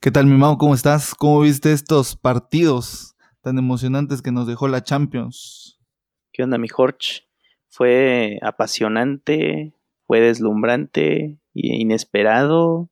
¿Qué 0.00 0.12
tal, 0.12 0.26
mi 0.26 0.36
Mau? 0.36 0.58
¿Cómo 0.58 0.74
estás? 0.74 1.12
¿Cómo 1.16 1.40
viste 1.40 1.72
estos 1.72 2.14
partidos 2.14 3.16
tan 3.40 3.58
emocionantes 3.58 4.22
que 4.22 4.30
nos 4.30 4.46
dejó 4.46 4.68
la 4.68 4.84
Champions? 4.84 5.80
¿Qué 6.32 6.44
onda, 6.44 6.56
mi 6.56 6.68
Jorge? 6.68 7.22
Fue 7.68 8.38
apasionante, 8.42 9.74
fue 10.06 10.20
deslumbrante 10.20 11.40
e 11.52 11.76
inesperado. 11.76 12.90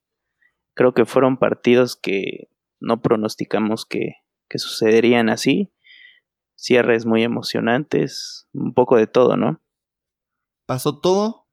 Creo 0.74 0.94
que 0.94 1.04
fueron 1.04 1.36
partidos 1.36 1.94
que 1.94 2.48
no 2.80 3.00
pronosticamos 3.00 3.86
que, 3.86 4.16
que 4.48 4.58
sucederían 4.58 5.28
así. 5.28 5.72
Cierres 6.56 7.06
muy 7.06 7.22
emocionantes, 7.22 8.48
un 8.52 8.74
poco 8.74 8.96
de 8.96 9.06
todo, 9.06 9.36
¿no? 9.36 9.62
Pasó 10.66 10.98
todo 10.98 11.46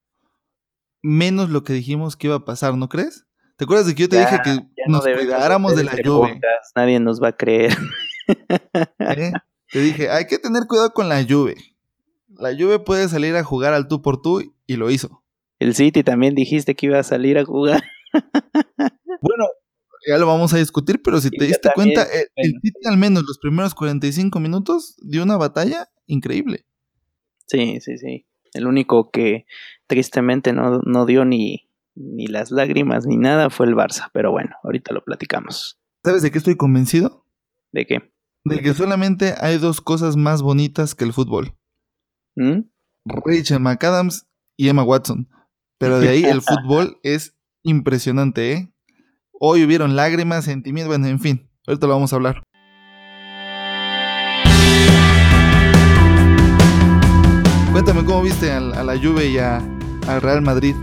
menos 1.04 1.52
lo 1.52 1.64
que 1.64 1.74
dijimos 1.74 2.18
que 2.18 2.26
iba 2.26 2.38
a 2.38 2.46
pasar, 2.46 2.76
¿no 2.76 2.90
crees? 2.90 3.28
¿Te 3.56 3.66
acuerdas 3.66 3.88
de 3.88 3.96
que 3.96 4.04
yo 4.04 4.10
te 4.10 4.20
dije 4.20 4.40
que 4.44 4.60
nos 4.88 5.04
cuidáramos 5.04 5.76
de 5.76 5.84
la 5.84 5.96
lluvia? 5.96 6.40
Nadie 6.76 7.00
nos 7.00 7.22
va 7.22 7.30
a 7.30 7.38
creer. 7.38 7.72
¿Eh? 9.00 9.32
Te 9.72 9.80
dije, 9.80 10.10
hay 10.10 10.26
que 10.26 10.40
tener 10.40 10.64
cuidado 10.68 10.92
con 10.92 11.10
la 11.10 11.22
lluvia. 11.22 11.56
La 12.30 12.52
lluvia 12.52 12.84
puede 12.84 13.08
salir 13.10 13.36
a 13.36 13.44
jugar 13.44 13.74
al 13.74 13.88
tú 13.88 14.02
por 14.02 14.22
tú 14.22 14.56
y 14.66 14.76
lo 14.76 14.90
hizo. 14.90 15.24
El 15.60 15.76
City 15.76 16.04
también 16.04 16.36
dijiste 16.36 16.76
que 16.76 16.88
iba 16.88 17.00
a 17.00 17.04
salir 17.04 17.38
a 17.38 17.46
jugar. 17.46 17.84
bueno, 19.22 19.46
ya 20.08 20.18
lo 20.18 20.26
vamos 20.26 20.54
a 20.54 20.58
discutir, 20.58 21.02
pero 21.04 21.22
si 21.22 21.30
te 21.30 21.46
diste 21.46 21.70
cuenta, 21.76 22.04
el, 22.36 22.54
City 22.62 22.80
al 22.86 22.98
menos 22.98 23.24
los 23.28 23.38
primeros 23.38 23.76
45 23.76 24.40
minutos 24.40 24.96
dio 25.02 25.24
una 25.24 25.38
batalla 25.38 25.90
increíble. 26.08 26.66
Sí, 27.46 27.80
sí, 27.82 27.98
sí. 27.98 28.26
El 28.54 28.68
único 28.68 29.10
que 29.12 29.46
tristemente 29.88 30.54
no, 30.54 30.82
no 30.86 31.06
dio 31.06 31.24
ni, 31.24 31.70
ni 31.96 32.28
las 32.28 32.52
lágrimas 32.52 33.06
ni 33.06 33.18
nada 33.18 33.50
fue 33.50 33.68
el 33.68 33.76
Barça, 33.76 34.10
pero 34.14 34.32
bueno, 34.32 34.56
ahorita 34.64 34.94
lo 34.94 35.04
platicamos. 35.04 35.80
¿Sabes 36.04 36.22
de 36.22 36.32
qué 36.32 36.38
estoy 36.38 36.56
convencido? 36.56 37.26
¿De 37.72 37.86
qué? 37.86 38.14
De 38.46 38.62
que 38.62 38.74
solamente 38.74 39.36
hay 39.40 39.58
dos 39.58 39.80
cosas 39.80 40.18
más 40.18 40.42
bonitas 40.42 40.96
que 40.96 41.06
el 41.06 41.14
fútbol. 41.14 41.56
¿Mm? 42.36 42.62
Rachel 43.06 43.60
McAdams 43.60 44.28
y 44.58 44.70
Emma 44.70 44.84
Watson. 44.84 45.30
Pero 45.80 46.00
de 46.00 46.10
ahí 46.10 46.24
el 46.24 46.42
fútbol 46.42 47.00
es 47.04 47.38
impresionante, 47.64 48.52
¿eh? 48.52 48.74
Hoy 49.40 49.64
hubieron 49.64 49.96
lágrimas, 49.96 50.46
sentimientos, 50.46 50.90
bueno, 50.90 51.08
en 51.08 51.20
fin, 51.20 51.50
ahorita 51.68 51.88
lo 51.88 51.94
vamos 51.94 52.14
a 52.14 52.16
hablar. 52.16 52.44
Cuéntame 57.72 58.06
cómo 58.06 58.22
viste 58.22 58.52
a, 58.52 58.60
la 58.60 58.98
Juve 58.98 59.30
y 59.30 59.38
a, 59.40 59.58
al 60.08 60.22
Real 60.22 60.42
Madrid 60.42 60.76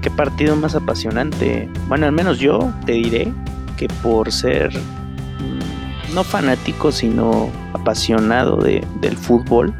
qué 0.00 0.10
partido 0.10 0.56
más 0.56 0.74
apasionante. 0.74 1.68
Bueno, 1.88 2.06
al 2.06 2.12
menos 2.12 2.38
yo 2.38 2.72
te 2.86 2.92
diré 2.92 3.32
que 3.76 3.88
por 4.02 4.30
ser 4.32 4.70
mm, 4.76 6.14
no 6.14 6.24
fanático, 6.24 6.92
sino 6.92 7.50
apasionado 7.72 8.56
de, 8.56 8.84
del 9.00 9.16
fútbol, 9.16 9.74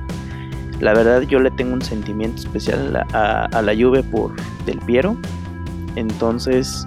la 0.80 0.94
verdad 0.94 1.22
yo 1.22 1.40
le 1.40 1.50
tengo 1.50 1.74
un 1.74 1.82
sentimiento 1.82 2.40
especial 2.40 3.06
a, 3.12 3.62
la 3.62 3.74
Juve 3.74 4.02
por 4.02 4.34
Del 4.64 4.78
Piero. 4.78 5.16
Entonces 5.96 6.86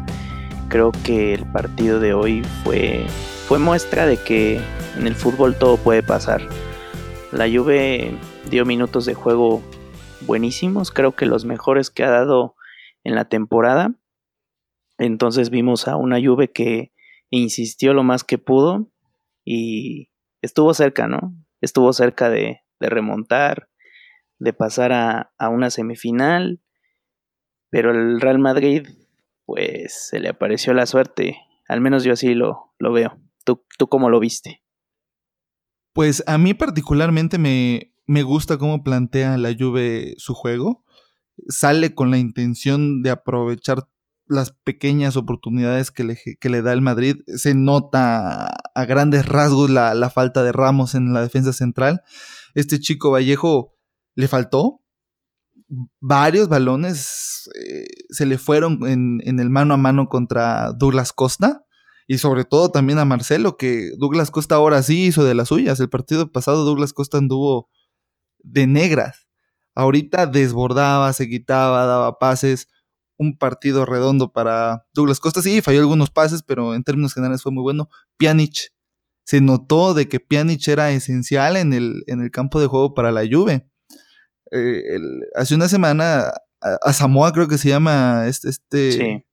creo 0.69 0.91
que 1.03 1.35
el 1.35 1.45
partido 1.45 1.99
de 1.99 2.13
hoy 2.13 2.43
fue, 2.63 3.05
fue 3.47 3.59
muestra 3.59 4.07
de 4.07 4.17
que 4.17 4.59
en 4.97 5.05
el 5.05 5.15
fútbol 5.15 5.55
todo 5.55 5.77
puede 5.77 6.01
pasar. 6.01 6.41
La 7.31 7.45
Juve 7.45 8.17
dio 8.49 8.65
minutos 8.65 9.05
de 9.05 9.13
juego 9.13 9.61
buenísimos, 10.21 10.91
creo 10.91 11.11
que 11.11 11.25
los 11.25 11.45
mejores 11.45 11.89
que 11.89 12.03
ha 12.03 12.09
dado 12.09 12.55
en 13.03 13.15
la 13.15 13.25
temporada. 13.25 13.95
Entonces 14.97 15.49
vimos 15.49 15.87
a 15.87 15.95
una 15.97 16.19
Juve 16.23 16.51
que 16.51 16.93
insistió 17.29 17.93
lo 17.93 18.03
más 18.03 18.23
que 18.23 18.37
pudo 18.37 18.91
y 19.43 20.09
estuvo 20.41 20.73
cerca, 20.73 21.07
¿no? 21.07 21.35
Estuvo 21.61 21.93
cerca 21.93 22.29
de, 22.29 22.61
remontar, 22.79 23.69
de 24.39 24.53
pasar 24.53 24.91
a, 24.91 25.49
una 25.49 25.69
semifinal, 25.69 26.61
pero 27.69 27.91
el 27.91 28.21
Real 28.21 28.39
Madrid, 28.39 28.87
pues 29.45 30.07
se 30.09 30.19
le 30.19 30.29
apareció 30.29 30.73
la 30.73 30.85
suerte, 30.85 31.37
al 31.67 31.81
menos 31.81 32.03
yo 32.03 32.13
así 32.13 32.35
lo, 32.35 32.73
lo 32.77 32.91
veo. 32.91 33.17
¿Tú, 33.45 33.65
¿Tú 33.77 33.87
cómo 33.87 34.09
lo 34.09 34.19
viste? 34.19 34.63
Pues 35.93 36.23
a 36.27 36.37
mí 36.37 36.53
particularmente 36.53 37.37
me, 37.37 37.93
me 38.05 38.23
gusta 38.23 38.57
cómo 38.57 38.83
plantea 38.83 39.37
la 39.37 39.53
Juve 39.57 40.15
su 40.17 40.33
juego 40.33 40.83
sale 41.47 41.93
con 41.93 42.11
la 42.11 42.17
intención 42.17 43.01
de 43.01 43.09
aprovechar 43.09 43.87
las 44.27 44.51
pequeñas 44.51 45.17
oportunidades 45.17 45.91
que 45.91 46.03
le, 46.03 46.17
que 46.39 46.49
le 46.49 46.61
da 46.61 46.73
el 46.73 46.81
Madrid. 46.81 47.17
Se 47.27 47.53
nota 47.53 48.47
a 48.47 48.85
grandes 48.85 49.25
rasgos 49.25 49.69
la, 49.69 50.09
falta 50.09 50.43
de 50.43 50.51
Ramos 50.51 50.95
en 50.95 51.13
la 51.13 51.21
defensa 51.21 51.53
central. 51.53 52.01
Este 52.55 52.79
chico 52.79 53.11
Vallejo 53.11 53.75
le 54.15 54.27
faltó. 54.27 54.81
Varios 55.99 56.49
balones 56.49 57.49
eh, 57.55 57.85
se 58.09 58.25
le 58.25 58.37
fueron 58.37 58.85
en, 58.87 59.21
en, 59.23 59.39
el 59.39 59.49
mano 59.49 59.73
a 59.73 59.77
mano 59.77 60.07
contra 60.07 60.71
Douglas 60.73 61.13
Costa. 61.13 61.65
Y 62.05 62.17
sobre 62.17 62.43
todo 62.43 62.69
también 62.69 62.99
a 62.99 63.05
Marcelo, 63.05 63.55
que 63.55 63.91
Douglas 63.97 64.29
Costa 64.29 64.55
ahora 64.55 64.83
sí 64.83 65.05
hizo 65.05 65.23
de 65.23 65.35
las 65.35 65.47
suyas. 65.47 65.79
El 65.79 65.89
partido 65.89 66.31
pasado 66.31 66.65
Douglas 66.65 66.93
Costa 66.93 67.17
anduvo 67.17 67.69
de 68.39 68.67
negras. 68.67 69.22
Ahorita 69.75 70.27
desbordaba, 70.27 71.11
se 71.13 71.27
quitaba, 71.27 71.85
daba 71.85 72.19
pases. 72.19 72.67
Un 73.17 73.37
partido 73.37 73.85
redondo 73.85 74.33
para 74.33 74.85
Douglas 74.93 75.19
Costa. 75.19 75.41
Sí, 75.41 75.61
falló 75.61 75.79
algunos 75.79 76.09
pases, 76.09 76.43
pero 76.43 76.75
en 76.75 76.83
términos 76.83 77.13
generales 77.13 77.41
fue 77.41 77.51
muy 77.51 77.61
bueno. 77.61 77.89
Pjanic. 78.17 78.73
Se 79.25 79.39
notó 79.39 79.93
de 79.93 80.09
que 80.09 80.19
Pjanic 80.19 80.67
era 80.67 80.91
esencial 80.91 81.55
en 81.55 81.73
el, 81.73 82.03
en 82.07 82.21
el 82.21 82.31
campo 82.31 82.59
de 82.59 82.67
juego 82.67 82.93
para 82.93 83.11
la 83.11 83.21
Juve. 83.21 83.65
Eh, 84.51 84.99
hace 85.35 85.55
una 85.55 85.67
semana 85.67 86.33
a, 86.63 86.93
Samoa 86.93 87.31
creo 87.31 87.47
que 87.47 87.57
se 87.57 87.69
llama 87.69 88.27
este, 88.27 88.49
este, 88.49 89.25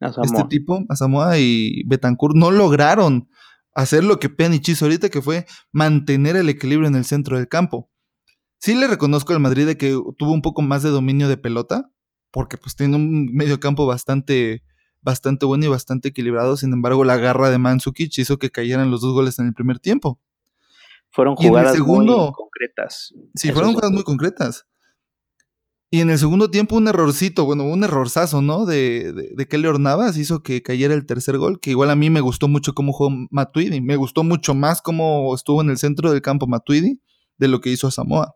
este 0.00 0.44
tipo, 0.48 0.84
a 0.88 0.96
Samoa 0.96 1.38
y 1.38 1.82
Betancourt 1.86 2.36
no 2.36 2.50
lograron 2.50 3.28
hacer 3.74 4.04
lo 4.04 4.18
que 4.18 4.28
Pjanic 4.28 4.68
hizo 4.68 4.84
ahorita, 4.84 5.08
que 5.08 5.22
fue 5.22 5.46
mantener 5.72 6.36
el 6.36 6.48
equilibrio 6.48 6.88
en 6.88 6.94
el 6.96 7.04
centro 7.04 7.36
del 7.36 7.48
campo. 7.48 7.90
Sí 8.58 8.74
le 8.74 8.86
reconozco 8.86 9.32
al 9.32 9.40
Madrid 9.40 9.66
de 9.66 9.76
que 9.76 9.98
tuvo 10.16 10.32
un 10.32 10.42
poco 10.42 10.62
más 10.62 10.82
de 10.82 10.90
dominio 10.90 11.28
de 11.28 11.36
pelota, 11.36 11.90
porque 12.30 12.56
pues 12.56 12.76
tiene 12.76 12.96
un 12.96 13.26
medio 13.32 13.60
campo 13.60 13.86
bastante, 13.86 14.62
bastante 15.02 15.46
bueno 15.46 15.66
y 15.66 15.68
bastante 15.68 16.08
equilibrado. 16.08 16.56
Sin 16.56 16.72
embargo, 16.72 17.04
la 17.04 17.16
garra 17.16 17.50
de 17.50 17.58
Mandzukic 17.58 18.18
hizo 18.18 18.38
que 18.38 18.50
cayeran 18.50 18.90
los 18.90 19.00
dos 19.00 19.12
goles 19.12 19.38
en 19.38 19.46
el 19.46 19.54
primer 19.54 19.78
tiempo. 19.78 20.20
Fueron 21.10 21.36
jugadas 21.36 21.78
muy 21.78 22.06
concretas. 22.06 23.14
Sí, 23.34 23.52
fueron 23.52 23.72
jugadas 23.72 23.92
muy 23.92 24.02
concretas. 24.02 24.66
Y 25.88 26.00
en 26.00 26.10
el 26.10 26.18
segundo 26.18 26.50
tiempo 26.50 26.76
un 26.76 26.88
errorcito, 26.88 27.44
bueno, 27.44 27.64
un 27.64 27.84
errorzazo, 27.84 28.42
¿no? 28.42 28.66
De, 28.66 29.12
de, 29.12 29.32
de 29.34 29.48
Kelly 29.48 29.68
Navas 29.78 30.18
hizo 30.18 30.42
que 30.42 30.60
cayera 30.60 30.94
el 30.94 31.06
tercer 31.06 31.38
gol, 31.38 31.60
que 31.60 31.70
igual 31.70 31.90
a 31.90 31.96
mí 31.96 32.10
me 32.10 32.20
gustó 32.20 32.48
mucho 32.48 32.74
cómo 32.74 32.92
jugó 32.92 33.16
Matuidi. 33.30 33.80
Me 33.80 33.96
gustó 33.96 34.24
mucho 34.24 34.54
más 34.54 34.82
cómo 34.82 35.32
estuvo 35.34 35.62
en 35.62 35.70
el 35.70 35.78
centro 35.78 36.10
del 36.10 36.22
campo 36.22 36.48
Matuidi 36.48 37.00
de 37.38 37.48
lo 37.48 37.60
que 37.60 37.70
hizo 37.70 37.90
Samoa. 37.90 38.34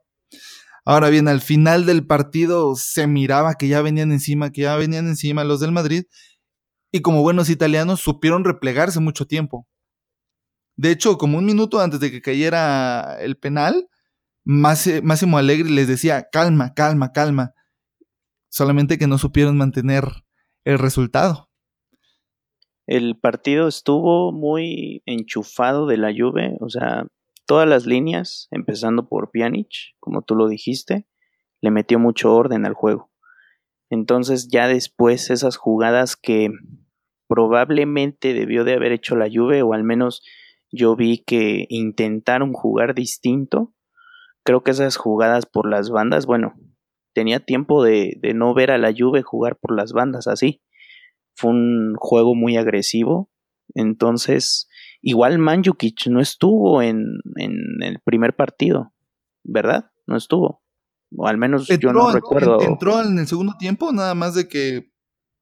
Ahora 0.91 1.09
bien, 1.09 1.28
al 1.28 1.41
final 1.41 1.87
del 1.87 2.05
partido 2.05 2.75
se 2.75 3.06
miraba 3.06 3.55
que 3.55 3.69
ya 3.69 3.81
venían 3.81 4.11
encima, 4.11 4.51
que 4.51 4.62
ya 4.62 4.75
venían 4.75 5.06
encima 5.06 5.45
los 5.45 5.61
del 5.61 5.71
Madrid, 5.71 6.06
y 6.91 7.01
como 7.01 7.23
buenos 7.23 7.49
italianos 7.49 8.01
supieron 8.01 8.43
replegarse 8.43 8.99
mucho 8.99 9.25
tiempo. 9.25 9.69
De 10.75 10.91
hecho, 10.91 11.17
como 11.17 11.39
un 11.39 11.45
minuto 11.45 11.78
antes 11.78 12.01
de 12.01 12.11
que 12.11 12.21
cayera 12.21 13.19
el 13.21 13.37
penal, 13.37 13.89
Máximo 14.43 15.39
Alegre 15.39 15.71
les 15.71 15.87
decía, 15.87 16.27
calma, 16.33 16.75
calma, 16.75 17.12
calma. 17.12 17.55
Solamente 18.49 18.99
que 18.99 19.07
no 19.07 19.17
supieron 19.17 19.57
mantener 19.57 20.03
el 20.65 20.81
resultado. 20.81 21.51
El 22.89 23.17
partido 23.17 23.69
estuvo 23.69 24.33
muy 24.33 25.04
enchufado 25.07 25.86
de 25.86 25.98
la 25.98 26.10
lluvia, 26.10 26.51
o 26.59 26.69
sea, 26.69 27.07
todas 27.50 27.68
las 27.68 27.84
líneas, 27.84 28.47
empezando 28.52 29.08
por 29.08 29.32
Pjanic, 29.32 29.97
como 29.98 30.22
tú 30.22 30.36
lo 30.36 30.47
dijiste, 30.47 31.08
le 31.60 31.72
metió 31.72 31.98
mucho 31.98 32.32
orden 32.32 32.64
al 32.64 32.74
juego. 32.74 33.10
Entonces 33.91 34.47
ya 34.52 34.68
después 34.68 35.30
esas 35.30 35.56
jugadas 35.56 36.14
que 36.14 36.50
probablemente 37.26 38.34
debió 38.34 38.62
de 38.62 38.74
haber 38.74 38.92
hecho 38.92 39.16
la 39.16 39.26
Juve 39.28 39.62
o 39.62 39.72
al 39.72 39.82
menos 39.82 40.22
yo 40.70 40.94
vi 40.94 41.24
que 41.26 41.66
intentaron 41.70 42.52
jugar 42.52 42.94
distinto. 42.94 43.74
Creo 44.44 44.62
que 44.62 44.70
esas 44.70 44.97
jugadas 44.97 45.44
por 45.44 45.68
las 45.68 45.91
bandas, 45.91 46.26
bueno, 46.26 46.54
tenía 47.14 47.41
tiempo 47.41 47.82
de, 47.82 48.16
de 48.22 48.32
no 48.32 48.54
ver 48.54 48.70
a 48.70 48.78
la 48.78 48.94
Juve 48.97 49.22
jugar 49.22 49.58
por 49.60 49.74
las 49.74 49.92
bandas 49.92 50.28
así. 50.28 50.62
Fue 51.34 51.50
un 51.50 51.97
juego 51.97 52.36
muy 52.36 52.56
agresivo. 52.56 53.28
Entonces, 53.74 54.68
Igual 55.02 55.38
Manjukic 55.38 56.06
no 56.08 56.20
estuvo 56.20 56.82
en, 56.82 57.20
el 57.36 58.00
primer 58.04 58.36
partido, 58.36 58.92
¿verdad? 59.42 59.91
No 60.06 60.16
estuvo. 60.16 60.62
O 61.16 61.26
al 61.26 61.38
menos 61.38 61.66
yo 61.66 61.92
no 61.92 62.12
recuerdo. 62.12 62.60
Entró 62.60 63.02
en 63.02 63.18
el 63.18 63.26
segundo 63.26 63.54
tiempo, 63.58 63.92
nada 63.92 64.14
más 64.14 64.34
de 64.34 64.47
que 64.47 64.92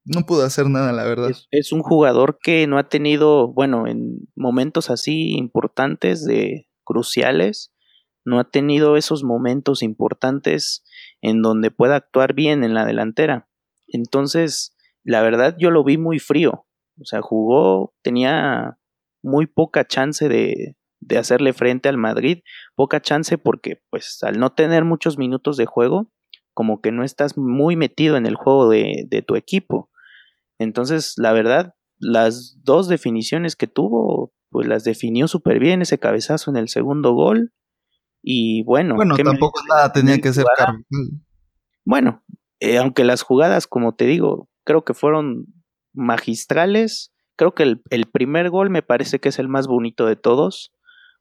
No 0.04 0.24
pudo 0.24 0.44
hacer 0.44 0.68
nada, 0.70 0.92
la 0.92 1.04
verdad. 1.04 1.30
Es, 1.50 1.72
un 1.72 1.82
jugador 1.82 2.38
que 2.40 2.66
no 2.66 2.78
ha 2.78 2.88
tenido, 2.88 3.52
bueno, 3.52 3.86
en 3.86 4.28
momentos 4.36 4.90
así 4.90 5.36
importantes, 5.36 6.24
de 6.24 6.68
cruciales, 6.84 7.74
no 8.24 8.38
ha 8.38 8.44
tenido 8.44 8.96
esos 8.96 9.24
momentos 9.24 9.82
importantes 9.82 10.84
en 11.20 11.42
donde 11.42 11.70
pueda 11.70 11.96
actuar 11.96 12.32
bien 12.32 12.62
en 12.62 12.74
la 12.74 12.84
delantera. 12.84 13.48
Entonces, 13.88 14.76
la 15.02 15.22
verdad, 15.22 15.56
yo 15.58 15.70
lo 15.70 15.82
vi 15.82 15.98
muy 15.98 16.18
frío. 16.18 16.66
O 17.00 17.04
sea, 17.04 17.22
jugó, 17.22 17.94
tenía 18.02 18.77
muy 19.22 19.46
poca 19.46 19.86
chance 19.86 20.28
de, 20.28 20.76
de 21.00 21.18
hacerle 21.18 21.52
frente 21.52 21.88
al 21.88 21.96
Madrid, 21.96 22.40
poca 22.74 23.00
chance 23.00 23.38
porque, 23.38 23.82
pues, 23.90 24.18
al 24.22 24.38
no 24.38 24.52
tener 24.52 24.84
muchos 24.84 25.18
minutos 25.18 25.56
de 25.56 25.66
juego, 25.66 26.10
como 26.54 26.80
que 26.80 26.92
no 26.92 27.04
estás 27.04 27.38
muy 27.38 27.76
metido 27.76 28.16
en 28.16 28.26
el 28.26 28.34
juego 28.34 28.68
de, 28.68 29.04
de 29.08 29.22
tu 29.22 29.36
equipo. 29.36 29.90
Entonces, 30.58 31.14
la 31.16 31.32
verdad, 31.32 31.74
las 31.98 32.58
dos 32.62 32.88
definiciones 32.88 33.56
que 33.56 33.66
tuvo, 33.66 34.32
pues 34.50 34.66
las 34.66 34.84
definió 34.84 35.28
súper 35.28 35.58
bien, 35.58 35.82
ese 35.82 35.98
cabezazo 35.98 36.50
en 36.50 36.56
el 36.56 36.68
segundo 36.68 37.12
gol. 37.12 37.52
Y 38.22 38.64
bueno, 38.64 38.96
bueno 38.96 39.14
tampoco 39.16 39.60
nada 39.68 39.92
tenía 39.92 40.18
que 40.20 40.32
ser 40.32 40.44
Bueno, 41.84 42.24
eh, 42.60 42.78
aunque 42.78 43.04
las 43.04 43.22
jugadas, 43.22 43.66
como 43.66 43.94
te 43.94 44.06
digo, 44.06 44.48
creo 44.64 44.84
que 44.84 44.94
fueron 44.94 45.46
magistrales. 45.94 47.14
Creo 47.38 47.54
que 47.54 47.62
el, 47.62 47.82
el, 47.88 48.04
primer 48.04 48.50
gol 48.50 48.68
me 48.68 48.82
parece 48.82 49.18
que 49.18 49.30
es 49.30 49.38
el 49.38 49.48
más 49.48 49.66
bonito 49.66 50.04
de 50.04 50.16
todos, 50.16 50.74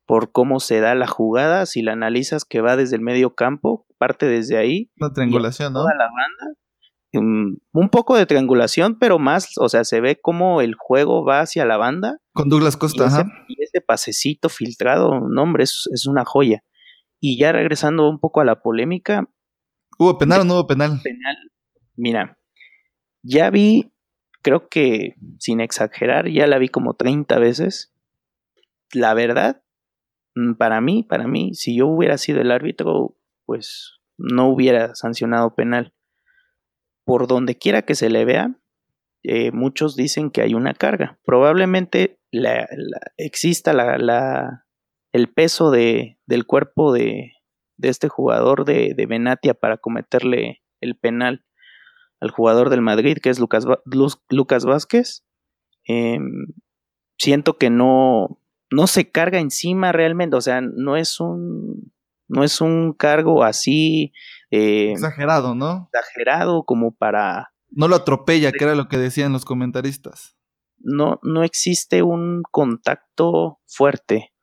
por 0.05 0.33
cómo 0.33 0.59
se 0.59 0.81
da 0.81 0.93
la 0.95 1.07
jugada. 1.07 1.65
Si 1.65 1.81
la 1.81 1.93
analizas 1.93 2.43
que 2.43 2.59
va 2.59 2.75
desde 2.75 2.97
el 2.97 3.01
medio 3.01 3.35
campo, 3.35 3.85
parte 3.97 4.25
desde 4.25 4.57
ahí. 4.57 4.91
La 4.97 5.13
triangulación, 5.13 5.71
¿no? 5.71 5.79
Toda 5.79 5.95
la 5.95 6.05
banda 6.05 6.57
un 7.19 7.89
poco 7.89 8.15
de 8.15 8.25
triangulación, 8.25 8.97
pero 8.99 9.19
más, 9.19 9.53
o 9.57 9.69
sea, 9.69 9.83
se 9.83 10.01
ve 10.01 10.19
como 10.21 10.61
el 10.61 10.75
juego 10.75 11.25
va 11.25 11.41
hacia 11.41 11.65
la 11.65 11.77
banda. 11.77 12.17
Con 12.33 12.49
Douglas 12.49 12.77
Costa, 12.77 13.05
y 13.05 13.07
ese, 13.07 13.25
y 13.47 13.63
ese 13.63 13.81
pasecito 13.81 14.49
filtrado, 14.49 15.21
no, 15.29 15.43
hombre, 15.43 15.63
es, 15.63 15.87
es, 15.91 16.05
una 16.05 16.25
joya. 16.25 16.63
Y 17.19 17.39
ya 17.39 17.51
regresando 17.51 18.09
un 18.09 18.19
poco 18.19 18.41
a 18.41 18.45
la 18.45 18.61
polémica. 18.61 19.25
¿Hubo 19.97 20.17
penal 20.17 20.41
o 20.41 20.43
no 20.43 20.53
hubo 20.55 20.67
penal? 20.67 20.99
Penal. 21.03 21.35
Mira, 21.95 22.37
ya 23.23 23.49
vi, 23.49 23.91
creo 24.41 24.69
que 24.69 25.15
sin 25.39 25.61
exagerar, 25.61 26.29
ya 26.29 26.47
la 26.47 26.57
vi 26.57 26.69
como 26.69 26.93
30 26.93 27.37
veces. 27.39 27.93
La 28.93 29.13
verdad, 29.13 29.63
mm, 30.35 30.53
para 30.53 30.81
mí, 30.81 31.03
para 31.03 31.27
mí, 31.27 31.53
si 31.53 31.77
yo 31.77 31.87
hubiera 31.87 32.17
sido 32.17 32.41
el 32.41 32.51
árbitro, 32.51 33.15
pues 33.45 33.99
no 34.17 34.49
hubiera 34.49 34.95
sancionado 34.95 35.55
penal 35.55 35.93
por 37.05 37.27
donde 37.27 37.57
quiera 37.57 37.83
que 37.83 37.95
se 37.95 38.09
le 38.09 38.25
vea, 38.25 38.59
eh, 39.23 39.51
muchos 39.51 39.95
dicen 39.95 40.29
que 40.29 40.41
hay 40.41 40.53
una 40.53 40.73
carga. 40.73 41.19
Probablemente 41.23 42.19
la, 42.31 42.67
exista 43.15 43.71
la, 43.73 44.65
el 45.13 45.33
peso 45.33 45.71
de, 45.71 46.19
del 46.25 46.45
cuerpo 46.45 46.91
de, 46.91 47.31
de 47.77 47.89
este 47.89 48.09
jugador 48.09 48.65
de, 48.65 48.93
de, 48.95 49.55
para 49.55 49.77
cometerle 49.77 50.61
el 50.81 50.97
penal 50.97 51.45
al 52.19 52.31
jugador 52.31 52.69
del 52.69 52.81
Madrid, 52.81 53.17
que 53.21 53.29
es 53.29 53.39
Lucas, 53.39 53.65
Lucas 54.29 54.65
Vázquez. 54.65 55.23
Em, 55.85 56.47
siento 57.17 57.57
que 57.57 57.69
no, 57.69 58.39
no 58.71 58.87
se 58.87 59.09
carga 59.09 59.39
encima 59.39 59.91
realmente, 59.91 60.35
o 60.35 60.41
sea, 60.41 60.61
no 60.61 60.97
es 60.97 61.19
un, 61.19 61.91
no 62.27 62.43
es 62.43 62.61
un 62.61 62.93
cargo 62.93 63.43
así 63.43 64.11
eh, 64.51 64.91
exagerado, 64.91 65.55
¿no? 65.55 65.89
Exagerado 65.93 66.63
como 66.63 66.93
para... 66.93 67.53
No 67.69 67.87
lo 67.87 67.95
atropella, 67.95 68.51
que 68.51 68.63
era 68.63 68.75
lo 68.75 68.87
que 68.87 68.97
decían 68.97 69.33
los 69.33 69.45
comentaristas. 69.45 70.37
No, 70.79 71.19
no 71.21 71.43
existe 71.43 72.01
un 72.01 72.43
contacto 72.49 73.59
fuerte. 73.65 74.33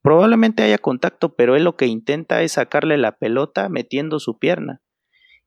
Probablemente 0.00 0.62
haya 0.62 0.78
contacto, 0.78 1.34
pero 1.34 1.56
él 1.56 1.64
lo 1.64 1.76
que 1.76 1.86
intenta 1.86 2.42
es 2.42 2.52
sacarle 2.52 2.96
la 2.98 3.18
pelota 3.18 3.68
metiendo 3.68 4.20
su 4.20 4.38
pierna. 4.38 4.80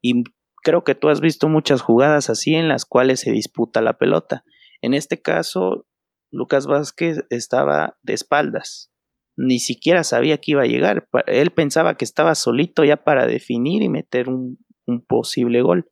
Y 0.01 0.23
creo 0.61 0.83
que 0.83 0.95
tú 0.95 1.09
has 1.09 1.21
visto 1.21 1.47
muchas 1.49 1.81
jugadas 1.81 2.29
así 2.29 2.55
en 2.55 2.67
las 2.67 2.85
cuales 2.85 3.19
se 3.19 3.31
disputa 3.31 3.81
la 3.81 3.97
pelota. 3.97 4.43
En 4.81 4.93
este 4.93 5.21
caso, 5.21 5.85
Lucas 6.31 6.67
Vázquez 6.67 7.25
estaba 7.29 7.97
de 8.01 8.13
espaldas 8.13 8.91
ni 9.37 9.59
siquiera 9.59 10.03
sabía 10.03 10.37
que 10.37 10.51
iba 10.51 10.63
a 10.63 10.67
llegar. 10.67 11.07
Él 11.27 11.51
pensaba 11.51 11.95
que 11.95 12.05
estaba 12.05 12.35
solito 12.35 12.83
ya 12.83 12.97
para 12.97 13.25
definir 13.27 13.81
y 13.81 13.89
meter 13.89 14.29
un, 14.29 14.59
posible 15.07 15.61
gol. 15.61 15.89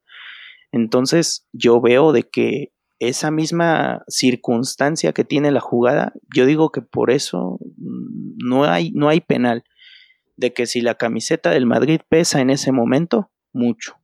Entonces 0.72 1.48
yo 1.54 1.80
veo 1.80 2.12
de 2.12 2.24
que 2.24 2.74
esa 3.00 3.32
misma 3.32 4.04
circunstancia 4.10 5.14
que 5.14 5.24
tiene 5.24 5.52
la 5.52 5.62
jugada, 5.62 6.12
yo 6.36 6.46
digo 6.46 6.70
que 6.72 6.82
por 6.82 7.12
eso 7.12 7.60
mm, 7.78 8.46
no 8.46 8.66
hay, 8.66 8.92
no 8.92 9.08
hay 9.08 9.22
penal. 9.22 9.64
De 10.36 10.54
que 10.54 10.66
si 10.66 10.82
la 10.82 10.96
camiseta 10.96 11.50
del 11.50 11.66
Madrid 11.66 12.02
pesa 12.10 12.42
en 12.42 12.50
ese 12.50 12.74
momento, 12.74 13.32
mucho. 13.54 13.99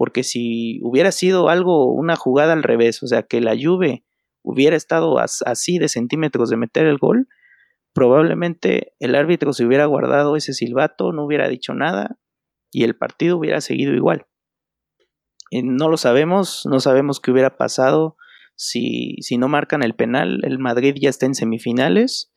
Porque 0.00 0.22
si 0.22 0.80
hubiera 0.82 1.12
sido 1.12 1.50
algo, 1.50 1.92
una 1.92 2.16
jugada 2.16 2.54
al 2.54 2.62
revés, 2.62 3.02
o 3.02 3.06
sea, 3.06 3.22
que 3.22 3.42
la 3.42 3.54
Juve 3.54 4.02
hubiera 4.40 4.74
estado 4.74 5.18
así 5.18 5.78
de 5.78 5.90
centímetros 5.90 6.48
de 6.48 6.56
meter 6.56 6.86
el 6.86 6.96
gol, 6.96 7.28
probablemente 7.92 8.94
el 8.98 9.14
árbitro 9.14 9.52
se 9.52 9.66
hubiera 9.66 9.84
guardado 9.84 10.36
ese 10.36 10.54
silbato, 10.54 11.12
no 11.12 11.26
hubiera 11.26 11.48
dicho 11.48 11.74
nada 11.74 12.16
y 12.72 12.84
el 12.84 12.96
partido 12.96 13.36
hubiera 13.36 13.60
seguido 13.60 13.92
igual. 13.92 14.24
no 15.52 15.90
lo 15.90 15.98
sabemos, 15.98 16.62
no 16.64 16.80
sabemos 16.80 17.20
qué 17.20 17.32
hubiera 17.32 17.58
pasado 17.58 18.16
si, 18.56 19.16
si 19.20 19.36
no 19.36 19.48
marcan 19.48 19.82
el 19.82 19.94
penal, 19.94 20.40
el 20.44 20.58
Madrid 20.58 20.94
ya 20.98 21.10
está 21.10 21.26
en 21.26 21.34
semifinales, 21.34 22.32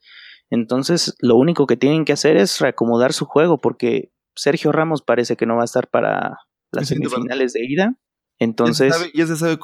entonces 0.50 1.16
lo 1.18 1.36
único 1.36 1.66
que 1.66 1.78
tienen 1.78 2.04
que 2.04 2.12
hacer 2.12 2.36
es 2.36 2.60
reacomodar 2.60 3.14
su 3.14 3.24
juego 3.24 3.58
porque 3.62 4.12
Sergio 4.36 4.70
Ramos 4.70 5.00
parece 5.00 5.36
que 5.36 5.46
no 5.46 5.56
va 5.56 5.62
a 5.62 5.64
estar 5.64 5.88
para 5.88 6.36
las 6.74 6.88
semifinales 6.88 7.52
de 7.52 7.64
ida. 7.64 7.98
Entonces, 8.38 8.94
¿Ya 9.14 9.26
se 9.26 9.36
sabe, 9.36 9.58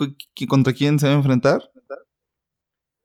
contra 0.49 0.73
quién 0.73 0.99
se 0.99 1.07
va 1.07 1.15
a 1.15 1.17
enfrentar? 1.17 1.71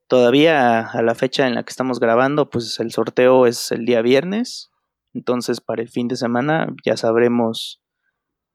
Todavía 0.07 0.81
a 0.81 1.01
la 1.01 1.15
fecha 1.15 1.47
en 1.47 1.55
la 1.55 1.63
que 1.63 1.71
estamos 1.71 1.99
grabando, 1.99 2.49
pues 2.49 2.79
el 2.79 2.91
sorteo 2.91 3.47
es 3.47 3.71
el 3.71 3.85
día 3.85 4.01
viernes. 4.01 4.69
Entonces, 5.13 5.61
para 5.61 5.81
el 5.81 5.89
fin 5.89 6.07
de 6.07 6.15
semana 6.15 6.67
ya 6.85 6.95
sabremos 6.97 7.81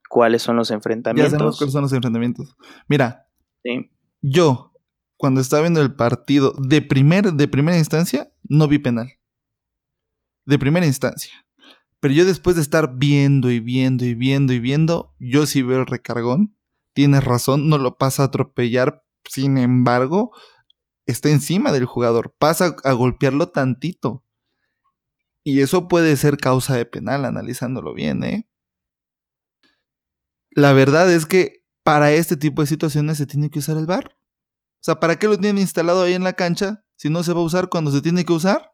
cuáles 0.09 0.43
son 0.43 0.57
los 0.57 0.71
enfrentamientos. 0.71 1.33
Ya 1.33 1.39
sabemos 1.39 1.59
cuáles 1.59 1.73
son 1.73 1.83
los 1.83 1.93
enfrentamientos. 1.93 2.57
Mira, 2.89 3.27
yo, 4.21 4.73
cuando 5.17 5.41
estaba 5.41 5.63
viendo 5.63 5.81
el 5.81 5.95
partido 5.95 6.53
de, 6.59 6.83
primer, 6.83 7.33
de 7.33 7.49
primera 7.49 7.79
instancia, 7.79 8.31
no 8.45 8.69
vi 8.69 8.79
penal. 8.79 9.09
De 10.45 10.59
primera 10.59 10.87
instancia. 10.87 11.33
Pero 12.01 12.15
yo 12.15 12.25
después 12.25 12.57
de 12.57 12.63
estar 12.63 12.97
viendo 12.97 13.51
y 13.51 13.61
viendo 13.61 14.05
y 14.05 14.15
viendo 14.15 14.53
y 14.55 14.59
viendo, 14.59 15.15
yo 15.19 15.47
sí 15.47 15.63
veo 15.63 15.81
el 15.81 15.87
recargón. 15.87 16.57
Tienes 16.95 17.23
razón, 17.23 17.69
no 17.69 17.79
lo 17.79 17.99
pasa 17.99 18.23
a 18.23 18.27
atropellar. 18.27 19.05
Sin 19.25 19.59
embargo, 19.59 20.33
está 21.07 21.29
encima 21.29 21.73
del 21.73 21.85
jugador, 21.85 22.35
pasa 22.39 22.75
a 22.85 22.93
golpearlo 22.93 23.51
tantito. 23.51 24.25
Y 25.45 25.61
eso 25.61 25.89
puede 25.89 26.17
ser 26.17 26.39
causa 26.39 26.77
de 26.77 26.87
penal, 26.87 27.25
analizándolo 27.25 27.95
bien, 27.95 28.25
¿eh? 28.25 28.49
La 30.51 30.73
verdad 30.73 31.13
es 31.13 31.27
que 31.27 31.65
para 31.85 32.13
este 32.13 32.37
tipo 32.37 32.63
de 32.63 32.67
situaciones 32.67 33.19
se 33.19 33.27
tiene 33.27 33.51
que 33.51 33.61
usar 33.61 33.77
el 33.77 33.87
bar. 33.87 34.17
O 34.17 34.83
sea, 34.83 35.01
¿para 35.01 35.19
qué 35.19 35.29
lo 35.29 35.39
tienen 35.39 35.61
instalado 35.61 36.03
ahí 36.03 36.15
en 36.15 36.25
la 36.25 36.33
cancha 36.33 36.85
si 36.97 37.09
no 37.11 37.23
se 37.23 37.33
va 37.33 37.41
a 37.41 37.45
usar 37.45 37.69
cuando 37.69 37.91
se 37.91 38.03
tiene 38.03 38.25
que 38.25 38.33
usar? 38.33 38.73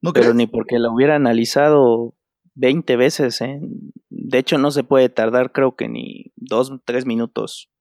¿No 0.00 0.12
Pero 0.12 0.34
ni 0.34 0.46
porque 0.46 0.78
lo 0.78 0.92
hubiera 0.92 1.16
analizado 1.16 2.16
20 2.54 2.96
veces, 2.96 3.40
¿eh? 3.40 3.60
De 4.10 4.38
hecho, 4.38 4.58
no 4.58 4.70
se 4.70 4.84
puede 4.84 5.08
tardar, 5.08 5.52
creo 5.52 5.76
que 5.76 5.88
ni 5.88 6.32
dos, 6.36 6.72
tres 6.84 7.06
minutos 7.06 7.72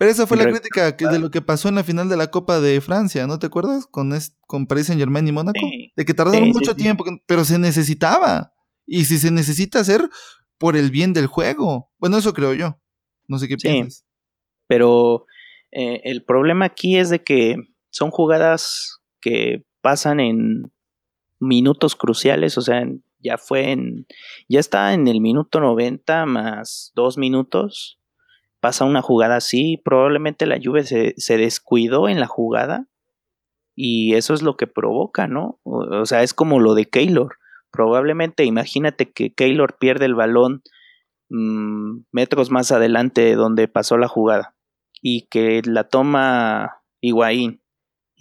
pero 0.00 0.12
esa 0.12 0.26
fue 0.26 0.38
la 0.38 0.48
crítica 0.48 0.92
de 0.92 1.18
lo 1.18 1.30
que 1.30 1.42
pasó 1.42 1.68
en 1.68 1.74
la 1.74 1.84
final 1.84 2.08
de 2.08 2.16
la 2.16 2.30
Copa 2.30 2.58
de 2.58 2.80
Francia, 2.80 3.26
¿no 3.26 3.38
te 3.38 3.48
acuerdas? 3.48 3.86
Con, 3.86 4.10
con 4.46 4.66
Paris 4.66 4.86
Saint 4.86 4.98
Germain 4.98 5.28
y 5.28 5.32
Mónaco. 5.32 5.60
de 5.94 6.04
que 6.06 6.14
tardaron 6.14 6.48
mucho 6.48 6.74
tiempo, 6.74 7.04
pero 7.26 7.44
se 7.44 7.58
necesitaba. 7.58 8.54
Y 8.86 9.04
si 9.04 9.18
se 9.18 9.30
necesita 9.30 9.80
hacer 9.80 10.08
por 10.56 10.74
el 10.74 10.90
bien 10.90 11.12
del 11.12 11.26
juego. 11.26 11.92
Bueno, 11.98 12.16
eso 12.16 12.32
creo 12.32 12.54
yo. 12.54 12.80
No 13.28 13.38
sé 13.38 13.46
qué 13.46 13.58
piensas. 13.58 14.06
Pero 14.66 15.26
eh, 15.70 16.00
el 16.04 16.24
problema 16.24 16.64
aquí 16.64 16.96
es 16.96 17.10
de 17.10 17.22
que 17.22 17.56
son 17.90 18.10
jugadas 18.10 19.02
que 19.20 19.66
pasan 19.82 20.18
en 20.18 20.72
minutos 21.40 21.94
cruciales, 21.94 22.56
o 22.56 22.62
sea, 22.62 22.86
ya 23.20 23.38
fue 23.38 23.72
en, 23.72 24.06
ya 24.48 24.60
está 24.60 24.92
en 24.94 25.08
el 25.08 25.20
minuto 25.20 25.60
90 25.60 26.26
más 26.26 26.92
dos 26.94 27.18
minutos 27.18 28.00
pasa 28.60 28.84
una 28.84 29.02
jugada 29.02 29.36
así, 29.36 29.80
probablemente 29.84 30.46
la 30.46 30.58
Juve 30.62 30.84
se, 30.84 31.14
se, 31.16 31.38
descuidó 31.38 32.08
en 32.08 32.20
la 32.20 32.26
jugada 32.26 32.86
y 33.74 34.14
eso 34.14 34.34
es 34.34 34.42
lo 34.42 34.56
que 34.56 34.66
provoca, 34.66 35.26
¿no? 35.26 35.58
O, 35.64 36.04
sea, 36.04 36.22
es 36.22 36.34
como 36.34 36.60
lo 36.60 36.74
de 36.74 36.84
Keylor. 36.84 37.36
Probablemente 37.70 38.44
imagínate 38.44 39.10
que 39.10 39.32
Keylor 39.32 39.78
pierde 39.78 40.04
el 40.04 40.14
balón 40.14 40.62
mmm, 41.30 42.00
metros 42.12 42.50
más 42.50 42.72
adelante 42.72 43.22
de 43.22 43.36
donde 43.36 43.68
pasó 43.68 43.96
la 43.96 44.08
jugada 44.08 44.54
y 45.00 45.22
que 45.28 45.62
la 45.64 45.84
toma 45.84 46.82
Higuaín. 47.00 47.59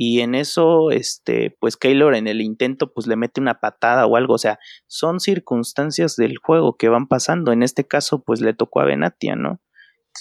Y 0.01 0.21
en 0.21 0.33
eso, 0.33 0.91
este, 0.91 1.57
pues 1.59 1.75
Keylor 1.75 2.15
en 2.15 2.27
el 2.27 2.39
intento, 2.39 2.93
pues 2.93 3.05
le 3.05 3.17
mete 3.17 3.41
una 3.41 3.59
patada 3.59 4.05
o 4.05 4.15
algo. 4.15 4.35
O 4.35 4.37
sea, 4.37 4.57
son 4.87 5.19
circunstancias 5.19 6.15
del 6.15 6.37
juego 6.37 6.77
que 6.77 6.87
van 6.87 7.09
pasando. 7.09 7.51
En 7.51 7.63
este 7.63 7.85
caso, 7.85 8.23
pues 8.23 8.39
le 8.39 8.53
tocó 8.53 8.79
a 8.79 8.85
Benatia, 8.85 9.35
¿no? 9.35 9.59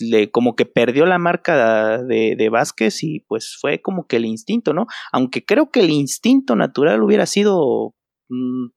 Le, 0.01 0.33
como 0.33 0.57
que 0.57 0.67
perdió 0.67 1.07
la 1.07 1.19
marca 1.19 2.03
de, 2.03 2.35
de 2.37 2.49
Vázquez 2.49 3.05
y 3.05 3.21
pues 3.29 3.57
fue 3.61 3.81
como 3.81 4.09
que 4.09 4.17
el 4.17 4.25
instinto, 4.25 4.75
¿no? 4.75 4.87
Aunque 5.13 5.45
creo 5.45 5.71
que 5.71 5.79
el 5.79 5.91
instinto 5.91 6.57
natural 6.57 7.01
hubiera 7.05 7.27
sido, 7.27 7.95
mm, 8.31 8.71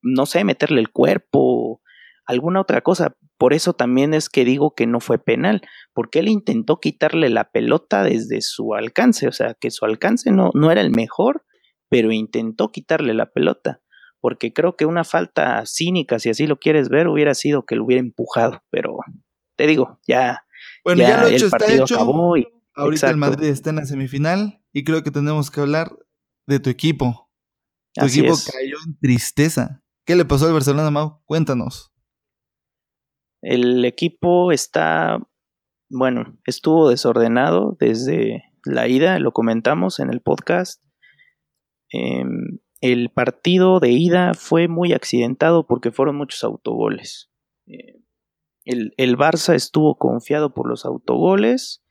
no 0.00 0.24
sé, 0.24 0.42
meterle 0.44 0.80
el 0.80 0.90
cuerpo, 0.90 1.55
alguna 2.26 2.60
otra 2.60 2.82
cosa. 2.82 3.16
Por 3.38 3.52
eso 3.52 3.72
también 3.72 4.14
es 4.14 4.28
que 4.28 4.44
digo 4.44 4.74
que 4.74 4.86
no 4.86 5.00
fue 5.00 5.18
penal, 5.18 5.62
porque 5.92 6.20
él 6.20 6.28
intentó 6.28 6.80
quitarle 6.80 7.30
la 7.30 7.50
pelota 7.50 8.02
desde 8.02 8.40
su 8.40 8.74
alcance, 8.74 9.28
o 9.28 9.32
sea, 9.32 9.54
que 9.54 9.70
su 9.70 9.84
alcance 9.84 10.30
no, 10.32 10.50
no 10.54 10.70
era 10.70 10.80
el 10.80 10.90
mejor, 10.90 11.44
pero 11.88 12.12
intentó 12.12 12.70
quitarle 12.72 13.14
la 13.14 13.30
pelota, 13.30 13.80
porque 14.20 14.52
creo 14.52 14.76
que 14.76 14.86
una 14.86 15.04
falta 15.04 15.64
cínica, 15.66 16.18
si 16.18 16.30
así 16.30 16.46
lo 16.46 16.58
quieres 16.58 16.88
ver, 16.88 17.08
hubiera 17.08 17.34
sido 17.34 17.64
que 17.64 17.76
lo 17.76 17.84
hubiera 17.84 18.00
empujado, 18.00 18.62
pero 18.70 18.96
te 19.56 19.66
digo, 19.66 20.00
ya, 20.06 20.44
bueno, 20.84 21.02
ya, 21.02 21.22
lo 21.22 21.28
hecho 21.28 21.46
el 21.46 21.50
partido 21.50 21.72
está 21.72 21.84
hecho. 21.84 21.94
acabó 21.96 22.36
y 22.36 22.48
ahorita 22.74 23.10
el 23.10 23.16
Madrid 23.16 23.48
está 23.48 23.70
en 23.70 23.76
la 23.76 23.86
semifinal 23.86 24.62
y 24.72 24.84
creo 24.84 25.02
que 25.02 25.10
tenemos 25.10 25.50
que 25.50 25.60
hablar 25.60 25.96
de 26.46 26.60
tu 26.60 26.70
equipo. 26.70 27.30
Tu 27.94 28.06
equipo 28.06 28.34
cayó 28.34 28.76
en 28.86 28.98
tristeza. 28.98 29.82
¿Qué 30.04 30.14
le 30.16 30.24
pasó 30.24 30.46
al 30.46 30.52
Barcelona, 30.52 30.90
Mau? 30.90 31.22
Cuéntanos. 31.24 31.92
El 33.42 33.84
equipo 33.84 34.52
está, 34.52 35.18
bueno, 35.88 36.38
estuvo 36.46 36.88
desordenado 36.90 37.76
desde 37.78 38.44
la 38.64 38.88
ida, 38.88 39.18
lo 39.18 39.32
comentamos 39.32 40.00
en 40.00 40.10
el 40.10 40.20
podcast. 40.20 40.82
Em, 41.90 42.58
el 42.80 43.10
partido 43.10 43.80
de 43.80 43.90
ida 43.90 44.34
fue 44.34 44.68
muy 44.68 44.92
accidentado 44.92 45.66
porque 45.66 45.92
fueron 45.92 46.16
muchos 46.16 46.44
autogoles. 46.44 47.30
Eh, 47.66 48.00
el, 48.64 48.92
el, 48.96 49.16
Barça 49.16 49.54
estuvo 49.54 49.96
confiado 49.96 50.52
por 50.52 50.68
los 50.68 50.84
autogoles 50.84 51.84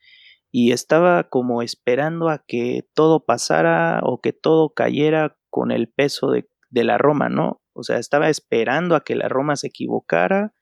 y 0.52 0.72
estaba 0.72 1.30
como 1.30 1.62
esperando 1.62 2.30
a 2.30 2.44
que 2.46 2.88
todo 2.94 3.26
pasara 3.26 4.02
o 4.04 4.20
que 4.20 4.34
todo 4.34 4.74
cayera 4.74 5.38
con 5.50 5.72
el 5.72 5.90
peso 5.90 6.32
de, 6.32 6.50
de 6.70 6.84
la 6.84 6.98
Roma, 6.98 7.30
¿no? 7.30 7.62
O 7.74 7.84
sea, 7.84 7.98
estaba 7.98 8.30
esperando 8.30 8.96
a 8.96 9.04
que 9.04 9.16
la 9.16 9.28
Roma 9.28 9.56
se 9.56 9.68
equivocara 9.68 10.54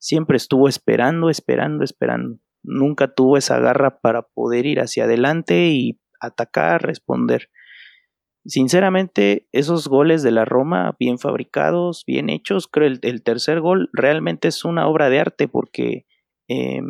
siempre 0.00 0.36
estuvo 0.36 0.66
esperando, 0.66 1.30
esperando, 1.30 1.84
esperando. 1.84 2.40
Nunca 2.62 3.14
tuvo 3.14 3.36
esa 3.36 3.60
garra 3.60 4.00
para 4.00 4.22
poder 4.22 4.66
ir 4.66 4.80
hacia 4.80 5.04
adelante 5.04 5.68
y 5.68 6.00
atacar, 6.20 6.82
responder. 6.82 7.50
Sinceramente, 8.44 9.48
esos 9.52 9.86
goles 9.86 10.22
de 10.22 10.30
la 10.30 10.44
Roma, 10.44 10.96
bien 10.98 11.18
fabricados, 11.18 12.04
bien 12.06 12.30
hechos, 12.30 12.66
creo 12.66 12.88
el, 12.88 12.98
el 13.02 13.22
tercer 13.22 13.60
gol 13.60 13.90
realmente 13.92 14.48
es 14.48 14.64
una 14.64 14.88
obra 14.88 15.10
de 15.10 15.20
arte 15.20 15.46
porque 15.46 16.06
eh, 16.48 16.80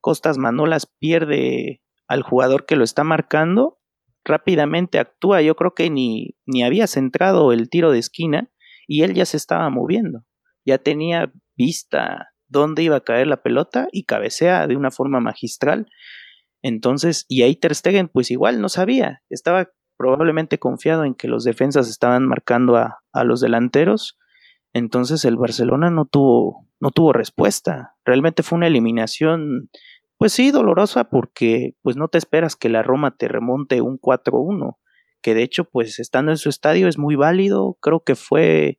Costas 0.00 0.38
Manolas 0.38 0.86
pierde 0.86 1.82
al 2.06 2.22
jugador 2.22 2.64
que 2.66 2.76
lo 2.76 2.84
está 2.84 3.04
marcando, 3.04 3.80
rápidamente 4.24 4.98
actúa, 4.98 5.42
yo 5.42 5.56
creo 5.56 5.74
que 5.74 5.90
ni, 5.90 6.36
ni 6.46 6.62
había 6.62 6.86
centrado 6.86 7.52
el 7.52 7.68
tiro 7.68 7.90
de 7.90 7.98
esquina 7.98 8.50
y 8.86 9.02
él 9.02 9.14
ya 9.14 9.26
se 9.26 9.36
estaba 9.36 9.68
moviendo, 9.70 10.24
ya 10.64 10.78
tenía 10.78 11.32
vista 11.56 12.33
dónde 12.54 12.82
iba 12.82 12.96
a 12.96 13.04
caer 13.04 13.26
la 13.26 13.42
pelota 13.42 13.88
y 13.92 14.04
cabecea 14.04 14.66
de 14.66 14.76
una 14.76 14.90
forma 14.90 15.20
magistral. 15.20 15.86
Entonces, 16.62 17.26
y 17.28 17.42
ahí 17.42 17.56
Ter 17.56 17.74
Stegen 17.74 18.08
pues 18.08 18.30
igual 18.30 18.62
no 18.62 18.70
sabía, 18.70 19.22
estaba 19.28 19.68
probablemente 19.98 20.58
confiado 20.58 21.04
en 21.04 21.14
que 21.14 21.28
los 21.28 21.44
defensas 21.44 21.90
estaban 21.90 22.26
marcando 22.26 22.76
a, 22.76 23.00
a 23.12 23.24
los 23.24 23.40
delanteros. 23.40 24.18
Entonces 24.72 25.24
el 25.24 25.36
Barcelona 25.36 25.90
no 25.90 26.06
tuvo, 26.06 26.66
no 26.80 26.90
tuvo 26.90 27.12
respuesta. 27.12 27.94
Realmente 28.04 28.42
fue 28.42 28.56
una 28.56 28.66
eliminación, 28.66 29.68
pues 30.16 30.32
sí, 30.32 30.50
dolorosa 30.50 31.04
porque 31.10 31.74
pues 31.82 31.96
no 31.96 32.08
te 32.08 32.18
esperas 32.18 32.56
que 32.56 32.68
la 32.68 32.82
Roma 32.82 33.16
te 33.16 33.28
remonte 33.28 33.80
un 33.80 33.98
4-1, 33.98 34.78
que 35.22 35.34
de 35.34 35.42
hecho 35.42 35.64
pues 35.64 35.98
estando 35.98 36.32
en 36.32 36.38
su 36.38 36.48
estadio 36.48 36.88
es 36.88 36.98
muy 36.98 37.14
válido, 37.14 37.76
creo 37.80 38.00
que 38.00 38.14
fue 38.14 38.78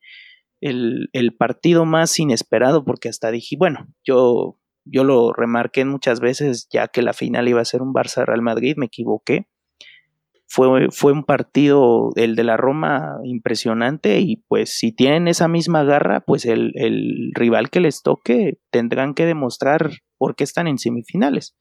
el, 0.65 1.35
partido 1.37 1.85
más 1.85 2.17
inesperado 2.19 2.83
porque 2.83 3.09
hasta 3.09 3.31
dije, 3.31 3.55
bueno, 3.57 3.87
yo, 4.03 4.57
yo 4.83 5.03
lo 5.03 5.31
remarqué 5.33 5.85
muchas 5.85 6.19
veces 6.19 6.67
ya 6.71 6.87
que 6.87 7.01
la 7.01 7.13
final 7.13 7.47
iba 7.47 7.61
a 7.61 7.65
ser 7.65 7.81
un 7.81 7.93
Barça-Real 7.93 8.41
Madrid, 8.41 8.75
me 8.77 8.87
equivoqué. 8.87 9.47
Fue, 10.47 10.89
fue 10.91 11.11
un 11.11 11.23
partido, 11.23 12.11
el 12.15 12.35
de 12.35 12.43
la 12.43 12.55
Roma, 12.55 13.17
impresionante 13.23 14.19
y 14.19 14.37
pues 14.47 14.77
si 14.77 14.91
tienen 14.91 15.27
esa 15.27 15.47
misma 15.47 15.83
garra, 15.83 16.21
pues 16.21 16.45
el, 16.45 16.71
el 16.75 17.31
rival 17.33 17.69
que 17.69 17.79
les 17.79 18.03
toque 18.03 18.59
tendrán 18.69 19.15
que 19.15 19.25
demostrar 19.25 19.89
por 20.17 20.35
qué 20.35 20.43
están 20.43 20.67
en 20.67 20.77
semifinales. 20.77 21.57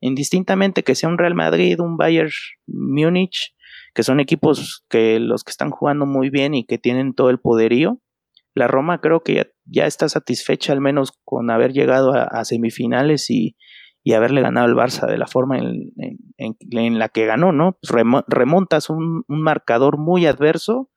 Indistintamente 0.00 0.84
que 0.84 0.94
sea 0.94 1.08
un 1.08 1.18
Real 1.18 1.34
Madrid, 1.34 1.80
un 1.80 1.96
Bayern 1.96 2.30
Múnich, 2.66 3.54
que 3.92 4.04
son 4.04 4.20
equipos 4.20 4.84
que 4.88 5.18
los 5.18 5.42
que 5.42 5.50
están 5.50 5.70
jugando 5.70 6.06
muy 6.06 6.30
bien 6.30 6.54
y 6.54 6.64
que 6.64 6.78
tienen 6.78 7.14
todo 7.14 7.30
el 7.30 7.40
poderío, 7.40 8.00
la 8.54 8.66
Roma 8.66 9.00
creo 9.00 9.22
que 9.22 9.52
ya, 9.64 9.86
está 9.86 10.08
satisfecha 10.08 10.72
al 10.72 10.80
menos 10.80 11.12
con 11.24 11.50
haber 11.50 11.72
llegado 11.72 12.12
a, 12.14 12.44
semifinales 12.44 13.30
y, 13.30 13.56
haberle 14.14 14.40
ganado 14.40 14.66
al 14.66 14.74
Barça 14.74 15.06
de 15.06 15.18
la 15.18 15.26
forma 15.26 15.58
en, 15.58 16.98
la 16.98 17.08
que 17.10 17.26
ganó, 17.26 17.52
¿no? 17.52 17.78
Pues 17.80 17.92
remontas 18.26 18.88
un, 18.88 19.24
marcador 19.28 19.98
muy 19.98 20.24
adverso 20.24 20.90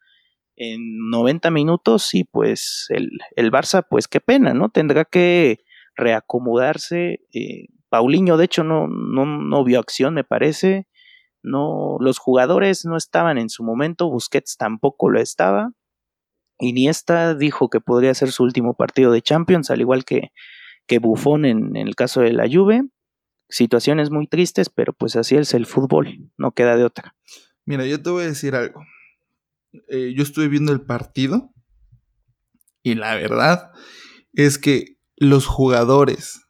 en 0.55 1.09
90 1.09 1.51
minutos 1.51 2.13
y 2.13 2.23
pues 2.23 2.85
el, 2.89 3.09
el, 3.35 3.51
Barça, 3.51 3.85
pues 3.89 4.07
qué 4.07 4.21
pena, 4.21 4.53
¿no? 4.53 4.69
Tendrá 4.69 5.03
que 5.03 5.59
reacomodarse. 5.95 7.19
Eh, 7.33 7.67
Paulinho, 7.89 8.37
de 8.37 8.45
hecho, 8.45 8.63
no, 8.63 8.87
no, 8.87 9.25
no 9.25 9.63
vio 9.63 9.79
acción, 9.79 10.13
me 10.13 10.23
parece. 10.23 10.87
No, 11.43 11.97
los 11.99 12.19
jugadores 12.19 12.85
no 12.85 12.95
estaban 12.95 13.37
en 13.37 13.49
su 13.49 13.63
momento, 13.63 14.09
Busquets 14.09 14.57
tampoco 14.57 15.09
lo 15.09 15.19
estaba. 15.19 15.71
Iniesta 16.61 17.35
dijo 17.35 17.69
que 17.69 17.81
podría 17.81 18.13
ser 18.13 18.31
su 18.31 18.43
último 18.43 18.75
partido 18.75 19.11
de 19.11 19.21
Champions, 19.21 19.71
al 19.71 19.81
igual 19.81 20.05
que, 20.05 20.31
que 20.87 20.99
Buffon 20.99 21.45
en, 21.45 21.75
el 21.75 21.95
caso 21.95 22.21
de 22.21 22.33
la 22.33 22.47
Juve. 22.51 22.83
Situaciones 23.49 24.11
muy 24.11 24.27
tristes, 24.27 24.69
pero 24.69 24.93
pues 24.93 25.15
así 25.15 25.35
es 25.35 25.53
el 25.53 25.65
fútbol, 25.65 26.31
no 26.37 26.51
queda 26.51 26.77
de 26.77 26.85
otra. 26.85 27.15
Mira, 27.65 27.85
yo 27.85 28.01
te 28.01 28.09
voy 28.09 28.23
a 28.23 28.27
decir 28.27 28.55
algo. 28.55 28.81
Eh, 29.89 30.13
yo 30.15 30.23
estuve 30.23 30.47
viendo 30.47 30.71
el 30.71 30.81
partido 30.81 31.51
y 32.83 32.95
la 32.95 33.15
verdad 33.15 33.71
es 34.33 34.57
que 34.57 34.97
los 35.17 35.47
jugadores 35.47 36.47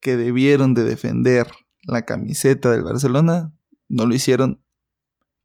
que 0.00 0.16
debieron 0.16 0.74
de 0.74 0.84
defender 0.84 1.46
la 1.84 2.04
camiseta 2.04 2.70
del 2.70 2.82
Barcelona 2.82 3.52
no 3.88 4.06
lo 4.06 4.14
hicieron 4.14 4.62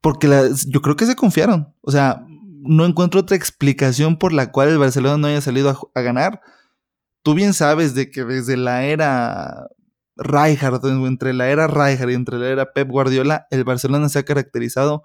porque 0.01 0.27
yo 0.67 0.81
creo 0.81 0.95
que 0.95 1.05
se 1.05 1.15
confiaron. 1.15 1.73
O 1.81 1.91
sea, 1.91 2.25
no 2.67 2.85
encuentro 2.85 3.21
otra 3.21 3.35
explicación 3.35 4.17
por 4.17 4.33
la 4.33 4.51
cual 4.51 4.69
el 4.69 4.77
Barcelona 4.77 5.17
no 5.17 5.27
haya 5.27 5.41
salido 5.41 5.89
a, 5.93 6.01
ganar. 6.01 6.41
Tú 7.23 7.33
bien 7.33 7.53
sabes 7.53 7.95
de 7.95 8.09
que 8.09 8.23
desde 8.23 8.57
la 8.57 8.85
era 8.85 9.67
Rijkaard, 10.15 10.85
entre 11.05 11.33
la 11.33 11.49
era 11.49 11.67
Rijkaard 11.67 12.09
y 12.09 12.13
entre 12.13 12.37
la 12.37 12.47
era 12.47 12.73
Pep 12.73 12.89
Guardiola, 12.89 13.47
el 13.51 13.63
Barcelona 13.63 14.09
se 14.09 14.19
ha 14.19 14.23
caracterizado 14.23 15.03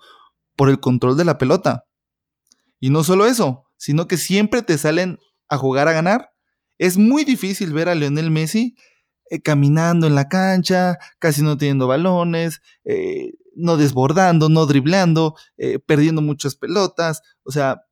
por 0.57 0.69
el 0.69 0.81
control 0.81 1.17
de 1.17 1.25
la 1.25 1.39
pelota. 1.39 1.85
Y 2.79 2.91
no 2.91 3.05
solo 3.05 3.27
eso, 3.27 3.65
sino 3.77 4.07
que 4.09 4.17
siempre 4.17 4.63
te 4.63 4.77
salen 4.79 5.19
a 5.49 5.57
jugar 5.57 5.89
a 5.89 5.93
ganar. 5.93 6.31
Es 6.79 6.99
muy 6.99 7.25
difícil 7.25 7.73
ver 7.73 7.89
a 7.89 7.95
Lionel 7.95 8.31
Messi 8.31 8.75
eh, 9.31 9.41
caminando 9.41 10.07
en 10.07 10.15
la 10.15 10.29
cancha, 10.29 10.99
casi 11.19 11.43
no 11.43 11.57
teniendo 11.57 11.87
balones, 11.87 12.61
eh, 12.85 13.33
no 13.55 13.77
desbordando, 13.77 14.49
no 14.49 14.67
driblando, 14.67 15.35
eh, 15.57 15.79
perdiendo 15.79 16.23
muchas 16.23 16.57
pelotas. 16.57 17.23
O 17.45 17.51
sea, 17.51 17.83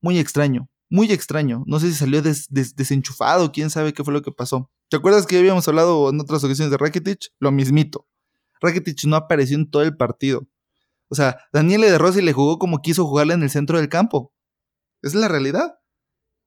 muy 0.00 0.18
extraño, 0.18 0.68
muy 0.88 1.10
extraño. 1.12 1.64
No 1.66 1.80
sé 1.80 1.88
si 1.88 1.94
salió 1.94 2.22
desenchufado, 2.22 3.52
quién 3.52 3.70
sabe 3.70 3.92
qué 3.92 4.04
fue 4.04 4.12
lo 4.12 4.22
que 4.22 4.32
pasó. 4.32 4.70
¿Te 4.88 4.96
acuerdas 4.96 5.26
que 5.26 5.34
ya 5.34 5.40
habíamos 5.40 5.66
hablado 5.66 6.10
en 6.10 6.20
otras 6.20 6.44
ocasiones 6.44 6.70
de 6.70 6.76
Rakitic? 6.76 7.32
Lo 7.38 7.50
mismito. 7.52 8.06
Rakitic 8.60 9.04
no 9.04 9.16
apareció 9.16 9.56
en 9.56 9.70
todo 9.70 9.82
el 9.82 9.96
partido. 9.96 10.46
O 11.08 11.14
sea, 11.14 11.38
Daniele 11.52 11.90
de 11.90 11.98
Rossi 11.98 12.22
le 12.22 12.32
jugó 12.32 12.58
como 12.58 12.80
quiso 12.80 13.06
jugarle 13.06 13.34
en 13.34 13.42
el 13.42 13.50
centro 13.50 13.78
del 13.78 13.88
campo. 13.88 14.32
Esa 15.02 15.16
es 15.16 15.20
la 15.20 15.28
realidad. 15.28 15.78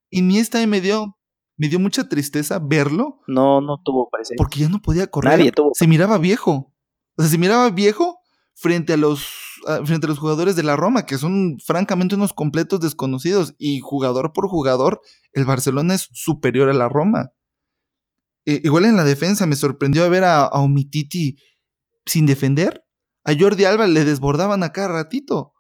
Y 0.10 0.22
ni 0.22 0.40
esta 0.40 0.66
me 0.66 0.82
dio, 0.82 1.18
me 1.58 1.68
dio 1.70 1.80
mucha 1.80 2.08
tristeza 2.08 2.60
verlo. 2.60 3.20
No, 3.28 3.62
no 3.62 3.82
tuvo 3.84 4.10
presencia. 4.10 4.36
Porque 4.38 4.62
ya 4.62 4.70
no 4.70 4.82
podía 4.82 5.08
correr. 5.08 5.38
Nadie 5.38 5.52
tuvo. 5.52 5.72
Se 5.74 5.88
miraba 5.88 6.18
viejo. 6.18 6.74
O 7.18 7.22
sea, 7.22 7.32
se 7.32 7.38
miraba 7.38 7.70
viejo 7.70 8.20
frente 8.54 8.94
a 8.94 8.98
los 8.98 9.28
frente 9.86 10.06
a 10.06 10.10
los 10.10 10.20
jugadores 10.20 10.56
de 10.56 10.64
la 10.64 10.76
Roma, 10.76 11.06
que 11.06 11.18
son 11.18 11.58
francamente 11.60 12.16
unos 12.16 12.34
completos 12.34 12.80
desconocidos 12.80 13.56
y 13.58 13.80
jugador 13.80 14.32
por 14.34 14.48
jugador, 14.48 15.02
el 15.34 15.46
Barcelona 15.46 15.96
es 15.96 16.10
superior 16.14 16.70
a 16.70 16.74
la 16.74 16.90
Roma. 16.90 17.32
E, 18.46 18.62
igual 18.64 18.86
en 18.86 18.96
la 18.96 19.04
defensa 19.04 19.46
me 19.46 19.56
sorprendió 19.56 20.10
ver 20.10 20.24
a, 20.24 20.44
a 20.44 20.60
Omititi 20.60 21.38
sin 22.06 22.26
defender. 22.26 22.84
A 23.26 23.34
Jordi 23.38 23.66
Alba 23.66 23.88
le 23.88 24.06
desbordaban 24.06 24.64
a 24.64 24.72
cada 24.72 24.88
ratito. 24.88 25.54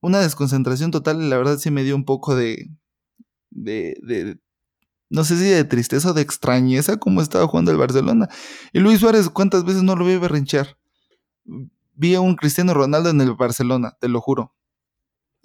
Una 0.00 0.20
desconcentración 0.20 0.90
total 0.90 1.22
y 1.22 1.28
la 1.28 1.36
verdad 1.36 1.58
sí 1.58 1.70
me 1.70 1.84
dio 1.84 1.94
un 1.94 2.06
poco 2.06 2.34
de, 2.34 2.70
de, 3.50 3.96
de, 4.02 4.38
no 5.10 5.24
sé 5.24 5.36
si 5.36 5.44
de 5.44 5.64
tristeza 5.64 6.10
o 6.10 6.14
de 6.14 6.22
extrañeza 6.22 6.98
como 6.98 7.20
estaba 7.20 7.46
jugando 7.48 7.72
el 7.72 7.76
Barcelona. 7.76 8.28
Y 8.72 8.78
Luis 8.78 9.00
Suárez, 9.00 9.28
¿cuántas 9.28 9.64
veces 9.64 9.82
no 9.82 9.96
lo 9.96 10.04
vi 10.06 10.16
berrinchear? 10.16 10.78
Vi 11.94 12.14
a 12.14 12.20
un 12.20 12.36
Cristiano 12.36 12.72
Ronaldo 12.72 13.10
en 13.10 13.20
el 13.20 13.34
Barcelona, 13.34 13.96
te 14.00 14.08
lo 14.08 14.20
juro. 14.20 14.54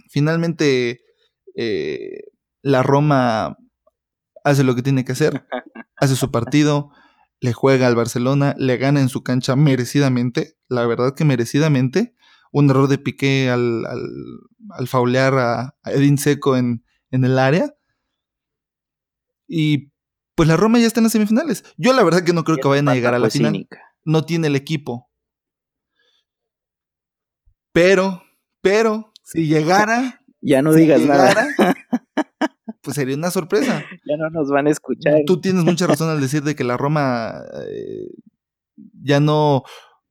Finalmente, 0.08 1.02
eh, 1.56 2.26
la 2.62 2.84
Roma 2.84 3.58
hace 4.44 4.64
lo 4.64 4.76
que 4.76 4.84
tiene 4.84 5.04
que 5.04 5.14
hacer, 5.14 5.48
hace 5.98 6.16
su 6.16 6.30
partido, 6.30 6.92
le 7.42 7.52
juega 7.52 7.88
al 7.88 7.96
Barcelona, 7.96 8.54
le 8.60 8.78
gana 8.78 9.02
en 9.02 9.10
su 9.10 9.24
cancha 9.24 9.56
merecidamente, 9.56 10.58
la 10.70 10.86
verdad 10.86 11.16
que 11.16 11.26
merecidamente. 11.26 12.16
Un 12.52 12.70
error 12.70 12.88
de 12.88 13.00
Piqué 13.00 13.50
al, 13.50 13.86
al, 14.70 14.88
faulear 14.88 15.34
a, 15.38 15.76
Edin 15.86 16.18
Seco 16.18 16.56
en, 16.56 16.86
en 17.12 17.26
el 17.26 17.38
área 17.38 17.76
y 19.48 19.92
pues 20.36 20.50
la 20.50 20.58
Roma 20.58 20.80
ya 20.80 20.88
está 20.88 21.00
en 21.00 21.06
las 21.06 21.14
semifinales. 21.14 21.64
Yo 21.78 21.94
la 21.94 22.04
verdad 22.04 22.24
que 22.24 22.34
no 22.34 22.44
creo 22.44 22.58
que 22.58 22.68
vayan 22.68 22.90
a 22.90 22.94
llegar 22.96 23.14
a 23.14 23.20
la 23.20 23.30
final. 23.30 23.68
No 24.04 24.26
tiene 24.26 24.48
el 24.48 24.56
equipo. 24.56 25.10
Pero, 27.72 28.24
pero, 28.62 29.12
si 29.24 29.48
llegara. 29.48 30.22
Ya 30.48 30.62
no 30.62 30.74
digas 30.74 31.02
nada. 31.02 31.34
Pues 32.82 32.98
sería 32.98 33.16
una 33.16 33.32
sorpresa. 33.32 33.84
Ya 34.06 34.16
no 34.16 34.30
nos 34.30 34.52
van 34.52 34.68
a 34.68 34.70
escuchar. 34.70 35.22
Tú 35.26 35.42
tienes 35.42 35.64
mucha 35.64 35.88
razón 35.88 36.08
al 36.08 36.22
decir 36.22 36.44
de 36.44 36.56
que 36.56 36.64
la 36.64 36.78
Roma 36.78 37.42
eh, 37.68 38.12
ya 39.02 39.20
no. 39.20 39.64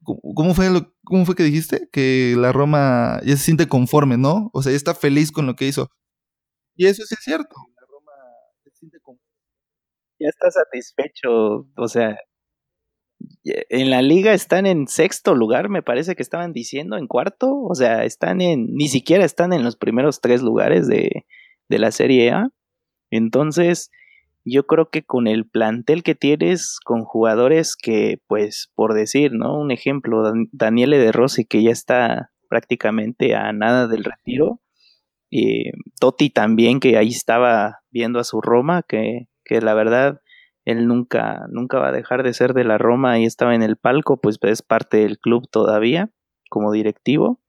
¿Cómo 0.03 0.55
fue, 0.55 0.71
lo, 0.71 0.93
¿Cómo 1.05 1.25
fue 1.25 1.37
que 1.37 1.45
dijiste? 1.45 1.88
Que 1.93 2.35
la 2.37 2.50
Roma 2.50 3.21
ya 3.25 3.37
se 3.37 3.45
siente 3.45 3.69
conforme, 3.69 4.17
¿no? 4.17 4.50
O 4.53 4.61
sea, 4.61 4.73
ya 4.73 4.76
está 4.76 4.93
feliz 4.93 5.31
con 5.31 5.47
lo 5.47 5.55
que 5.55 5.69
hizo. 5.69 5.88
Y 6.75 6.87
eso 6.87 7.05
sí 7.07 7.14
es 7.17 7.23
cierto. 7.23 7.55
La 7.76 7.87
Roma 7.87 8.12
se 8.64 8.71
siente 8.73 8.99
conforme 8.99 9.25
ya 10.18 10.28
está 10.28 10.50
satisfecho. 10.50 11.66
O 11.76 11.88
sea, 11.88 12.16
en 13.44 13.90
la 13.90 14.02
liga 14.02 14.33
están 14.35 14.66
en 14.66 14.87
sexto 14.87 15.35
lugar, 15.35 15.68
me 15.68 15.83
parece 15.83 16.14
que 16.14 16.23
estaban 16.23 16.52
diciendo, 16.52 16.97
en 16.97 17.06
cuarto. 17.06 17.54
O 17.62 17.75
sea, 17.75 18.04
están 18.04 18.40
en, 18.40 18.75
ni 18.75 18.88
siquiera 18.88 19.25
están 19.25 19.52
en 19.52 19.64
los 19.64 19.76
primeros 19.76 20.21
tres 20.21 20.42
lugares 20.42 20.87
de, 20.88 21.25
de 21.68 21.78
la 21.78 21.90
Serie 21.90 22.30
A. 22.30 22.49
Entonces, 23.11 23.90
yo 24.44 24.66
creo 24.66 24.90
que 24.90 25.04
con 25.04 25.26
el 25.26 25.49
plantel 25.49 26.02
que 26.02 26.14
tienes, 26.14 26.78
con 26.85 27.04
jugadores 27.04 27.76
que, 27.76 28.18
pues, 28.26 28.71
por 28.75 28.94
decir, 28.94 29.33
¿no? 29.33 29.59
Un 29.59 29.71
ejemplo, 29.71 30.23
Daniele 30.52 30.99
de 30.99 31.12
Rossi, 31.12 31.44
que 31.44 31.62
ya 31.62 31.71
está 31.71 32.30
prácticamente 32.49 33.35
a 33.35 33.52
nada 33.52 33.88
del 33.88 34.04
retiro. 34.04 34.61
y 35.30 35.71
Totti 36.00 36.30
también, 36.30 36.80
que 36.80 36.97
ahí 36.99 37.09
estaba 37.09 37.80
viendo 37.90 38.21
a 38.21 38.25
su 38.25 38.40
Roma, 38.40 38.83
que 38.87 39.28
que 39.45 39.61
la 39.61 39.75
verdad 39.75 40.21
él 40.65 40.87
nunca, 40.87 41.47
nunca 41.51 41.79
va 41.79 41.89
a 41.89 41.93
dejar 41.93 42.23
de 42.23 42.33
ser 42.33 42.55
de 42.55 42.65
la 42.65 42.79
Roma 42.79 43.19
y 43.19 43.27
estaba 43.27 43.55
en 43.55 43.63
el 43.63 43.77
palco, 43.77 44.21
pues 44.21 44.39
es 44.43 44.63
parte 44.63 44.99
del 44.99 45.19
club 45.19 45.49
todavía 45.51 46.11
como 46.49 46.73
directivo. 46.73 47.41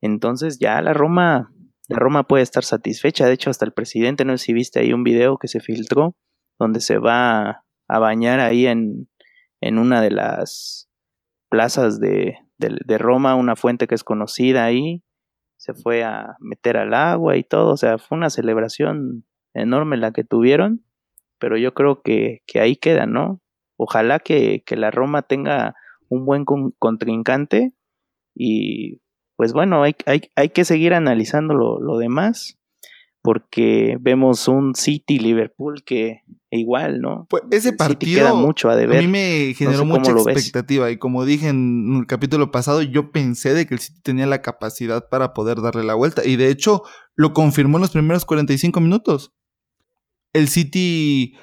Entonces 0.00 0.58
ya 0.58 0.80
la 0.80 0.94
Roma, 0.94 1.52
la 1.88 1.98
Roma 1.98 2.26
puede 2.26 2.42
estar 2.42 2.64
satisfecha. 2.64 3.26
De 3.26 3.34
hecho, 3.34 3.50
hasta 3.50 3.64
el 3.64 3.72
presidente, 3.72 4.24
no 4.24 4.36
sé 4.38 4.46
si 4.46 4.52
viste 4.54 4.80
ahí 4.80 4.92
un 4.92 5.04
video 5.04 5.38
que 5.38 5.48
se 5.48 5.60
filtró, 5.60 6.16
donde 6.58 6.80
se 6.80 6.98
va 6.98 7.64
a 7.88 7.98
bañar 7.98 8.40
ahí 8.40 8.66
en, 8.66 9.08
en 9.60 9.78
una 9.78 10.00
de 10.00 10.10
las 10.10 10.88
plazas 11.50 12.00
de, 12.00 12.38
de, 12.58 12.78
de 12.84 12.98
Roma, 12.98 13.34
una 13.34 13.56
fuente 13.56 13.86
que 13.86 13.94
es 13.94 14.04
conocida 14.04 14.64
ahí. 14.64 15.02
Se 15.58 15.74
fue 15.74 16.02
a 16.02 16.36
meter 16.40 16.76
al 16.76 16.94
agua 16.94 17.36
y 17.36 17.44
todo. 17.44 17.72
O 17.72 17.76
sea, 17.76 17.98
fue 17.98 18.16
una 18.16 18.30
celebración 18.30 19.26
enorme 19.54 19.96
la 19.96 20.12
que 20.12 20.24
tuvieron 20.24 20.84
pero 21.38 21.56
yo 21.56 21.74
creo 21.74 22.02
que, 22.02 22.42
ahí 22.54 22.76
queda, 22.76 23.06
¿no? 23.06 23.40
Ojalá 23.76 24.18
que, 24.18 24.62
la 24.70 24.90
Roma 24.90 25.22
tenga 25.22 25.74
un 26.08 26.24
buen 26.24 26.44
contrincante 26.78 27.72
y 28.34 29.00
pues 29.36 29.52
bueno, 29.52 29.82
hay, 29.82 29.96
hay, 30.06 30.22
hay 30.36 30.50
que 30.50 30.64
seguir 30.64 30.94
analizando 30.94 31.54
lo, 31.54 31.98
demás 31.98 32.58
porque 33.22 33.96
vemos 34.00 34.48
un 34.48 34.74
City 34.74 35.18
Liverpool 35.18 35.82
que 35.84 36.20
igual, 36.50 37.00
¿no? 37.00 37.26
Pues 37.30 37.42
ese 37.50 37.72
partido 37.72 38.36
mucho 38.36 38.68
a, 38.68 38.76
deber. 38.76 38.98
a 38.98 39.00
mí 39.00 39.08
me 39.08 39.54
generó 39.56 39.86
mucha 39.86 40.12
expectativa 40.12 40.90
y 40.90 40.98
como 40.98 41.24
dije 41.24 41.48
en 41.48 41.96
el 42.00 42.06
capítulo 42.06 42.50
pasado, 42.50 42.82
yo 42.82 43.12
pensé 43.12 43.54
de 43.54 43.66
que 43.66 43.74
el 43.74 43.80
City 43.80 44.00
tenía 44.02 44.26
la 44.26 44.42
capacidad 44.42 45.08
para 45.08 45.32
poder 45.32 45.62
darle 45.62 45.84
la 45.84 45.94
vuelta 45.94 46.22
y 46.24 46.36
de 46.36 46.50
hecho 46.50 46.82
lo 47.16 47.32
confirmó 47.32 47.78
en 47.78 47.82
los 47.82 47.90
primeros 47.90 48.24
45 48.24 48.78
minutos 48.80 49.32
el 50.34 50.48
City 50.48 51.34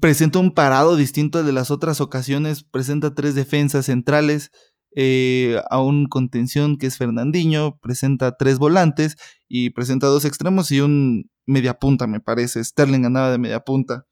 presenta 0.00 0.38
un 0.38 0.52
parado 0.52 0.94
distinto 0.94 1.38
al 1.40 1.46
de 1.46 1.52
las 1.52 1.70
otras 1.70 2.00
ocasiones, 2.00 2.62
presenta 2.62 3.14
tres 3.14 3.34
defensas 3.34 3.86
centrales, 3.86 4.52
eh, 4.94 5.60
a 5.70 5.80
un 5.80 6.06
contención 6.06 6.76
que 6.76 6.86
es 6.86 6.98
Fernandinho, 6.98 7.78
presenta 7.80 8.36
tres 8.36 8.58
volantes 8.58 9.16
y 9.48 9.70
presenta 9.70 10.08
dos 10.08 10.24
extremos 10.24 10.70
y 10.70 10.80
un 10.80 11.30
mediapunta, 11.46 12.06
me 12.06 12.20
parece. 12.20 12.62
Sterling 12.62 13.02
ganaba 13.02 13.30
de 13.30 13.38
mediapunta. 13.38 14.06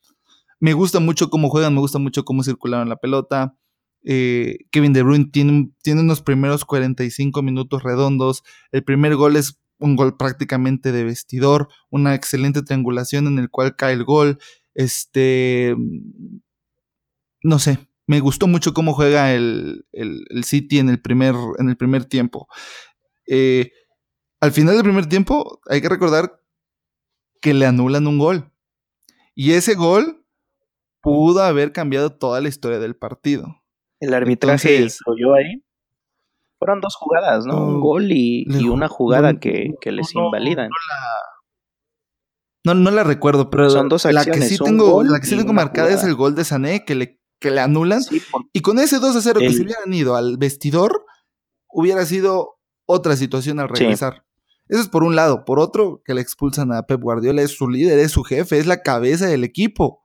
Me 0.60 0.72
gusta 0.72 1.00
mucho 1.00 1.30
cómo 1.30 1.50
juegan, 1.50 1.74
me 1.74 1.80
gusta 1.80 1.98
mucho 1.98 2.24
cómo 2.24 2.42
circularon 2.42 2.88
la 2.88 2.96
pelota. 2.96 3.56
Eh, 4.04 4.58
Kevin 4.70 4.92
De 4.92 5.02
Bruyne 5.02 5.26
tiene, 5.30 5.70
tiene 5.82 6.00
unos 6.00 6.22
primeros 6.22 6.64
45 6.64 7.42
minutos 7.42 7.82
redondos. 7.82 8.42
El 8.72 8.84
primer 8.84 9.16
gol 9.16 9.36
es 9.36 9.60
un 9.78 9.96
gol 9.96 10.16
prácticamente 10.16 10.92
de 10.92 11.04
vestidor, 11.04 11.68
una 11.90 12.14
excelente 12.14 12.62
triangulación 12.62 13.26
en 13.26 13.38
el 13.38 13.50
cual 13.50 13.76
cae 13.76 13.94
el 13.94 14.04
gol. 14.04 14.38
Este, 14.74 15.74
no 17.42 17.58
sé, 17.58 17.78
me 18.06 18.20
gustó 18.20 18.46
mucho 18.46 18.74
cómo 18.74 18.94
juega 18.94 19.34
el, 19.34 19.84
City 20.42 20.78
en 20.78 20.88
el 20.88 21.00
primer, 21.00 21.34
en 21.58 21.68
el 21.68 21.76
primer 21.76 22.04
tiempo. 22.04 22.48
Eh, 23.26 23.70
al 24.40 24.52
final 24.52 24.74
del 24.74 24.84
primer 24.84 25.06
tiempo 25.06 25.60
hay 25.68 25.80
que 25.80 25.88
recordar 25.88 26.40
que 27.40 27.54
le 27.54 27.66
anulan 27.66 28.06
un 28.06 28.18
gol. 28.18 28.52
Y 29.34 29.52
ese 29.52 29.74
gol 29.74 30.26
pudo 31.00 31.42
haber 31.42 31.72
cambiado 31.72 32.16
toda 32.16 32.40
la 32.40 32.48
historia 32.48 32.78
del 32.78 32.96
partido. 32.96 33.62
El 34.00 34.14
arbitraje 34.14 34.86
yo 34.88 35.34
ahí. 35.34 35.62
Fueron 36.58 36.80
dos 36.80 36.96
jugadas, 36.96 37.46
¿no? 37.46 37.64
un 37.64 37.80
gol 37.80 38.10
y, 38.10 38.44
una 38.66 38.88
jugada 38.88 39.38
que, 39.38 39.74
les 39.84 40.14
invalidan. 40.14 40.70
No, 42.64 42.74
no 42.74 42.90
la 42.90 43.04
recuerdo, 43.04 43.48
pero 43.48 43.70
Son 43.70 43.88
dos 43.88 44.04
la 44.06 44.24
que 44.24 44.42
sí 44.42 44.58
tengo, 44.58 45.04
la 45.04 45.20
que 45.20 45.26
sí 45.26 45.36
tengo 45.36 45.52
marcada 45.52 45.90
es 45.90 46.02
el 46.02 46.16
gol 46.16 46.34
de 46.34 46.44
Sané 46.44 46.84
que 46.84 46.96
le, 46.96 47.20
que 47.40 47.52
le 47.52 47.60
anulan. 47.60 48.02
Y 48.52 48.60
con 48.60 48.80
ese 48.80 48.98
2 48.98 49.14
a 49.14 49.20
0 49.20 49.40
que 49.40 49.52
se 49.52 49.62
hubieran 49.62 49.92
ido 49.94 50.16
al 50.16 50.36
vestidor, 50.36 51.04
hubiera 51.68 52.04
sido 52.04 52.58
otra 52.86 53.16
situación 53.16 53.60
al 53.60 53.68
regresar. 53.68 54.24
Eso 54.66 54.80
es 54.80 54.88
por 54.88 55.04
un 55.04 55.14
lado. 55.14 55.44
Por 55.44 55.60
otro, 55.60 56.02
que 56.04 56.12
le 56.12 56.20
expulsan 56.20 56.72
a 56.72 56.82
Pep 56.82 57.00
Guardiola, 57.00 57.42
es 57.42 57.56
su 57.56 57.70
líder, 57.70 58.00
es 58.00 58.10
su 58.10 58.24
jefe, 58.24 58.58
es 58.58 58.66
la 58.66 58.82
cabeza 58.82 59.26
del 59.26 59.44
equipo. 59.44 60.04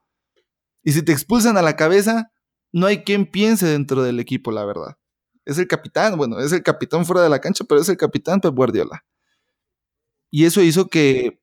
Y 0.83 0.91
si 0.91 1.01
te 1.01 1.11
expulsan 1.11 1.57
a 1.57 1.63
la 1.63 1.75
cabeza, 1.75 2.31
no 2.71 2.85
hay 2.85 3.03
quien 3.03 3.25
piense 3.25 3.65
dentro 3.65 4.03
del 4.03 4.19
equipo, 4.19 4.51
la 4.51 4.65
verdad 4.65 4.97
es 5.45 5.57
el 5.57 5.67
capitán, 5.67 6.17
bueno, 6.17 6.39
es 6.39 6.51
el 6.51 6.63
capitán 6.63 7.05
fuera 7.05 7.21
de 7.21 7.29
la 7.29 7.39
cancha, 7.39 7.65
pero 7.67 7.81
es 7.81 7.89
el 7.89 7.97
capitán 7.97 8.39
Pep 8.39 8.53
Guardiola. 8.53 9.05
Y 10.31 10.45
eso 10.45 10.61
hizo 10.61 10.87
que 10.87 11.39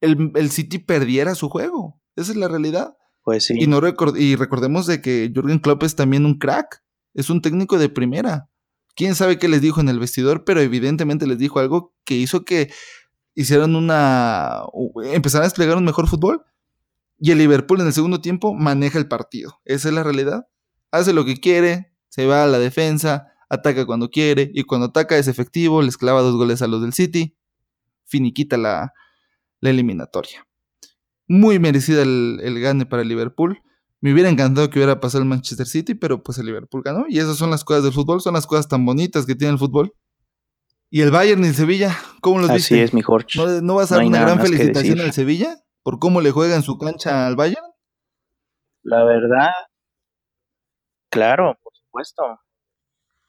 el, 0.00 0.50
City 0.50 0.78
perdiera 0.78 1.34
su 1.34 1.48
juego. 1.48 2.00
Esa 2.14 2.32
es 2.32 2.38
la 2.38 2.48
realidad. 2.48 2.96
Pues 3.22 3.46
sí. 3.46 3.54
Y, 3.58 3.66
no 3.66 3.80
y 4.16 4.36
recordemos 4.36 4.86
de 4.86 5.00
que 5.00 5.30
Jürgen 5.34 5.58
Klopp 5.58 5.82
es 5.82 5.96
también 5.96 6.24
un 6.24 6.38
crack. 6.38 6.82
Es 7.14 7.30
un 7.30 7.42
técnico 7.42 7.78
de 7.78 7.88
primera. 7.88 8.48
Quién 8.94 9.14
sabe 9.14 9.38
qué 9.38 9.48
les 9.48 9.60
dijo 9.60 9.80
en 9.80 9.88
el 9.88 9.98
vestidor, 9.98 10.44
pero 10.44 10.60
evidentemente 10.60 11.26
les 11.26 11.38
dijo 11.38 11.58
algo 11.58 11.94
que 12.04 12.14
hizo 12.14 12.44
que 12.44 12.70
hicieran 13.34 13.74
una. 13.74 14.62
empezaran 15.12 15.44
a 15.44 15.48
desplegar 15.48 15.76
un 15.76 15.84
mejor 15.84 16.06
fútbol. 16.06 16.44
Y 17.18 17.30
el 17.30 17.38
Liverpool 17.38 17.80
en 17.80 17.86
el 17.86 17.92
segundo 17.92 18.20
tiempo 18.20 18.54
maneja 18.54 18.98
el 18.98 19.08
partido. 19.08 19.60
Esa 19.64 19.88
es 19.88 19.94
la 19.94 20.02
realidad. 20.02 20.46
Hace 20.90 21.12
lo 21.12 21.24
que 21.24 21.38
quiere, 21.38 21.92
se 22.16 22.24
va 22.24 22.44
a 22.44 22.46
la 22.46 22.58
defensa, 22.58 23.34
ataca 23.50 23.84
cuando 23.84 24.08
quiere 24.08 24.50
y 24.54 24.62
cuando 24.62 24.86
ataca 24.86 25.18
es 25.18 25.28
efectivo, 25.28 25.82
les 25.82 25.98
clava 25.98 26.22
dos 26.22 26.34
goles 26.34 26.62
a 26.62 26.66
los 26.66 26.80
del 26.80 26.94
City, 26.94 27.36
finiquita 28.06 28.56
la, 28.56 28.94
la 29.60 29.68
eliminatoria. 29.68 30.46
Muy 31.28 31.58
merecida 31.58 32.02
el, 32.02 32.40
el, 32.42 32.58
gane 32.58 32.86
para 32.86 33.02
el 33.02 33.08
Liverpool. 33.08 33.60
Me 34.00 34.14
hubiera 34.14 34.30
encantado 34.30 34.70
que 34.70 34.78
hubiera 34.78 34.98
pasado 34.98 35.24
el 35.24 35.28
Manchester 35.28 35.66
City, 35.66 35.94
pero 35.94 36.22
pues 36.22 36.38
el 36.38 36.46
Liverpool 36.46 36.82
ganó. 36.82 37.04
Y 37.06 37.18
esas 37.18 37.36
son 37.36 37.50
las 37.50 37.64
cosas 37.64 37.82
del 37.82 37.92
fútbol, 37.92 38.22
son 38.22 38.32
las 38.32 38.46
cosas 38.46 38.66
tan 38.66 38.86
bonitas 38.86 39.26
que 39.26 39.34
tiene 39.34 39.52
el 39.52 39.58
fútbol. 39.58 39.92
Y 40.88 41.02
el 41.02 41.10
Bayern 41.10 41.44
y 41.44 41.48
el 41.48 41.54
Sevilla, 41.54 41.94
¿cómo 42.22 42.38
los 42.38 42.48
Así 42.48 42.80
es, 42.80 42.94
mi 42.94 43.02
Jorge. 43.02 43.60
¿No, 43.62 43.74
vas 43.74 43.92
a 43.92 43.96
dar 43.96 44.06
una 44.06 44.22
gran 44.22 44.40
felicitación 44.40 45.00
al 45.00 45.12
Sevilla 45.12 45.58
por 45.82 45.98
cómo 45.98 46.22
le 46.22 46.30
juega 46.30 46.56
en 46.56 46.62
su 46.62 46.78
cancha 46.78 47.26
al 47.26 47.36
Bayern? 47.36 47.66
La 48.82 49.04
verdad, 49.04 49.50
claro, 51.10 51.58
supuesto. 52.04 52.40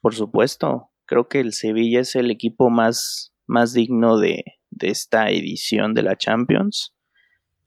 Por 0.00 0.14
supuesto. 0.14 0.90
Creo 1.06 1.28
que 1.28 1.40
el 1.40 1.52
Sevilla 1.52 2.00
es 2.00 2.16
el 2.16 2.30
equipo 2.30 2.68
más, 2.70 3.34
más 3.46 3.72
digno 3.72 4.18
de, 4.18 4.44
de 4.70 4.88
esta 4.88 5.30
edición 5.30 5.94
de 5.94 6.02
la 6.02 6.16
Champions. 6.16 6.94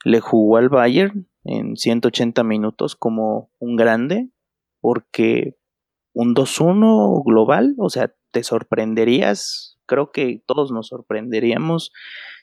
Le 0.04 0.20
jugó 0.20 0.58
al 0.58 0.70
Bayern 0.70 1.28
en 1.44 1.76
180 1.76 2.44
minutos 2.44 2.96
como 2.96 3.52
un 3.60 3.76
grande, 3.76 4.30
porque 4.80 5.58
un 6.14 6.36
2-1 6.36 7.24
global, 7.26 7.76
o 7.78 7.90
sea, 7.90 8.14
te 8.32 8.44
sorprenderías, 8.44 9.80
creo 9.86 10.12
que 10.12 10.44
todos 10.46 10.72
nos 10.72 10.88
sorprenderíamos 10.88 11.92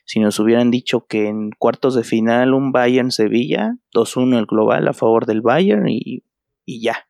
si 0.05 0.19
nos 0.19 0.39
hubieran 0.39 0.71
dicho 0.71 1.05
que 1.05 1.27
en 1.27 1.51
cuartos 1.51 1.95
de 1.95 2.03
final 2.03 2.53
un 2.53 2.71
Bayern-Sevilla, 2.71 3.75
2-1 3.93 4.39
el 4.39 4.45
global 4.47 4.87
a 4.87 4.93
favor 4.93 5.25
del 5.25 5.41
Bayern 5.41 5.87
y, 5.87 6.23
y 6.65 6.81
ya. 6.81 7.08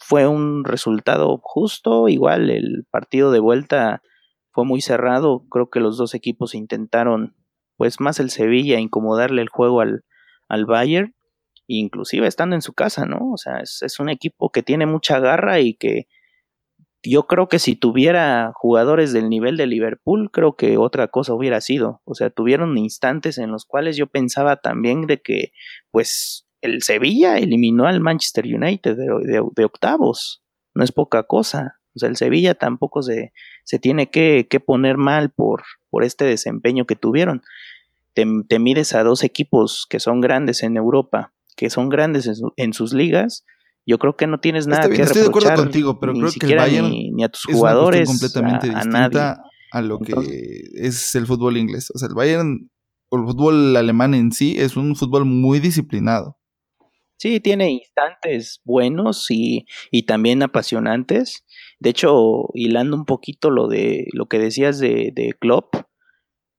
Fue 0.00 0.26
un 0.26 0.64
resultado 0.64 1.40
justo, 1.42 2.08
igual 2.08 2.50
el 2.50 2.86
partido 2.90 3.30
de 3.30 3.40
vuelta 3.40 4.02
fue 4.52 4.64
muy 4.64 4.80
cerrado, 4.80 5.44
creo 5.50 5.68
que 5.70 5.80
los 5.80 5.98
dos 5.98 6.14
equipos 6.14 6.54
intentaron, 6.54 7.36
pues 7.76 8.00
más 8.00 8.20
el 8.20 8.30
Sevilla, 8.30 8.80
incomodarle 8.80 9.42
el 9.42 9.48
juego 9.48 9.80
al, 9.80 10.04
al 10.48 10.64
Bayern, 10.66 11.14
inclusive 11.66 12.26
estando 12.26 12.54
en 12.56 12.62
su 12.62 12.72
casa, 12.72 13.06
¿no? 13.06 13.32
O 13.32 13.36
sea, 13.36 13.58
es, 13.58 13.82
es 13.82 14.00
un 14.00 14.08
equipo 14.08 14.50
que 14.50 14.62
tiene 14.62 14.86
mucha 14.86 15.20
garra 15.20 15.60
y 15.60 15.74
que 15.74 16.06
yo 17.02 17.26
creo 17.26 17.48
que 17.48 17.58
si 17.58 17.76
tuviera 17.76 18.52
jugadores 18.54 19.12
del 19.12 19.28
nivel 19.28 19.56
de 19.56 19.66
Liverpool, 19.66 20.30
creo 20.32 20.56
que 20.56 20.76
otra 20.76 21.08
cosa 21.08 21.34
hubiera 21.34 21.60
sido. 21.60 22.00
O 22.04 22.14
sea, 22.14 22.30
tuvieron 22.30 22.76
instantes 22.78 23.38
en 23.38 23.50
los 23.50 23.64
cuales 23.64 23.96
yo 23.96 24.06
pensaba 24.06 24.56
también 24.56 25.06
de 25.06 25.20
que, 25.20 25.52
pues, 25.90 26.45
el 26.66 26.82
Sevilla 26.82 27.38
eliminó 27.38 27.86
al 27.86 28.00
Manchester 28.00 28.44
United 28.44 28.96
de, 28.96 29.64
octavos. 29.64 30.42
No 30.74 30.84
es 30.84 30.92
poca 30.92 31.22
cosa. 31.22 31.78
O 31.94 31.98
sea, 31.98 32.10
el 32.10 32.16
Sevilla 32.16 32.54
tampoco 32.54 33.02
se, 33.02 33.32
se 33.64 33.78
tiene 33.78 34.10
que, 34.10 34.46
que, 34.50 34.60
poner 34.60 34.98
mal 34.98 35.30
por, 35.30 35.62
por 35.88 36.04
este 36.04 36.26
desempeño 36.26 36.84
que 36.84 36.96
tuvieron. 36.96 37.42
Te, 38.12 38.26
te, 38.48 38.58
mides 38.58 38.94
a 38.94 39.02
dos 39.02 39.24
equipos 39.24 39.86
que 39.88 39.98
son 39.98 40.20
grandes 40.20 40.62
en 40.62 40.76
Europa, 40.76 41.32
que 41.56 41.70
son 41.70 41.88
grandes 41.88 42.26
en, 42.26 42.34
en 42.56 42.74
sus 42.74 42.92
ligas, 42.92 43.44
yo 43.86 43.98
creo 43.98 44.16
que 44.16 44.26
no 44.26 44.40
tienes 44.40 44.66
nada 44.66 44.88
que 44.88 45.00
Estoy 45.00 45.22
de 45.22 45.28
acuerdo 45.28 45.54
contigo, 45.54 46.00
pero 46.00 46.12
creo 46.12 46.30
que 46.32 46.46
el 46.46 46.56
Bayern 46.56 46.90
ni, 46.90 47.22
a 47.22 47.28
tus 47.28 47.44
jugadores, 47.44 48.02
es 48.02 48.08
completamente 48.08 48.68
a, 48.68 48.80
distinta 48.80 49.42
a, 49.70 49.80
lo 49.80 50.00
que 50.00 50.12
es 50.74 51.14
el 51.14 51.26
fútbol 51.26 51.56
inglés. 51.56 51.92
O 51.94 51.98
sea, 51.98 52.08
el 52.08 52.14
Bayern 52.14 52.68
o 53.10 53.18
el 53.18 53.24
fútbol 53.24 53.76
alemán 53.76 54.14
en 54.14 54.32
sí 54.32 54.56
es 54.58 54.76
un 54.76 54.96
fútbol 54.96 55.24
muy 55.24 55.60
disciplinado. 55.60 56.35
Sí, 57.18 57.40
tiene 57.40 57.70
instantes 57.70 58.60
buenos 58.64 59.30
y, 59.30 59.66
y 59.90 60.02
también 60.04 60.42
apasionantes. 60.42 61.44
De 61.78 61.90
hecho, 61.90 62.48
hilando 62.54 62.96
un 62.96 63.06
poquito 63.06 63.50
lo 63.50 63.68
de 63.68 64.06
lo 64.12 64.26
que 64.26 64.38
decías 64.38 64.78
de, 64.78 65.12
de 65.14 65.34
Klopp, 65.38 65.76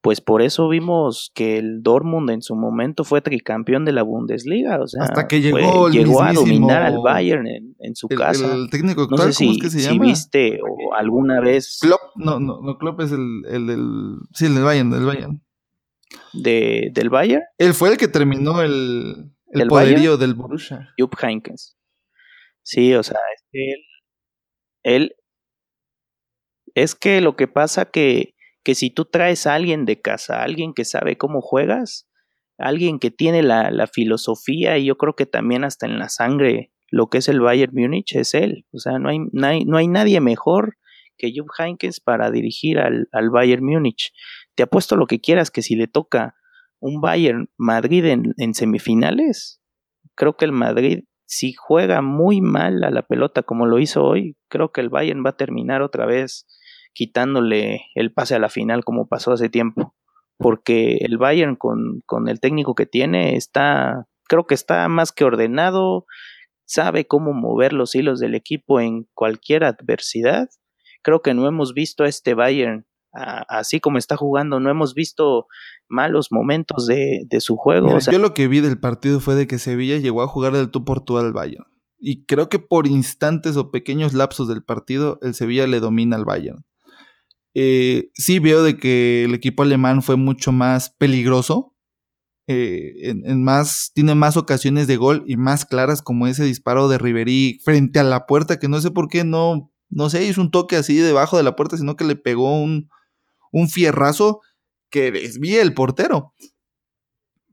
pues 0.00 0.20
por 0.20 0.42
eso 0.42 0.68
vimos 0.68 1.30
que 1.34 1.58
el 1.58 1.82
Dortmund 1.82 2.30
en 2.30 2.42
su 2.42 2.54
momento 2.54 3.04
fue 3.04 3.20
tricampeón 3.20 3.84
de 3.84 3.92
la 3.92 4.02
Bundesliga, 4.02 4.80
o 4.80 4.86
sea, 4.86 5.04
hasta 5.04 5.26
que 5.26 5.40
llegó, 5.40 5.90
llegó 5.90 6.22
a 6.22 6.32
dominar 6.32 6.82
al 6.82 6.98
Bayern 6.98 7.46
en, 7.46 7.96
su 7.96 8.08
casa. 8.08 8.54
El 8.54 8.70
técnico 8.70 9.02
actual, 9.02 9.18
no 9.18 9.26
sé 9.26 9.32
si, 9.32 9.50
es 9.50 9.58
que 9.58 9.70
se 9.70 9.80
si 9.80 9.98
viste 9.98 10.60
o 10.62 10.94
alguna 10.94 11.40
vez 11.40 11.78
Klopp, 11.80 12.00
no, 12.16 12.38
no, 12.38 12.60
no 12.62 12.78
Klopp 12.78 13.00
es 13.00 13.12
el, 13.12 13.44
el 13.50 13.66
del 13.66 14.14
sí, 14.34 14.46
el 14.46 14.54
del 14.54 14.64
Bayern, 14.64 14.90
del 14.90 15.04
Bayern. 15.04 15.42
De, 16.32 16.90
del 16.94 17.10
Bayern? 17.10 17.42
Él 17.58 17.74
fue 17.74 17.90
el 17.90 17.96
que 17.96 18.08
terminó 18.08 18.62
el, 18.62 19.32
el 19.50 19.68
poderío 19.68 20.16
del 20.16 20.34
Borussia. 20.34 20.94
Jupp 20.98 21.14
Heynckes. 21.22 21.76
Sí, 22.62 22.94
o 22.94 23.02
sea, 23.02 23.18
es 23.34 23.44
que 23.50 23.72
él, 23.72 23.84
él 24.82 25.16
es 26.74 26.94
que 26.94 27.20
lo 27.20 27.36
que 27.36 27.48
pasa 27.48 27.86
que 27.86 28.34
que 28.68 28.74
si 28.74 28.90
tú 28.90 29.06
traes 29.06 29.46
a 29.46 29.54
alguien 29.54 29.86
de 29.86 30.02
casa, 30.02 30.42
alguien 30.42 30.74
que 30.74 30.84
sabe 30.84 31.16
cómo 31.16 31.40
juegas, 31.40 32.06
alguien 32.58 32.98
que 32.98 33.10
tiene 33.10 33.42
la, 33.42 33.70
la, 33.70 33.86
filosofía 33.86 34.76
y 34.76 34.84
yo 34.84 34.98
creo 34.98 35.14
que 35.14 35.24
también 35.24 35.64
hasta 35.64 35.86
en 35.86 35.98
la 35.98 36.10
sangre 36.10 36.70
lo 36.90 37.08
que 37.08 37.16
es 37.16 37.28
el 37.28 37.40
Bayern 37.40 37.72
Múnich 37.74 38.14
es 38.14 38.34
él. 38.34 38.66
O 38.72 38.78
sea, 38.78 38.98
no 38.98 39.08
hay, 39.08 39.20
no 39.32 39.76
hay, 39.78 39.88
nadie 39.88 40.20
mejor 40.20 40.76
que 41.16 41.32
Jupp 41.34 41.48
Heynckes 41.58 42.00
para 42.00 42.30
dirigir 42.30 42.78
al, 42.78 43.08
al, 43.12 43.30
Bayern 43.30 43.64
Múnich. 43.64 44.12
Te 44.54 44.64
apuesto 44.64 44.96
lo 44.96 45.06
que 45.06 45.18
quieras 45.20 45.50
que 45.50 45.62
si 45.62 45.74
le 45.74 45.86
toca 45.86 46.34
un 46.80 47.00
Bayern 47.00 47.48
Madrid 47.56 48.04
en, 48.06 48.54
semifinales, 48.54 49.60
creo 50.14 50.36
que 50.36 50.44
el 50.44 50.52
Madrid 50.52 51.04
si 51.28 51.52
juega 51.52 52.00
muy 52.00 52.40
mal 52.40 52.82
a 52.84 52.90
la 52.90 53.02
pelota 53.02 53.42
como 53.42 53.66
lo 53.66 53.78
hizo 53.78 54.02
hoy, 54.02 54.36
creo 54.48 54.72
que 54.72 54.80
el 54.80 54.88
Bayern 54.88 55.22
va 55.24 55.30
a 55.30 55.36
terminar 55.36 55.82
otra 55.82 56.06
vez 56.06 56.46
quitándole 56.94 57.82
el 57.94 58.12
pase 58.14 58.34
a 58.34 58.38
la 58.38 58.48
final 58.48 58.82
como 58.82 59.08
pasó 59.08 59.32
hace 59.32 59.50
tiempo. 59.50 59.94
Porque 60.38 60.96
el 61.00 61.18
Bayern 61.18 61.56
con, 61.56 62.00
con 62.06 62.28
el 62.28 62.40
técnico 62.40 62.74
que 62.74 62.86
tiene 62.86 63.36
está, 63.36 64.06
creo 64.26 64.46
que 64.46 64.54
está 64.54 64.88
más 64.88 65.12
que 65.12 65.24
ordenado, 65.24 66.06
sabe 66.64 67.06
cómo 67.06 67.34
mover 67.34 67.74
los 67.74 67.94
hilos 67.94 68.20
del 68.20 68.34
equipo 68.34 68.80
en 68.80 69.06
cualquier 69.12 69.64
adversidad. 69.64 70.48
Creo 71.02 71.20
que 71.20 71.34
no 71.34 71.46
hemos 71.46 71.74
visto 71.74 72.04
a 72.04 72.08
este 72.08 72.32
Bayern 72.32 72.86
así 73.12 73.80
como 73.80 73.98
está 73.98 74.16
jugando, 74.16 74.60
no 74.60 74.70
hemos 74.70 74.94
visto 74.94 75.46
malos 75.88 76.28
momentos 76.30 76.86
de, 76.86 77.22
de 77.26 77.40
su 77.40 77.56
juego. 77.56 77.98
yo 77.98 78.18
lo 78.18 78.34
que 78.34 78.48
vi 78.48 78.60
del 78.60 78.78
partido 78.78 79.20
fue 79.20 79.34
de 79.34 79.46
que 79.46 79.58
Sevilla 79.58 79.96
llegó 79.98 80.22
a 80.22 80.28
jugar 80.28 80.52
del 80.52 80.70
tú 80.70 80.84
por 80.84 81.00
tú 81.00 81.18
al 81.18 81.32
Bayern. 81.32 81.66
Y 81.98 82.24
creo 82.26 82.48
que 82.48 82.58
por 82.58 82.86
instantes 82.86 83.56
o 83.56 83.70
pequeños 83.70 84.14
lapsos 84.14 84.46
del 84.48 84.62
partido, 84.62 85.18
el 85.22 85.34
Sevilla 85.34 85.66
le 85.66 85.80
domina 85.80 86.16
al 86.16 86.24
Bayern. 86.24 86.64
Eh, 87.54 88.10
sí 88.14 88.38
veo 88.38 88.62
de 88.62 88.76
que 88.76 89.24
el 89.24 89.34
equipo 89.34 89.64
alemán 89.64 90.02
fue 90.02 90.16
mucho 90.16 90.52
más 90.52 90.90
peligroso. 90.90 91.74
Eh, 92.46 93.10
en, 93.10 93.42
más, 93.42 93.90
tiene 93.94 94.14
más 94.14 94.36
ocasiones 94.36 94.86
de 94.86 94.96
gol 94.96 95.24
y 95.26 95.36
más 95.36 95.66
claras 95.66 96.00
como 96.00 96.26
ese 96.26 96.44
disparo 96.44 96.88
de 96.88 96.96
Ribery 96.96 97.60
frente 97.62 97.98
a 97.98 98.04
la 98.04 98.26
puerta, 98.26 98.58
que 98.58 98.68
no 98.68 98.80
sé 98.80 98.90
por 98.90 99.08
qué 99.08 99.24
no, 99.24 99.70
no 99.90 100.08
sé, 100.08 100.24
hizo 100.24 100.40
un 100.40 100.50
toque 100.50 100.76
así 100.76 100.96
debajo 100.96 101.36
de 101.36 101.42
la 101.42 101.56
puerta, 101.56 101.76
sino 101.76 101.96
que 101.96 102.04
le 102.04 102.16
pegó 102.16 102.58
un, 102.58 102.88
un 103.52 103.68
fierrazo 103.68 104.40
que 104.90 105.12
desvía 105.12 105.62
el 105.62 105.74
portero. 105.74 106.32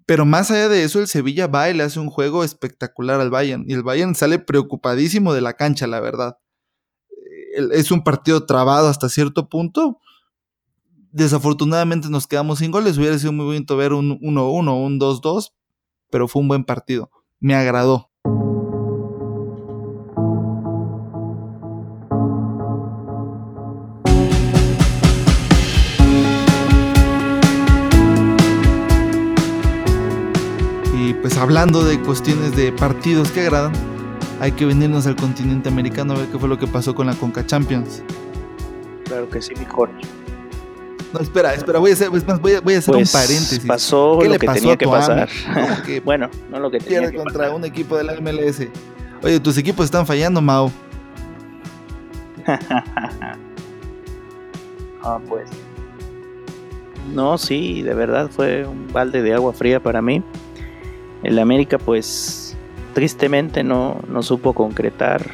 Pero 0.05 0.25
más 0.25 0.51
allá 0.51 0.69
de 0.69 0.83
eso, 0.83 0.99
el 0.99 1.07
Sevilla 1.07 1.47
va 1.47 1.69
y 1.69 1.73
le 1.73 1.83
hace 1.83 1.99
un 1.99 2.09
juego 2.09 2.43
espectacular 2.43 3.19
al 3.19 3.31
Bayern. 3.31 3.65
Y 3.67 3.73
el 3.73 3.83
Bayern 3.83 4.15
sale 4.15 4.39
preocupadísimo 4.39 5.33
de 5.33 5.41
la 5.41 5.53
cancha, 5.53 5.87
la 5.87 5.99
verdad 5.99 6.37
es 7.55 7.91
un 7.91 8.03
partido 8.03 8.45
trabado 8.45 8.87
hasta 8.87 9.09
cierto 9.09 9.49
punto. 9.49 9.99
Desafortunadamente 11.11 12.09
nos 12.09 12.27
quedamos 12.27 12.59
sin 12.59 12.71
goles. 12.71 12.97
Hubiera 12.97 13.17
sido 13.17 13.31
muy 13.31 13.45
bonito 13.45 13.77
ver 13.77 13.93
un 13.93 14.19
1-1, 14.19 14.85
un 14.85 14.99
2-2, 14.99 15.53
pero 16.09 16.27
fue 16.27 16.41
un 16.41 16.47
buen 16.49 16.65
partido. 16.65 17.09
Me 17.39 17.55
agradó. 17.55 18.11
Hablando 31.45 31.83
de 31.83 32.01
cuestiones 32.01 32.55
de 32.55 32.71
partidos 32.71 33.29
que 33.29 33.41
agradan, 33.41 33.71
hay 34.39 34.51
que 34.53 34.65
venirnos 34.65 35.05
al 35.05 35.15
continente 35.15 35.69
americano 35.69 36.15
a 36.15 36.17
ver 36.17 36.27
qué 36.29 36.39
fue 36.39 36.49
lo 36.49 36.57
que 36.57 36.65
pasó 36.65 36.95
con 36.95 37.05
la 37.05 37.13
Conca 37.13 37.45
Champions. 37.45 38.01
Claro 39.03 39.29
que 39.29 39.39
sí, 39.43 39.53
mejor. 39.59 39.91
No, 41.13 41.19
espera, 41.19 41.53
espera, 41.53 41.77
voy 41.77 41.91
a 41.91 41.93
hacer, 41.93 42.09
voy 42.09 42.53
a, 42.55 42.61
voy 42.61 42.73
a 42.73 42.79
hacer 42.79 42.95
un 42.95 43.01
pues, 43.01 43.11
paréntesis. 43.11 43.63
Pasó 43.63 44.19
lo 44.23 44.39
que 44.39 44.47
tenía 44.47 44.75
que 44.75 44.87
pasar. 44.87 45.29
bueno, 46.03 46.31
no 46.49 46.59
lo 46.59 46.71
que 46.71 46.79
tenía 46.79 47.11
que 47.11 47.17
contra 47.17 47.53
un 47.53 47.63
equipo 47.63 47.95
de 47.95 48.05
la 48.05 48.19
MLS. 48.19 48.67
Oye, 49.21 49.39
tus 49.39 49.55
equipos 49.59 49.85
están 49.85 50.07
fallando, 50.07 50.41
Mao. 50.41 50.71
ah, 55.03 55.19
pues. 55.29 55.47
No, 57.13 57.37
sí, 57.37 57.83
de 57.83 57.93
verdad 57.93 58.31
fue 58.31 58.65
un 58.65 58.91
balde 58.91 59.21
de 59.21 59.35
agua 59.35 59.53
fría 59.53 59.79
para 59.79 60.01
mí. 60.01 60.23
El 61.25 61.39
América, 61.39 61.77
pues, 61.77 62.55
tristemente 62.93 63.63
no, 63.63 63.99
no 64.07 64.21
supo 64.21 64.53
concretar. 64.53 65.25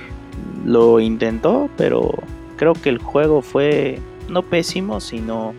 Lo 0.66 1.00
intentó, 1.00 1.70
pero 1.76 2.12
creo 2.56 2.74
que 2.74 2.90
el 2.90 2.98
juego 2.98 3.42
fue 3.42 4.00
no 4.30 4.44
pésimo, 4.44 5.00
sino 5.00 5.54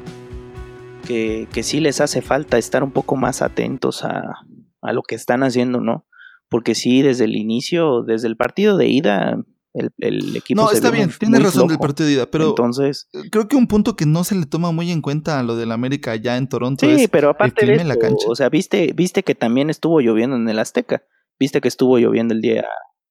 que, 1.07 1.49
que 1.53 1.63
sí 1.63 1.81
les 1.81 2.01
hace 2.01 2.23
falta 2.23 2.59
estar 2.59 2.83
un 2.83 2.93
poco 2.93 3.17
más 3.17 3.43
atentos 3.43 4.05
a, 4.05 4.39
a, 4.81 4.93
lo 4.93 5.03
que 5.03 5.15
están 5.15 5.43
haciendo, 5.43 5.81
¿no? 5.81 6.07
Porque 6.49 6.75
sí, 6.75 7.03
desde 7.03 7.25
el 7.25 7.37
inicio, 7.37 8.03
desde 8.03 8.29
el 8.29 8.37
partido 8.37 8.77
de 8.77 8.87
ida, 8.87 9.39
el, 9.75 9.91
el 9.99 10.37
equipo... 10.37 10.63
No, 10.63 10.71
está 10.71 10.91
bien, 10.91 11.11
tiene 11.19 11.39
razón 11.39 11.69
del 11.69 11.79
partido 11.79 12.07
de 12.07 12.15
ida, 12.15 12.27
pero 12.27 12.51
entonces, 12.51 13.09
creo 13.31 13.49
que 13.49 13.57
un 13.57 13.67
punto 13.67 13.97
que 13.97 14.07
no 14.07 14.25
se 14.25 14.35
le 14.35 14.47
toma 14.47 14.73
muy 14.73 14.91
en 14.91 15.03
cuenta 15.03 15.39
a 15.39 15.43
lo 15.43 15.57
del 15.57 15.73
América 15.73 16.13
allá 16.13 16.37
en 16.37 16.49
Toronto 16.49 16.87
sí, 16.87 17.09
pero 17.09 17.31
aparte 17.31 17.67
de 17.67 17.85
la 17.85 17.97
cancha. 17.97 18.27
O 18.29 18.35
sea, 18.35 18.49
viste, 18.49 18.93
viste 18.95 19.23
que 19.23 19.35
también 19.35 19.71
estuvo 19.71 20.01
lloviendo 20.01 20.37
en 20.37 20.49
el 20.49 20.59
Azteca 20.59 21.03
viste 21.43 21.61
que 21.61 21.69
estuvo 21.69 21.99
lloviendo 21.99 22.35
el 22.35 22.41
día 22.41 22.69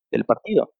del 0.09 0.23
partido. 0.23 0.73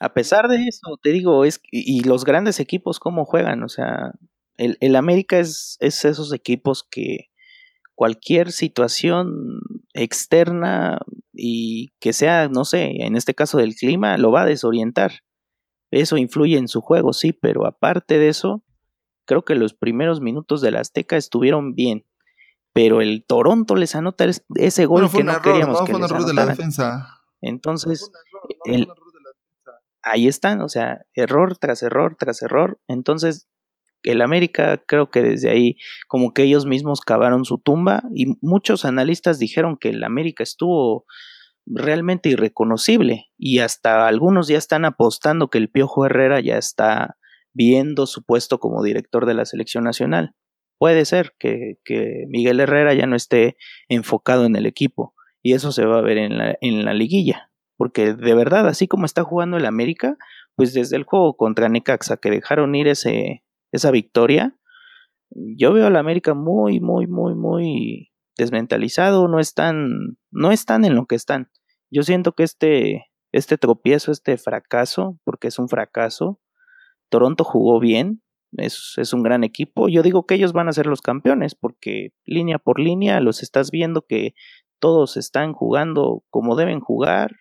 A 0.00 0.14
pesar 0.14 0.48
de 0.48 0.56
eso, 0.66 0.98
te 1.02 1.10
digo, 1.10 1.44
es 1.44 1.60
y 1.70 2.04
los 2.04 2.24
grandes 2.24 2.60
equipos 2.60 3.00
cómo 3.00 3.24
juegan, 3.24 3.62
o 3.62 3.68
sea, 3.68 4.12
el, 4.56 4.78
el 4.80 4.96
América 4.96 5.38
es, 5.38 5.76
es 5.80 6.04
esos 6.04 6.32
equipos 6.32 6.86
que 6.88 7.30
cualquier 7.94 8.52
situación 8.52 9.60
externa 9.98 11.00
y 11.32 11.92
que 12.00 12.12
sea, 12.12 12.48
no 12.48 12.64
sé, 12.64 13.04
en 13.04 13.16
este 13.16 13.34
caso 13.34 13.58
del 13.58 13.74
clima, 13.74 14.16
lo 14.16 14.30
va 14.30 14.42
a 14.42 14.46
desorientar. 14.46 15.20
Eso 15.90 16.16
influye 16.16 16.58
en 16.58 16.68
su 16.68 16.80
juego, 16.80 17.12
sí, 17.12 17.32
pero 17.32 17.66
aparte 17.66 18.18
de 18.18 18.28
eso, 18.28 18.62
creo 19.24 19.44
que 19.44 19.54
los 19.54 19.74
primeros 19.74 20.20
minutos 20.20 20.60
del 20.60 20.76
Azteca 20.76 21.16
estuvieron 21.16 21.74
bien. 21.74 22.04
Pero 22.72 23.00
el 23.00 23.24
Toronto 23.26 23.74
les 23.74 23.94
anota 23.94 24.26
ese 24.54 24.86
gol 24.86 25.10
que 25.10 25.24
no 25.24 25.40
queríamos 25.40 25.82
que 25.82 25.92
les 25.94 26.26
de 26.26 26.34
la 26.34 26.46
defensa. 26.46 27.20
Entonces, 27.40 28.10
ahí 30.02 30.28
están, 30.28 30.60
o 30.60 30.68
sea, 30.68 31.04
error 31.14 31.56
tras 31.56 31.82
error 31.82 32.16
tras 32.18 32.42
error. 32.42 32.78
Entonces, 32.86 33.48
el 34.02 34.22
América 34.22 34.82
creo 34.86 35.10
que 35.10 35.22
desde 35.22 35.50
ahí 35.50 35.76
como 36.06 36.32
que 36.32 36.42
ellos 36.42 36.66
mismos 36.66 37.00
cavaron 37.00 37.44
su 37.44 37.58
tumba 37.58 38.02
y 38.14 38.26
muchos 38.40 38.84
analistas 38.84 39.38
dijeron 39.38 39.76
que 39.76 39.90
el 39.90 40.04
América 40.04 40.42
estuvo 40.42 41.04
realmente 41.66 42.30
irreconocible 42.30 43.26
y 43.36 43.58
hasta 43.58 44.06
algunos 44.06 44.48
ya 44.48 44.58
están 44.58 44.84
apostando 44.84 45.48
que 45.48 45.58
el 45.58 45.68
Piojo 45.68 46.06
Herrera 46.06 46.40
ya 46.40 46.56
está 46.56 47.16
viendo 47.52 48.06
su 48.06 48.24
puesto 48.24 48.58
como 48.58 48.82
director 48.82 49.26
de 49.26 49.34
la 49.34 49.44
selección 49.44 49.84
nacional. 49.84 50.34
Puede 50.78 51.04
ser 51.04 51.34
que, 51.38 51.78
que 51.84 52.24
Miguel 52.28 52.60
Herrera 52.60 52.94
ya 52.94 53.06
no 53.06 53.16
esté 53.16 53.56
enfocado 53.88 54.46
en 54.46 54.54
el 54.56 54.66
equipo 54.66 55.14
y 55.42 55.54
eso 55.54 55.72
se 55.72 55.84
va 55.84 55.98
a 55.98 56.02
ver 56.02 56.18
en 56.18 56.38
la, 56.38 56.56
en 56.60 56.84
la 56.84 56.94
liguilla, 56.94 57.50
porque 57.76 58.14
de 58.14 58.34
verdad, 58.34 58.66
así 58.68 58.86
como 58.86 59.06
está 59.06 59.24
jugando 59.24 59.56
el 59.56 59.66
América, 59.66 60.16
pues 60.56 60.72
desde 60.72 60.96
el 60.96 61.04
juego 61.04 61.36
contra 61.36 61.68
Necaxa 61.68 62.16
que 62.16 62.30
dejaron 62.30 62.74
ir 62.74 62.88
ese, 62.88 63.42
esa 63.72 63.90
victoria, 63.90 64.58
yo 65.30 65.72
veo 65.72 65.86
al 65.86 65.96
América 65.96 66.34
muy, 66.34 66.80
muy, 66.80 67.06
muy, 67.06 67.34
muy 67.34 68.10
desmentalizado, 68.36 69.28
no 69.28 69.40
están, 69.40 70.16
no 70.30 70.52
están 70.52 70.84
en 70.84 70.94
lo 70.94 71.06
que 71.06 71.16
están. 71.16 71.50
Yo 71.90 72.02
siento 72.02 72.32
que 72.32 72.44
este, 72.44 73.06
este 73.32 73.58
tropiezo, 73.58 74.12
este 74.12 74.38
fracaso, 74.38 75.18
porque 75.24 75.48
es 75.48 75.58
un 75.58 75.68
fracaso, 75.68 76.40
Toronto 77.10 77.44
jugó 77.44 77.80
bien, 77.80 78.22
es, 78.52 78.94
es, 78.96 79.12
un 79.12 79.22
gran 79.22 79.44
equipo. 79.44 79.88
Yo 79.88 80.02
digo 80.02 80.24
que 80.24 80.34
ellos 80.34 80.52
van 80.52 80.68
a 80.68 80.72
ser 80.72 80.86
los 80.86 81.02
campeones, 81.02 81.54
porque 81.54 82.10
línea 82.24 82.58
por 82.58 82.80
línea 82.80 83.20
los 83.20 83.42
estás 83.42 83.70
viendo 83.70 84.06
que 84.06 84.34
todos 84.78 85.16
están 85.16 85.52
jugando 85.52 86.24
como 86.30 86.56
deben 86.56 86.80
jugar, 86.80 87.32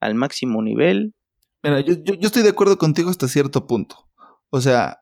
al 0.00 0.14
máximo 0.14 0.62
nivel. 0.62 1.14
Mira, 1.62 1.80
yo, 1.80 1.94
yo 1.94 2.26
estoy 2.26 2.42
de 2.42 2.48
acuerdo 2.48 2.78
contigo 2.78 3.10
hasta 3.10 3.28
cierto 3.28 3.66
punto. 3.66 4.08
O 4.48 4.60
sea, 4.60 5.00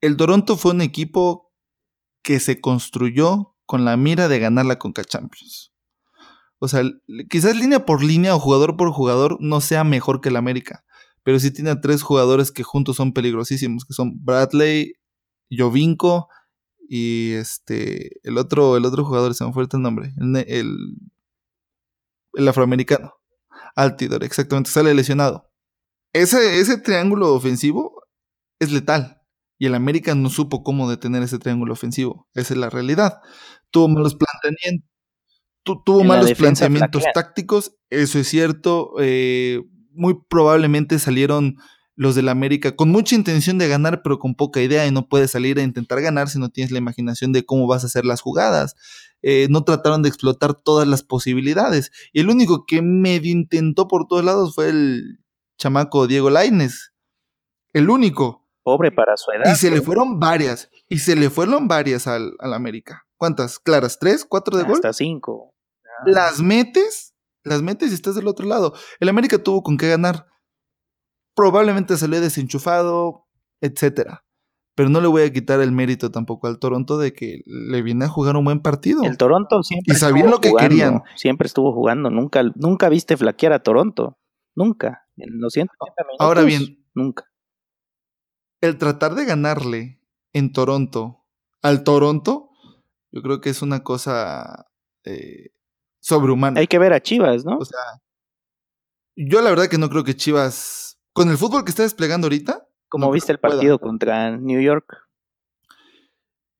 el 0.00 0.16
Toronto 0.16 0.56
fue 0.56 0.72
un 0.72 0.82
equipo 0.82 1.52
que 2.22 2.40
se 2.40 2.60
construyó 2.60 3.56
con 3.66 3.84
la 3.84 3.96
mira 3.96 4.28
de 4.28 4.38
ganar 4.38 4.66
la 4.66 4.78
Conca 4.78 5.04
Champions. 5.04 5.72
O 6.58 6.68
sea, 6.68 6.82
quizás 7.28 7.56
línea 7.56 7.84
por 7.84 8.02
línea 8.02 8.34
o 8.34 8.40
jugador 8.40 8.76
por 8.76 8.90
jugador 8.90 9.36
no 9.40 9.60
sea 9.60 9.84
mejor 9.84 10.20
que 10.20 10.30
el 10.30 10.36
América, 10.36 10.84
pero 11.22 11.38
sí 11.38 11.50
tiene 11.50 11.70
a 11.70 11.80
tres 11.80 12.02
jugadores 12.02 12.50
que 12.50 12.62
juntos 12.62 12.96
son 12.96 13.12
peligrosísimos, 13.12 13.84
que 13.84 13.92
son 13.92 14.24
Bradley, 14.24 14.94
Jovinko 15.50 16.28
y 16.88 17.32
este 17.32 18.20
el 18.22 18.38
otro 18.38 18.76
el 18.76 18.84
otro 18.84 19.04
jugador 19.04 19.34
se 19.34 19.44
me 19.44 19.52
fue 19.52 19.64
el 19.64 19.82
nombre, 19.82 20.14
el, 20.18 20.96
el, 22.34 22.48
afroamericano, 22.48 23.14
Altidor, 23.74 24.24
exactamente, 24.24 24.70
sale 24.70 24.94
lesionado. 24.94 25.50
Ese, 26.12 26.60
ese 26.60 26.78
triángulo 26.78 27.34
ofensivo 27.34 28.02
es 28.58 28.72
letal. 28.72 29.20
Y 29.58 29.66
el 29.66 29.74
América 29.74 30.14
no 30.14 30.28
supo 30.28 30.62
cómo 30.62 30.88
detener 30.88 31.22
ese 31.22 31.38
triángulo 31.38 31.72
ofensivo. 31.72 32.28
Esa 32.34 32.54
es 32.54 32.60
la 32.60 32.70
realidad. 32.70 33.20
Tuvo 33.70 33.88
malos 33.88 34.14
planteamientos. 34.14 34.90
tuvo 35.84 36.04
malos 36.04 36.32
planteamientos 36.34 37.04
tácticos, 37.14 37.76
eso 37.90 38.18
es 38.18 38.28
cierto. 38.28 38.92
Eh, 39.00 39.62
muy 39.92 40.18
probablemente 40.28 40.98
salieron 40.98 41.56
los 41.96 42.14
del 42.14 42.28
América 42.28 42.76
con 42.76 42.90
mucha 42.90 43.14
intención 43.14 43.56
de 43.56 43.68
ganar, 43.68 44.02
pero 44.02 44.18
con 44.18 44.34
poca 44.34 44.60
idea 44.60 44.86
y 44.86 44.92
no 44.92 45.08
puedes 45.08 45.30
salir 45.30 45.58
a 45.58 45.62
intentar 45.62 46.02
ganar 46.02 46.28
si 46.28 46.38
no 46.38 46.50
tienes 46.50 46.70
la 46.70 46.78
imaginación 46.78 47.32
de 47.32 47.44
cómo 47.44 47.66
vas 47.66 47.82
a 47.82 47.86
hacer 47.86 48.04
las 48.04 48.20
jugadas. 48.20 48.74
Eh, 49.22 49.48
no 49.50 49.64
trataron 49.64 50.02
de 50.02 50.10
explotar 50.10 50.54
todas 50.54 50.86
las 50.86 51.02
posibilidades. 51.02 51.90
Y 52.12 52.20
el 52.20 52.28
único 52.28 52.66
que 52.66 52.82
medio 52.82 53.32
intentó 53.32 53.88
por 53.88 54.06
todos 54.06 54.24
lados 54.24 54.54
fue 54.54 54.68
el 54.68 55.24
chamaco 55.58 56.06
Diego 56.06 56.28
Laines. 56.28 56.92
El 57.72 57.88
único 57.88 58.45
pobre 58.66 58.90
para 58.90 59.16
su 59.16 59.30
edad. 59.30 59.52
Y 59.52 59.54
se 59.54 59.70
le 59.70 59.80
fueron 59.80 60.18
varias, 60.18 60.72
y 60.88 60.98
se 60.98 61.14
le 61.14 61.30
fueron 61.30 61.68
varias 61.68 62.08
al, 62.08 62.32
al 62.40 62.52
América. 62.52 63.06
¿Cuántas? 63.16 63.60
¿Claras? 63.60 64.00
¿Tres? 64.00 64.26
¿Cuatro 64.28 64.58
de 64.58 64.64
gol? 64.64 64.74
Hasta 64.74 64.92
cinco. 64.92 65.54
Las 66.04 66.42
metes, 66.42 67.14
las 67.44 67.62
metes 67.62 67.92
y 67.92 67.94
estás 67.94 68.16
del 68.16 68.26
otro 68.26 68.44
lado. 68.44 68.74
El 68.98 69.08
América 69.08 69.38
tuvo 69.38 69.62
con 69.62 69.76
qué 69.76 69.88
ganar. 69.88 70.26
Probablemente 71.36 71.96
salió 71.96 72.20
desenchufado, 72.20 73.28
etcétera. 73.60 74.24
Pero 74.74 74.88
no 74.88 75.00
le 75.00 75.06
voy 75.06 75.22
a 75.22 75.32
quitar 75.32 75.60
el 75.60 75.70
mérito 75.70 76.10
tampoco 76.10 76.48
al 76.48 76.58
Toronto 76.58 76.98
de 76.98 77.12
que 77.12 77.42
le 77.46 77.82
viene 77.82 78.06
a 78.06 78.08
jugar 78.08 78.36
un 78.36 78.46
buen 78.46 78.62
partido. 78.62 79.04
El 79.04 79.16
Toronto 79.16 79.62
siempre. 79.62 79.94
Y 79.94 79.96
sabían 79.96 80.28
lo 80.28 80.40
que 80.40 80.52
querían. 80.52 81.02
Siempre 81.14 81.46
estuvo 81.46 81.72
jugando. 81.72 82.10
Nunca, 82.10 82.42
nunca 82.56 82.88
viste 82.88 83.16
flaquear 83.16 83.52
a 83.52 83.62
Toronto. 83.62 84.18
Nunca. 84.56 85.06
En 85.16 85.38
los 85.38 85.54
Ahora 86.18 86.42
bien. 86.42 86.84
Nunca 86.94 87.26
el 88.66 88.78
tratar 88.78 89.14
de 89.14 89.24
ganarle 89.24 90.00
en 90.32 90.52
Toronto 90.52 91.26
al 91.66 91.82
Toronto, 91.82 92.50
yo 93.10 93.22
creo 93.22 93.40
que 93.40 93.50
es 93.50 93.60
una 93.60 93.82
cosa 93.82 94.66
eh, 95.04 95.50
sobrehumana. 96.00 96.60
Hay 96.60 96.68
que 96.68 96.78
ver 96.78 96.92
a 96.92 97.00
Chivas, 97.00 97.44
¿no? 97.44 97.58
O 97.58 97.64
sea, 97.64 97.80
yo 99.16 99.42
la 99.42 99.50
verdad 99.50 99.66
que 99.66 99.78
no 99.78 99.88
creo 99.88 100.04
que 100.04 100.14
Chivas, 100.14 101.00
con 101.12 101.28
el 101.28 101.38
fútbol 101.38 101.64
que 101.64 101.70
está 101.70 101.82
desplegando 101.82 102.26
ahorita. 102.26 102.68
Como 102.88 103.10
viste 103.10 103.32
el 103.32 103.40
partido 103.40 103.80
contra 103.80 104.36
New 104.36 104.60
York. 104.60 104.96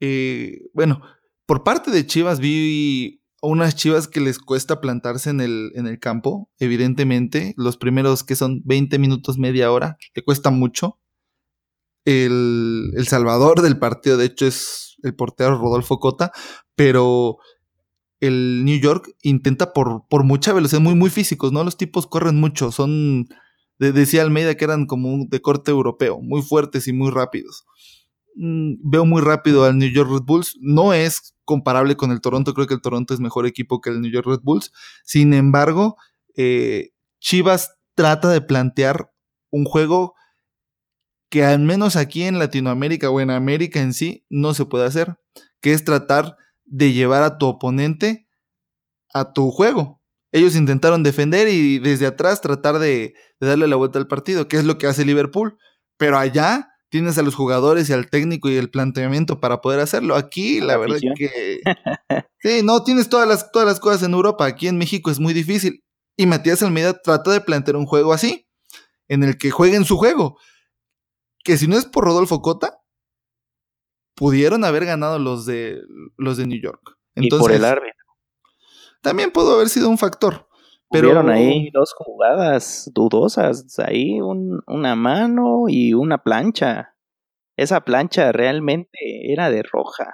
Eh, 0.01 0.62
bueno, 0.75 1.03
por 1.47 1.62
parte 1.62 1.90
de 1.92 2.05
Chivas 2.05 2.40
vi 2.40 3.23
unas 3.42 3.77
Chivas 3.77 4.09
que 4.09 4.21
les 4.21 4.40
cuesta 4.40 4.81
plantarse 4.81 5.31
en 5.31 5.40
el, 5.40 5.71
en 5.77 5.87
el 5.87 6.01
campo, 6.01 6.51
evidentemente. 6.59 7.55
Los 7.57 7.77
primeros 7.77 8.25
que 8.25 8.35
son 8.35 8.62
20 8.64 8.99
minutos, 8.99 9.38
media 9.38 9.71
hora, 9.71 9.99
le 10.14 10.25
cuesta 10.25 10.51
mucho. 10.51 10.99
El, 12.07 12.92
salvador 13.07 13.62
del 13.62 13.79
partido, 13.79 14.16
de 14.16 14.27
hecho, 14.27 14.47
es 14.47 14.97
el 15.03 15.14
portero 15.14 15.59
Rodolfo 15.59 15.99
Cota, 15.99 16.31
pero 16.77 17.38
el 18.21 18.64
New 18.64 18.79
York 18.79 19.11
intenta 19.23 19.73
por, 19.73 20.05
por 20.09 20.23
mucha 20.23 20.53
velocidad, 20.53 20.81
muy, 20.81 20.95
muy 20.95 21.11
físicos, 21.11 21.53
¿no? 21.53 21.64
Los 21.64 21.77
tipos 21.77 22.07
corren 22.07 22.37
mucho, 22.37 22.71
son, 22.71 23.27
decía 23.79 24.23
Almeida 24.23 24.55
que 24.55 24.64
eran 24.64 24.87
como 24.87 25.27
de 25.29 25.42
corte 25.42 25.73
europeo, 25.73 26.21
muy 26.23 26.42
fuertes 26.42 26.87
y 26.87 26.92
muy 26.92 27.11
rápidos. 27.11 27.66
Mm, 28.37 28.75
veo 28.88 29.05
muy 29.05 29.21
rápido 29.21 29.64
al 29.64 29.77
New 29.77 29.90
York 29.90 30.09
Red 30.09 30.23
Bulls, 30.23 30.57
no 30.61 30.95
es 30.95 31.35
comparable 31.45 31.97
con 31.97 32.12
el 32.12 32.21
Toronto, 32.21 32.55
creo 32.55 32.69
que 32.69 32.75
el 32.75 32.83
Toronto 32.83 33.14
es 33.14 33.21
mejor 33.21 33.47
equipo 33.47 33.81
que 33.81 33.90
el 33.90 34.01
New 34.01 34.12
York 34.12 34.29
Red 34.29 34.40
Bulls, 34.45 34.71
sin 35.05 35.35
embargo, 35.35 35.97
eh, 36.37 36.90
Chivas 37.19 37.77
trata 37.97 38.29
de 38.29 38.42
plantear 38.42 39.11
un 39.51 39.64
juego 39.64 40.14
que 41.31 41.45
al 41.45 41.61
menos 41.61 41.97
aquí 41.97 42.23
en 42.23 42.39
Latinoamérica 42.39 43.11
o 43.11 43.21
en 43.21 43.31
América 43.31 43.81
en 43.81 43.93
sí 43.93 44.25
no 44.29 44.55
se 44.55 44.65
puede 44.65 44.87
hacer, 44.87 45.17
que 45.61 45.73
es 45.73 45.85
tratar 45.85 46.37
de 46.65 46.93
llevar 46.93 47.23
a 47.23 47.39
tu 47.39 47.47
oponente 47.47 48.29
a 49.12 49.33
tu 49.33 49.51
juego. 49.51 50.01
Ellos 50.33 50.57
intentaron 50.57 51.03
defender 51.03 51.49
y 51.49 51.79
desde 51.79 52.07
atrás 52.07 52.41
tratar 52.41 52.79
de, 52.79 53.15
darle 53.41 53.67
la 53.67 53.77
vuelta 53.77 53.99
al 53.99 54.09
partido, 54.09 54.49
que 54.49 54.57
es 54.57 54.65
lo 54.65 54.77
que 54.77 54.87
hace 54.87 55.05
Liverpool. 55.05 55.57
Pero 55.97 56.19
allá 56.19 56.69
tienes 56.91 57.17
a 57.17 57.23
los 57.23 57.35
jugadores 57.35 57.89
y 57.89 57.93
al 57.93 58.11
técnico 58.11 58.51
y 58.51 58.57
el 58.57 58.71
planteamiento 58.71 59.41
para 59.41 59.61
poder 59.61 59.81
hacerlo. 59.81 60.15
Aquí, 60.15 60.61
la, 60.61 60.77
verdad 60.77 60.99
verdad 61.01 61.15
que. 61.17 61.61
Sí, 62.41 62.61
no, 62.62 62.85
tienes 62.85 63.09
todas 63.09 63.27
las, 63.27 63.51
todas 63.51 63.67
las 63.67 63.81
cosas 63.81 64.03
en 64.03 64.12
Europa. 64.12 64.45
Aquí 64.45 64.69
en 64.69 64.79
México 64.79 65.11
es 65.11 65.19
muy 65.19 65.33
difícil. 65.33 65.83
Y 66.17 66.27
Matías 66.27 66.62
Almeida 66.62 67.01
trata 67.01 67.33
de 67.33 67.41
plantear 67.41 67.77
un 67.77 67.87
juego 67.87 68.12
así, 68.12 68.47
en 69.09 69.25
el 69.25 69.37
que 69.39 69.51
jueguen 69.51 69.85
su 69.85 69.97
juego 69.97 70.39
que 71.46 71.56
si 71.56 71.68
no 71.68 71.76
es 71.76 71.85
por 71.87 72.04
Rodolfo 72.04 72.42
Cota, 72.42 72.82
pudieron 74.16 74.64
haber 74.64 74.85
ganado 74.85 75.20
los 75.20 75.46
de 75.46 75.80
los 76.16 76.37
de 76.37 76.46
New 76.48 76.61
York. 76.61 76.98
Entonces, 77.14 77.38
y 77.38 77.40
por 77.40 77.52
el 77.52 77.64
árbitro. 77.64 78.04
También 79.00 79.30
pudo 79.30 79.54
haber 79.54 79.68
sido 79.68 79.88
un 79.88 79.96
factor. 79.96 80.48
Pero 80.90 81.09
Hubieron 81.09 81.30
ahí 81.30 81.70
dos 81.70 81.94
jugadas 81.96 82.90
dudosas, 82.92 83.78
ahí 83.78 84.18
una 84.20 84.96
mano 84.96 85.66
y 85.68 85.94
una 85.94 86.18
plancha. 86.18 86.96
Esa 87.56 87.82
plancha 87.82 88.32
realmente 88.32 88.98
era 89.32 89.48
de 89.48 89.62
roja. 89.62 90.12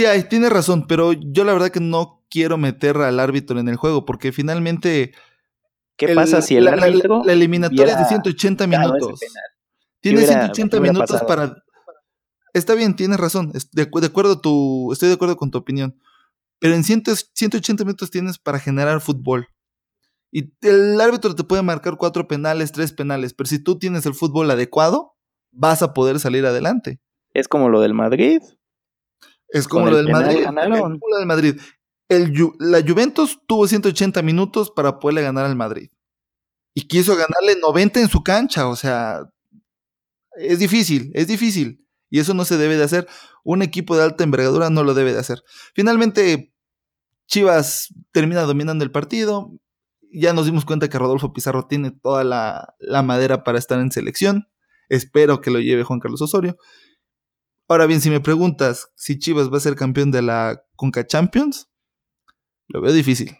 Sí, 0.00 0.06
tiene 0.28 0.48
razón, 0.50 0.86
pero 0.86 1.12
yo 1.12 1.44
la 1.44 1.52
verdad 1.52 1.70
que 1.70 1.80
no 1.80 2.24
quiero 2.30 2.58
meter 2.58 2.96
al 2.98 3.18
árbitro 3.18 3.58
en 3.58 3.68
el 3.68 3.76
juego, 3.76 4.04
porque 4.04 4.30
finalmente 4.30 5.14
¿Qué 5.96 6.14
pasa 6.14 6.40
si 6.42 6.56
el 6.56 6.64
la, 6.64 6.72
árbitro 6.72 7.24
la, 7.24 7.32
eliminatoria 7.32 7.92
es 7.92 7.98
de 7.98 8.04
180 8.04 8.66
minutos. 8.68 9.20
Tiene 10.00 10.26
180 10.26 10.80
minutos 10.80 11.22
para 11.26 11.54
Está 12.52 12.74
bien, 12.74 12.96
tienes 12.96 13.18
razón. 13.18 13.52
De, 13.52 13.84
de, 13.84 14.06
acuerdo 14.06 14.40
tu, 14.40 14.92
estoy 14.92 15.08
de 15.08 15.14
acuerdo 15.14 15.36
con 15.36 15.50
tu 15.50 15.58
opinión. 15.58 15.96
Pero 16.58 16.74
en 16.74 16.84
180 16.84 17.84
minutos 17.84 18.10
tienes 18.10 18.38
para 18.38 18.58
generar 18.58 19.00
fútbol. 19.00 19.48
Y 20.32 20.52
el 20.62 21.00
árbitro 21.00 21.34
te 21.34 21.44
puede 21.44 21.62
marcar 21.62 21.96
cuatro 21.96 22.28
penales, 22.28 22.72
tres 22.72 22.92
penales. 22.92 23.34
Pero 23.34 23.48
si 23.48 23.58
tú 23.58 23.78
tienes 23.78 24.04
el 24.06 24.14
fútbol 24.14 24.50
adecuado, 24.50 25.16
vas 25.52 25.82
a 25.82 25.94
poder 25.94 26.20
salir 26.20 26.44
adelante. 26.46 27.00
Es 27.32 27.48
como 27.48 27.68
lo 27.68 27.80
del 27.80 27.94
Madrid. 27.94 28.40
Es 29.48 29.66
como 29.66 29.90
lo 29.90 29.96
del 29.96 30.10
Madrid. 30.10 30.40
Es 30.40 30.46
como 30.46 31.08
lo 31.10 31.18
del 31.18 31.26
Madrid. 31.26 31.60
El, 32.08 32.32
la 32.58 32.82
Juventus 32.82 33.40
tuvo 33.46 33.66
180 33.66 34.22
minutos 34.22 34.70
para 34.70 34.98
poderle 34.98 35.22
ganar 35.22 35.46
al 35.46 35.56
Madrid. 35.56 35.90
Y 36.74 36.82
quiso 36.82 37.12
ganarle 37.16 37.60
90 37.60 38.00
en 38.00 38.08
su 38.08 38.22
cancha. 38.22 38.68
O 38.68 38.76
sea, 38.76 39.22
es 40.36 40.58
difícil, 40.58 41.10
es 41.14 41.26
difícil. 41.26 41.86
Y 42.10 42.18
eso 42.18 42.34
no 42.34 42.44
se 42.44 42.56
debe 42.56 42.76
de 42.76 42.84
hacer. 42.84 43.08
Un 43.44 43.62
equipo 43.62 43.96
de 43.96 44.02
alta 44.02 44.24
envergadura 44.24 44.68
no 44.68 44.82
lo 44.82 44.94
debe 44.94 45.12
de 45.12 45.20
hacer. 45.20 45.42
Finalmente, 45.74 46.52
Chivas 47.26 47.94
termina 48.12 48.42
dominando 48.42 48.84
el 48.84 48.90
partido. 48.90 49.52
Ya 50.12 50.32
nos 50.32 50.46
dimos 50.46 50.64
cuenta 50.64 50.88
que 50.88 50.98
Rodolfo 50.98 51.32
Pizarro 51.32 51.66
tiene 51.68 51.92
toda 51.92 52.24
la, 52.24 53.02
madera 53.02 53.44
para 53.44 53.58
estar 53.58 53.78
en 53.78 53.92
selección. 53.92 54.48
Espero 54.88 55.40
que 55.40 55.52
lo 55.52 55.60
lleve 55.60 55.84
Juan 55.84 56.00
Carlos 56.00 56.20
Osorio. 56.20 56.56
Ahora 57.68 57.86
bien, 57.86 58.00
si 58.00 58.10
me 58.10 58.18
preguntas 58.18 58.90
si 58.96 59.16
Chivas 59.16 59.52
va 59.52 59.58
a 59.58 59.60
ser 59.60 59.76
campeón 59.76 60.10
de 60.10 60.22
la 60.22 60.64
Conca 60.74 61.06
Champions, 61.06 61.68
lo 62.66 62.80
veo 62.80 62.92
difícil. 62.92 63.36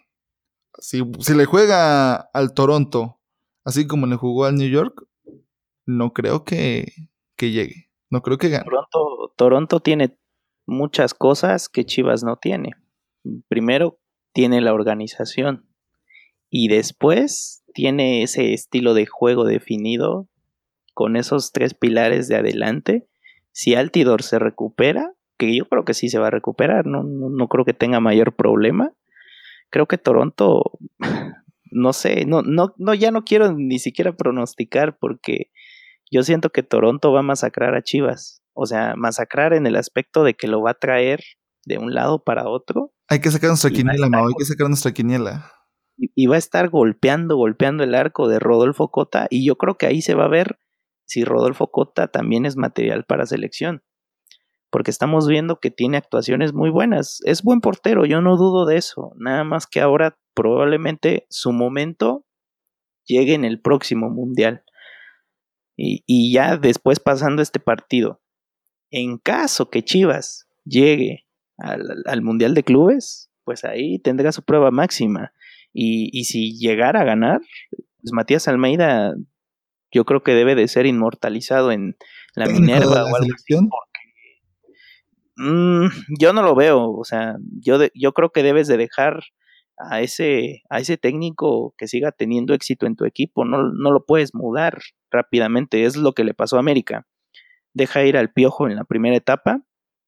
Si, 0.79 1.03
si 1.19 1.33
le 1.33 1.43
juega 1.43 2.15
al 2.15 2.53
Toronto, 2.53 3.19
así 3.65 3.85
como 3.85 4.07
le 4.07 4.15
jugó 4.15 4.45
al 4.45 4.55
New 4.55 4.69
York, 4.69 5.05
no 5.85 6.13
creo 6.13 6.43
que, 6.43 6.93
que 7.35 7.51
llegue. 7.51 7.89
No 8.09 8.21
creo 8.21 8.37
que 8.37 8.49
gane. 8.49 8.65
Toronto, 8.65 9.33
Toronto 9.35 9.79
tiene 9.79 10.17
muchas 10.65 11.13
cosas 11.13 11.69
que 11.69 11.85
Chivas 11.85 12.23
no 12.23 12.35
tiene. 12.37 12.71
Primero, 13.47 13.99
tiene 14.33 14.61
la 14.61 14.73
organización. 14.73 15.67
Y 16.49 16.67
después 16.67 17.63
tiene 17.73 18.23
ese 18.23 18.53
estilo 18.53 18.93
de 18.93 19.05
juego 19.05 19.45
definido 19.45 20.27
con 20.93 21.15
esos 21.15 21.51
tres 21.51 21.73
pilares 21.73 22.27
de 22.27 22.35
adelante. 22.35 23.07
Si 23.51 23.75
Altidor 23.75 24.23
se 24.23 24.39
recupera, 24.39 25.13
que 25.37 25.55
yo 25.55 25.67
creo 25.67 25.85
que 25.85 25.93
sí 25.93 26.09
se 26.09 26.19
va 26.19 26.27
a 26.27 26.31
recuperar, 26.31 26.85
no, 26.85 27.03
no, 27.03 27.47
creo 27.47 27.65
que 27.65 27.73
tenga 27.73 27.99
mayor 27.99 28.35
problema. 28.35 28.93
Creo 29.69 29.87
que 29.87 29.97
Toronto, 29.97 30.77
no 31.71 31.93
sé, 31.93 32.25
no, 32.25 32.41
no, 32.41 32.73
no, 32.77 32.93
ya 32.93 33.11
no 33.11 33.23
quiero 33.23 33.53
ni 33.53 33.79
siquiera 33.79 34.15
pronosticar 34.15 34.97
porque 34.99 35.51
yo 36.11 36.23
siento 36.23 36.49
que 36.49 36.61
Toronto 36.61 37.11
va 37.11 37.19
a 37.21 37.23
masacrar 37.23 37.73
a 37.75 37.81
Chivas. 37.81 38.43
O 38.53 38.65
sea, 38.65 38.95
masacrar 38.97 39.53
en 39.53 39.65
el 39.65 39.77
aspecto 39.77 40.23
de 40.23 40.33
que 40.33 40.47
lo 40.47 40.61
va 40.61 40.71
a 40.71 40.79
traer 40.79 41.21
de 41.65 41.77
un 41.77 41.93
lado 41.93 42.23
para 42.23 42.49
otro. 42.49 42.91
Hay 43.07 43.21
que 43.21 43.31
sacar 43.31 43.49
nuestra 43.49 43.71
quiniela, 43.71 44.09
Mau, 44.09 44.27
hay 44.27 44.33
que 44.37 44.45
sacar 44.45 44.67
nuestra 44.67 44.91
quiniela. 44.91 45.51
Y, 45.97 46.25
va 46.25 46.35
a 46.35 46.39
estar 46.39 46.69
golpeando, 46.69 47.35
golpeando 47.37 47.83
el 47.83 47.93
arco 47.93 48.27
de 48.27 48.39
Rodolfo 48.39 48.89
Cota. 48.89 49.27
Y 49.29 49.45
yo 49.45 49.55
creo 49.55 49.77
que 49.77 49.85
ahí 49.85 50.01
se 50.01 50.15
va 50.15 50.25
a 50.25 50.29
ver 50.29 50.57
si 51.05 51.23
Rodolfo 51.23 51.67
Cota 51.67 52.07
también 52.07 52.45
es 52.45 52.57
material 52.57 53.05
para 53.05 53.25
selección. 53.25 53.83
Porque 54.71 54.89
estamos 54.89 55.27
viendo 55.27 55.59
que 55.59 55.69
tiene 55.69 55.97
actuaciones 55.97 56.53
muy 56.53 56.71
buenas. 56.71 57.19
Es 57.25 57.43
buen 57.43 57.61
portero, 57.61 58.05
yo 58.05 58.21
no 58.21 58.35
dudo 58.35 58.65
de 58.65 58.77
eso. 58.77 59.11
Nada 59.17 59.43
más 59.43 59.67
que 59.67 59.79
ahora 59.79 60.17
probablemente 60.33 61.27
su 61.29 61.51
momento 61.51 62.25
llegue 63.05 63.33
en 63.33 63.45
el 63.45 63.61
próximo 63.61 64.09
mundial. 64.09 64.63
Y, 65.75 66.31
ya 66.31 66.57
después 66.57 66.99
pasando 66.99 67.41
este 67.41 67.59
partido, 67.59 68.21
en 68.91 69.17
caso 69.17 69.69
que 69.69 69.83
Chivas 69.83 70.47
llegue 70.63 71.25
al, 71.57 72.21
Mundial 72.21 72.53
de 72.53 72.63
Clubes, 72.63 73.31
pues 73.43 73.63
ahí 73.63 73.99
tendrá 73.99 74.31
su 74.31 74.43
prueba 74.43 74.69
máxima. 74.71 75.33
Y, 75.73 76.25
si 76.25 76.57
llegara 76.57 77.01
a 77.01 77.05
ganar, 77.05 77.41
pues 78.01 78.11
Matías 78.13 78.47
Almeida 78.47 79.15
yo 79.91 80.05
creo 80.05 80.23
que 80.23 80.33
debe 80.33 80.55
de 80.55 80.67
ser 80.67 80.85
inmortalizado 80.85 81.71
en 81.71 81.97
la 82.35 82.47
Minerva 82.47 83.03
o 83.03 83.15
algo 83.15 83.33
así. 83.35 83.55
Mm, 85.37 85.87
yo 86.19 86.33
no 86.33 86.43
lo 86.43 86.55
veo, 86.55 86.91
o 86.91 87.03
sea, 87.03 87.37
yo, 87.59 87.79
yo 87.95 88.13
creo 88.13 88.31
que 88.31 88.43
debes 88.43 88.67
de 88.67 88.77
dejar 88.77 89.23
a 89.89 90.01
ese, 90.01 90.63
a 90.69 90.79
ese 90.79 90.97
técnico 90.97 91.73
que 91.77 91.87
siga 91.87 92.11
teniendo 92.11 92.53
éxito 92.53 92.85
en 92.85 92.95
tu 92.95 93.05
equipo, 93.05 93.45
no, 93.45 93.71
no 93.71 93.91
lo 93.91 94.05
puedes 94.05 94.33
mudar 94.33 94.79
rápidamente, 95.09 95.85
es 95.85 95.95
lo 95.95 96.13
que 96.13 96.23
le 96.23 96.33
pasó 96.33 96.57
a 96.57 96.59
América. 96.59 97.07
Deja 97.73 98.03
ir 98.03 98.17
al 98.17 98.31
piojo 98.31 98.67
en 98.67 98.75
la 98.75 98.83
primera 98.83 99.15
etapa 99.15 99.63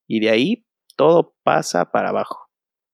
y 0.07 0.19
de 0.19 0.29
ahí 0.29 0.65
todo 0.95 1.35
pasa 1.43 1.91
para 1.91 2.09
abajo. 2.09 2.49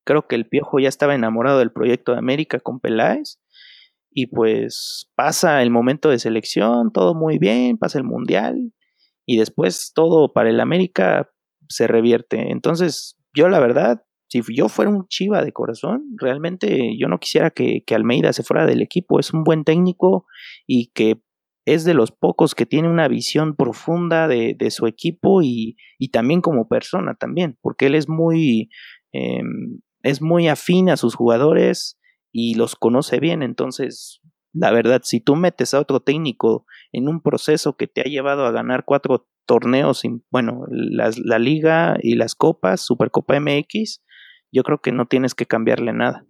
Creo 0.05 0.27
que 0.27 0.35
el 0.35 0.47
piojo 0.47 0.79
ya 0.79 0.89
estaba 0.89 1.15
enamorado 1.15 1.59
del 1.59 1.71
proyecto 1.71 2.13
de 2.13 2.19
América 2.19 2.59
con 2.59 2.79
Peláez 2.79 3.39
y 4.11 4.27
pues 4.27 5.09
pasa 5.15 5.61
el 5.61 5.69
momento 5.69 6.09
de 6.09 6.19
selección, 6.19 6.91
todo 6.91 7.13
muy 7.13 7.37
bien, 7.37 7.77
pasa 7.77 7.99
el 7.99 8.03
mundial 8.03 8.73
y 9.25 9.37
después 9.37 9.91
todo 9.93 10.33
para 10.33 10.49
el 10.49 10.59
América 10.59 11.29
se 11.67 11.87
revierte. 11.87 12.51
Entonces, 12.51 13.17
yo 13.33 13.49
la 13.49 13.59
verdad 13.59 14.03
si 14.29 14.43
yo 14.55 14.69
fuera 14.69 14.91
un 14.91 15.07
chiva 15.07 15.43
de 15.43 15.51
corazón, 15.51 16.15
realmente 16.17 16.95
yo 16.97 17.07
no 17.07 17.19
quisiera 17.19 17.49
que, 17.49 17.83
Almeida 17.89 18.31
se 18.31 18.43
fuera 18.43 18.67
del 18.67 18.83
equipo. 18.83 19.19
Es 19.19 19.33
un 19.33 19.43
buen 19.43 19.63
técnico 19.63 20.27
y 20.67 20.91
que 20.93 21.19
es 21.65 21.83
de 21.83 21.95
los 21.95 22.11
pocos 22.11 22.53
que 22.53 22.67
tiene 22.67 22.89
una 22.89 23.07
visión 23.07 23.55
profunda 23.55 24.27
de, 24.27 24.55
su 24.69 24.85
equipo 24.85 25.41
y, 25.41 25.77
también 26.11 26.41
como 26.41 26.67
persona 26.67 27.15
también, 27.15 27.57
porque 27.61 27.87
él 27.87 27.95
es 27.95 28.07
muy, 28.07 28.69
em, 29.11 29.81
es 30.03 30.21
muy 30.21 30.47
afín 30.47 30.89
a 30.89 30.97
sus 30.97 31.15
jugadores 31.15 31.99
y 32.31 32.53
los 32.53 32.75
conoce 32.75 33.19
bien. 33.19 33.41
Entonces, 33.41 34.21
la 34.53 34.69
verdad, 34.69 35.01
si 35.03 35.21
tú 35.21 35.35
metes 35.35 35.73
a 35.73 35.79
otro 35.79 36.01
técnico 36.01 36.67
en 36.91 37.07
un 37.07 37.21
proceso 37.21 37.75
que 37.77 37.87
te 37.87 38.01
ha 38.01 38.05
llevado 38.05 38.45
a 38.45 38.51
ganar 38.51 38.85
cuatro 38.85 39.27
torneos, 39.47 40.03
bueno, 40.29 40.65
la 40.69 41.39
liga 41.39 41.97
y 42.03 42.13
las 42.13 42.35
copas, 42.35 42.85
Supercopa 42.85 43.39
MX, 43.39 44.03
yo 44.51 44.63
creo 44.63 44.79
que 44.79 44.91
no 44.91 45.05
tienes 45.05 45.35
que 45.35 45.45
cambiarle 45.45 45.93
nada. 45.93 46.25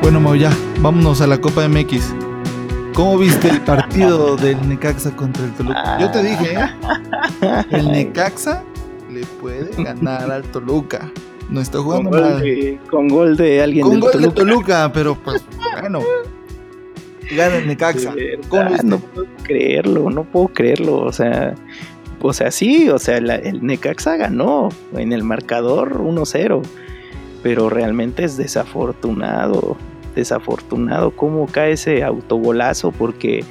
Bueno, 0.00 0.20
Mau, 0.20 0.34
ya, 0.34 0.50
vámonos 0.80 1.20
a 1.20 1.26
la 1.26 1.40
Copa 1.40 1.66
MX. 1.68 2.14
¿Cómo 2.94 3.16
viste 3.18 3.48
el 3.48 3.60
partido 3.62 4.36
del 4.38 4.68
Necaxa 4.68 5.14
contra 5.16 5.44
el 5.44 5.52
Toluca? 5.52 5.98
Yo 5.98 6.10
te 6.10 6.22
dije, 6.22 6.54
¿eh? 6.54 7.64
el 7.70 7.90
Necaxa 7.90 8.62
le 9.10 9.24
puede 9.40 9.82
ganar 9.82 10.30
al 10.30 10.42
Toluca. 10.44 11.10
No 11.48 11.60
está 11.60 11.78
jugando 11.78 12.10
con 12.10 12.20
mal. 12.20 12.80
con 12.90 13.08
gol 13.08 13.36
de 13.36 13.62
alguien 13.62 13.86
con 13.86 14.00
gol 14.00 14.22
de 14.22 14.28
Toluca, 14.28 14.90
pero 14.92 15.14
pues 15.14 15.44
bueno, 15.80 16.00
gana 17.36 17.56
el 17.58 17.66
Necaxa. 17.66 18.14
no 18.84 18.98
puedo 18.98 19.26
creerlo, 19.42 20.10
no 20.10 20.24
puedo 20.24 20.48
creerlo. 20.48 21.00
O 21.00 21.12
sea, 21.12 21.54
o 22.20 22.32
sea, 22.32 22.50
sí, 22.50 22.88
o 22.88 22.98
sea, 22.98 23.18
el 23.18 23.64
Necaxa 23.64 24.16
ganó 24.16 24.68
en 24.94 25.12
el 25.12 25.22
marcador 25.22 25.98
1-0. 25.98 26.62
Pero 27.42 27.68
realmente 27.68 28.24
es 28.24 28.36
desafortunado, 28.36 29.76
desafortunado 30.14 31.10
cómo 31.10 31.46
cae 31.46 31.72
ese 31.72 32.04
autobolazo 32.04 32.92
porque 32.92 33.44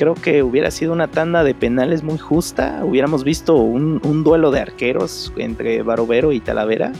creo 0.00 0.14
que 0.14 0.42
hubiera 0.42 0.70
sido 0.70 0.94
una 0.94 1.08
tanda 1.08 1.44
de 1.44 1.54
penales 1.54 2.02
muy 2.02 2.16
justa. 2.16 2.80
Hubiéramos 2.82 3.22
visto 3.22 3.56
un, 3.56 4.24
duelo 4.24 4.50
de 4.50 4.60
arqueros 4.60 5.30
entre 5.36 5.82
Barovero 5.82 6.32
y 6.32 6.40
Talavera. 6.40 6.92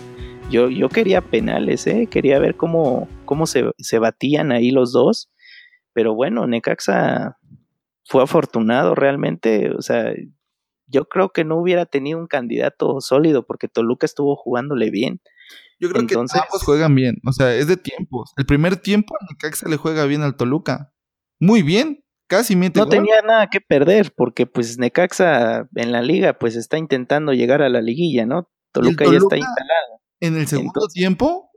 Yo, 0.51 0.69
yo 0.69 0.91
quería 0.91 1.23
penales, 1.23 1.87
¿eh? 1.87 2.09
quería 2.11 2.39
ver 2.39 2.57
cómo, 2.57 3.09
cómo 3.31 3.47
se, 3.47 3.71
se 3.79 4.01
batían 4.01 4.51
ahí 4.51 4.73
los 4.73 4.91
dos. 4.91 5.31
Pero 5.93 6.17
bueno, 6.17 6.49
Necaxa 6.49 7.39
fue 8.05 8.25
afortunado 8.25 8.97
realmente. 8.97 9.71
O 9.71 9.83
sea, 9.83 10.13
yo 10.89 11.05
creo 11.05 11.29
que 11.29 11.45
no 11.45 11.57
hubiera 11.57 11.87
tenido 11.87 12.19
un 12.19 12.27
candidato 12.27 13.01
sólido 13.01 13.47
porque 13.47 13.69
Toluca 13.69 14.05
estuvo 14.05 14.35
jugándole 14.35 14.91
bien. 14.91 15.21
Yo 15.79 15.91
creo 15.91 16.09
que 16.09 16.15
ambos 16.17 16.65
juegan 16.65 16.97
bien. 16.97 17.19
O 17.25 17.33
sea, 17.33 17.55
es 17.55 17.69
de 17.69 17.77
tiempos. 17.77 18.33
El 18.37 18.47
primer 18.47 18.77
tiempo 18.77 19.15
Necaxa 19.31 19.69
le 19.69 19.77
juega 19.77 20.07
bien 20.07 20.23
al 20.23 20.35
Toluca. 20.37 20.93
Muy 21.39 21.63
bien. 21.63 22.05
Casi 22.27 22.57
mete 22.57 22.81
No 22.81 22.89
tenía 22.89 23.23
nada 23.23 23.47
que 23.47 23.61
perder 23.61 24.13
porque 24.17 24.47
pues 24.47 24.77
Necaxa 24.77 25.69
en 25.77 25.93
la 25.93 26.03
liga 26.03 26.37
pues 26.37 26.57
está 26.57 26.79
intentando 26.79 27.33
llegar 27.33 27.63
a 27.63 27.69
la 27.69 27.81
liguilla, 27.81 28.27
¿no? 28.27 28.51
Toluca, 28.73 29.05
ya 29.05 29.19
está 29.19 29.37
instalado. 29.37 30.01
En 30.19 30.37
el 30.37 30.49
segundo 30.49 30.89
tiempo 30.93 31.50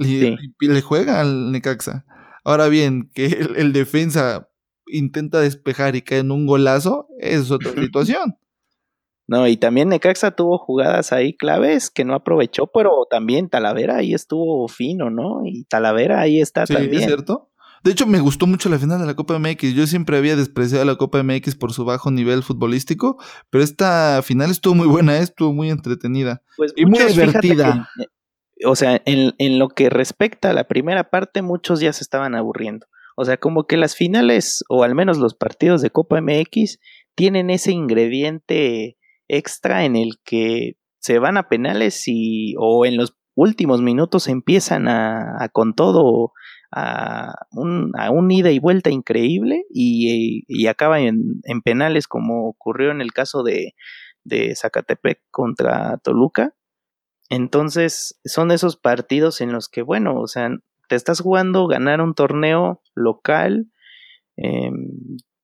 le, 0.00 0.36
le 0.60 0.80
juega 0.82 1.20
al 1.20 1.52
Necaxa. 1.52 2.04
Ahora 2.44 2.68
bien, 2.68 3.10
que 3.14 3.26
el, 3.56 3.72
defensa 3.72 4.48
intenta 4.86 5.40
despejar 5.40 5.96
y 5.96 6.02
cae 6.02 6.18
en 6.18 6.30
un 6.30 6.46
golazo, 6.46 7.08
es 7.18 7.50
otra 7.50 7.72
situación. 7.80 8.36
No, 9.28 9.46
y 9.46 9.56
también 9.56 9.90
Necaxa 9.90 10.32
tuvo 10.32 10.58
jugadas 10.58 11.12
ahí 11.12 11.36
claves 11.36 11.90
que 11.90 12.04
no 12.04 12.14
aprovechó, 12.14 12.66
pero 12.66 13.06
también 13.08 13.48
Talavera 13.48 13.98
ahí 13.98 14.12
estuvo 14.12 14.66
fino, 14.66 15.08
¿no? 15.08 15.42
Y 15.44 15.64
Talavera 15.64 16.20
ahí 16.20 16.40
está 16.40 16.66
sí, 16.66 16.74
también. 16.74 17.02
¿es 17.02 17.06
cierto? 17.06 17.50
De 17.82 17.92
hecho, 17.92 18.06
me 18.06 18.20
gustó 18.20 18.46
mucho 18.46 18.68
la 18.68 18.78
final 18.78 19.00
de 19.00 19.06
la 19.06 19.14
Copa 19.14 19.38
MX. 19.38 19.72
Yo 19.74 19.86
siempre 19.86 20.18
había 20.18 20.36
despreciado 20.36 20.84
la 20.84 20.96
Copa 20.96 21.22
MX 21.22 21.54
por 21.54 21.72
su 21.72 21.84
bajo 21.84 22.10
nivel 22.10 22.42
futbolístico, 22.42 23.18
pero 23.48 23.64
esta 23.64 24.20
final 24.22 24.50
estuvo 24.50 24.74
muy 24.74 24.86
buena, 24.86 25.16
estuvo 25.18 25.54
muy 25.54 25.70
entretenida 25.70 26.42
Pues 26.56 26.74
y 26.76 26.84
muy 26.84 26.98
muchos, 26.98 27.14
divertida. 27.14 27.88
que, 27.96 28.02
eh, 28.02 28.06
o 28.66 28.76
sea, 28.76 29.00
en, 29.04 29.34
en 29.38 29.58
lo 29.58 29.68
que 29.68 29.90
respecta 29.90 30.50
a 30.50 30.54
la 30.54 30.64
primera 30.64 31.10
parte, 31.10 31.42
muchos 31.42 31.80
ya 31.80 31.92
se 31.92 32.04
estaban 32.04 32.34
aburriendo. 32.34 32.86
O 33.16 33.24
sea, 33.24 33.36
como 33.36 33.66
que 33.66 33.76
las 33.76 33.96
finales, 33.96 34.64
o 34.68 34.82
al 34.82 34.94
menos 34.94 35.18
los 35.18 35.34
partidos 35.34 35.82
de 35.82 35.90
Copa 35.90 36.20
MX, 36.20 36.78
tienen 37.14 37.50
ese 37.50 37.72
ingrediente 37.72 38.96
extra 39.28 39.84
en 39.84 39.96
el 39.96 40.14
que 40.24 40.76
se 41.00 41.18
van 41.18 41.36
a 41.36 41.48
penales 41.48 42.02
y 42.06 42.54
o 42.58 42.84
en 42.86 42.96
los 42.96 43.16
últimos 43.34 43.80
minutos 43.80 44.28
empiezan 44.28 44.88
a, 44.88 45.48
con 45.52 45.74
todo 45.74 46.32
a 46.72 47.34
un, 47.52 47.92
a 47.98 48.10
un 48.10 48.30
ida 48.30 48.50
y 48.50 48.58
vuelta 48.58 48.90
increíble 48.90 49.64
y, 49.70 50.44
y 50.46 50.66
acaba 50.66 51.00
en, 51.00 51.40
en, 51.44 51.62
penales 51.62 52.06
como 52.06 52.48
ocurrió 52.48 52.90
en 52.90 53.00
el 53.00 53.12
caso 53.12 53.42
de, 53.42 53.74
de 54.24 54.54
Zacatepec 54.54 55.20
contra 55.30 55.98
Toluca. 55.98 56.54
Entonces 57.30 58.20
son 58.24 58.50
esos 58.50 58.76
partidos 58.76 59.40
en 59.40 59.52
los 59.52 59.68
que, 59.68 59.82
bueno, 59.82 60.20
o 60.20 60.26
sea, 60.26 60.50
te 60.88 60.96
estás 60.96 61.20
jugando 61.20 61.68
ganar 61.68 62.00
un 62.00 62.14
torneo 62.14 62.82
local 62.94 63.70
eh, 64.36 64.70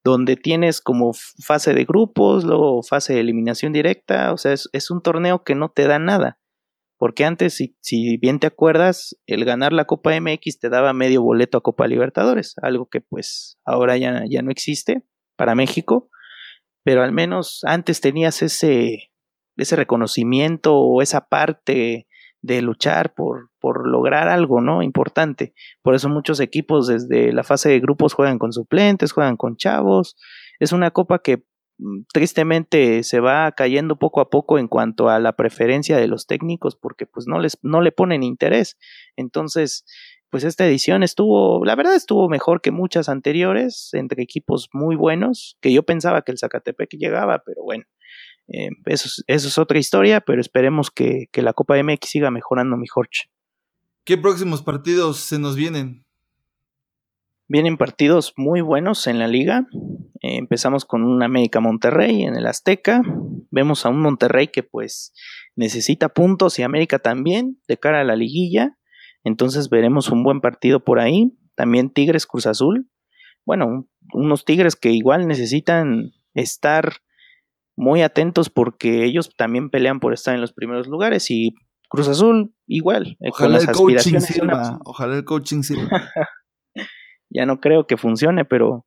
donde 0.05 0.37
tienes 0.37 0.81
como 0.81 1.13
fase 1.15 1.75
de 1.75 1.85
grupos, 1.85 2.45
luego 2.45 2.83
fase 2.83 3.15
de 3.15 3.21
eliminación 3.21 3.73
directa, 3.73 4.33
o 4.33 4.37
sea, 4.37 4.53
es, 4.53 4.69
es 4.73 4.91
un 4.91 5.01
torneo 5.01 5.45
que 5.45 5.55
no 5.55 5.71
te 5.71 5.87
da 5.87 5.99
nada. 5.99 6.39
Porque 6.99 7.25
antes, 7.25 7.55
si, 7.55 7.77
si, 7.81 8.17
bien 8.17 8.41
te 8.41 8.47
acuerdas, 8.47 9.17
el 9.27 9.45
ganar 9.45 9.73
la 9.73 9.85
Copa 9.85 10.19
MX 10.19 10.59
te 10.59 10.69
daba 10.71 10.93
medio 10.93 11.23
boleto 11.23 11.59
a 11.59 11.63
Copa 11.63 11.87
Libertadores, 11.87 12.55
algo 12.63 12.89
que 12.89 13.01
pues 13.01 13.59
ahora 13.65 13.97
ya, 13.97 14.25
ya 14.29 14.43
no 14.43 14.51
existe 14.51 15.05
para 15.37 15.55
México, 15.55 16.09
pero 16.85 17.03
al 17.03 17.13
menos 17.13 17.61
antes 17.65 18.01
tenías 18.01 18.43
ese, 18.43 19.11
ese 19.57 19.77
reconocimiento 19.77 20.77
o 20.77 21.03
esa 21.03 21.29
parte 21.29 22.07
de 22.43 22.63
luchar 22.63 23.15
por, 23.15 23.51
por 23.59 23.89
lograr 23.89 24.29
algo, 24.29 24.61
¿no? 24.61 24.83
Importante. 24.83 25.55
Por 25.83 25.95
eso 25.95 26.09
muchos 26.09 26.39
equipos 26.41 26.87
desde 26.87 27.33
la 27.33 27.43
fase 27.43 27.69
de 27.71 27.81
grupos 27.81 28.15
juegan 28.15 28.39
con 28.39 28.53
suplentes, 28.53 29.13
juegan 29.13 29.37
con 29.37 29.57
chavos. 29.57 30.17
Es 30.61 30.73
una 30.73 30.91
copa 30.91 31.19
que 31.19 31.45
tristemente 32.13 33.03
se 33.03 33.21
va 33.21 33.53
cayendo 33.53 33.97
poco 33.97 34.21
a 34.21 34.31
poco 34.31 34.59
en 34.59 34.69
cuanto 34.69 35.09
a 35.11 35.19
la 35.19 35.35
preferencia 35.35 35.99
de 35.99 36.09
los 36.09 36.27
técnicos 36.27 36.75
porque 36.75 37.05
pues 37.05 37.27
no 37.27 37.39
les 37.39 37.59
no 37.63 37.81
le 37.81 37.93
ponen 37.93 38.23
interés. 38.23 38.79
Entonces, 39.17 39.85
pues 40.31 40.45
esta 40.45 40.67
edición 40.67 41.03
estuvo, 41.03 41.65
la 41.65 41.77
verdad 41.77 41.95
estuvo 41.95 42.29
mejor 42.29 42.61
que 42.61 42.71
muchas 42.71 43.09
anteriores 43.09 43.91
entre 43.93 44.23
equipos 44.23 44.69
muy 44.73 44.97
buenos, 44.97 45.57
que 45.61 45.73
yo 45.73 45.85
pensaba 45.85 46.23
que 46.23 46.33
el 46.33 46.39
Zacatepec 46.39 46.91
llegaba, 46.93 47.43
pero 47.45 47.63
bueno, 47.63 47.85
eh, 48.49 48.71
eso, 48.87 49.09
es, 49.09 49.25
eso, 49.27 49.49
es, 49.49 49.59
otra 49.59 49.79
historia, 49.79 50.21
pero 50.21 50.41
esperemos 50.41 50.91
que, 50.91 51.27
que 51.33 51.43
la 51.43 51.53
Copa 51.53 51.83
MX 51.83 52.09
siga 52.09 52.31
mejorando 52.31 52.77
mi 52.77 52.87
Jorge. 52.87 53.31
¿Qué 54.05 54.17
próximos 54.17 54.63
partidos 54.63 55.19
se 55.19 55.39
nos 55.39 55.57
vienen? 55.57 56.07
Vienen 57.49 57.77
partidos 57.77 58.35
muy 58.37 58.61
buenos 58.61 59.07
en 59.07 59.21
la 59.21 59.29
liga. 59.29 59.67
Eh, 60.21 60.37
empezamos 60.37 60.85
con 60.85 61.05
un 61.05 61.23
América 61.23 61.61
Monterrey 61.61 62.25
en 62.25 62.35
el 62.35 62.47
Azteca. 62.47 63.03
Vemos 63.51 63.87
a 63.87 63.89
un 63.89 64.01
Monterrey 64.01 64.49
que 64.49 64.65
pues 64.65 65.13
necesita 65.55 66.09
puntos 66.09 66.59
y 66.59 66.65
América 66.65 66.99
también 66.99 67.61
de 67.69 67.79
cara 67.79 68.01
a 68.01 68.05
la 68.05 68.17
liguilla. 68.17 68.77
Entonces 69.23 69.71
veremos 69.71 70.11
un 70.11 70.25
buen 70.25 70.41
partido 70.41 70.85
por 70.85 70.99
ahí. 70.99 71.37
También 71.55 71.91
Tigres 71.91 72.27
Cruz 72.27 72.47
Azul. 72.47 72.89
Bueno, 73.45 73.89
unos 74.13 74.45
Tigres 74.45 74.75
que 74.75 74.91
igual 74.91 75.29
necesitan 75.29 76.13
estar 76.35 76.95
muy 77.77 78.03
atentos 78.03 78.51
porque 78.51 79.05
ellos 79.05 79.31
también 79.37 79.71
pelean 79.71 80.01
por 80.01 80.15
estar 80.15 80.35
en 80.35 80.41
los 80.41 80.53
primeros 80.53 80.89
lugares 80.89 81.31
y 81.31 81.55
Cruz 81.89 82.09
Azul 82.09 82.55
igual. 82.67 83.17
Ojalá 83.21 83.33
con 83.33 83.53
las 83.53 83.69
el 83.69 83.75
coaching 83.75 84.21
sirva. 84.21 84.79
Ojalá 84.85 85.17
el 85.17 85.25
coaching 85.25 85.63
sirva. 85.63 85.89
ya 87.31 87.47
no 87.47 87.61
creo 87.61 87.87
que 87.87 87.97
funcione, 87.97 88.45
pero, 88.45 88.87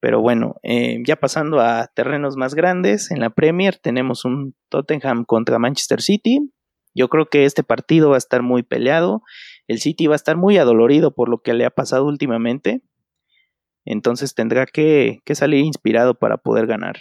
pero 0.00 0.20
bueno, 0.20 0.56
eh, 0.62 0.98
ya 1.06 1.16
pasando 1.16 1.60
a 1.60 1.88
terrenos 1.94 2.36
más 2.36 2.54
grandes, 2.54 3.10
en 3.10 3.20
la 3.20 3.30
Premier 3.30 3.78
tenemos 3.78 4.24
un 4.24 4.54
Tottenham 4.68 5.24
contra 5.24 5.58
Manchester 5.58 6.00
City. 6.00 6.50
Yo 6.94 7.08
creo 7.08 7.26
que 7.26 7.44
este 7.44 7.62
partido 7.62 8.10
va 8.10 8.16
a 8.16 8.18
estar 8.18 8.42
muy 8.42 8.62
peleado. 8.62 9.22
El 9.66 9.80
City 9.80 10.06
va 10.06 10.14
a 10.14 10.16
estar 10.16 10.36
muy 10.36 10.58
adolorido 10.58 11.14
por 11.14 11.28
lo 11.28 11.42
que 11.42 11.54
le 11.54 11.64
ha 11.64 11.70
pasado 11.70 12.06
últimamente. 12.06 12.82
Entonces 13.84 14.34
tendrá 14.34 14.66
que, 14.66 15.20
que 15.24 15.34
salir 15.34 15.64
inspirado 15.64 16.14
para 16.14 16.38
poder 16.38 16.66
ganar. 16.66 16.96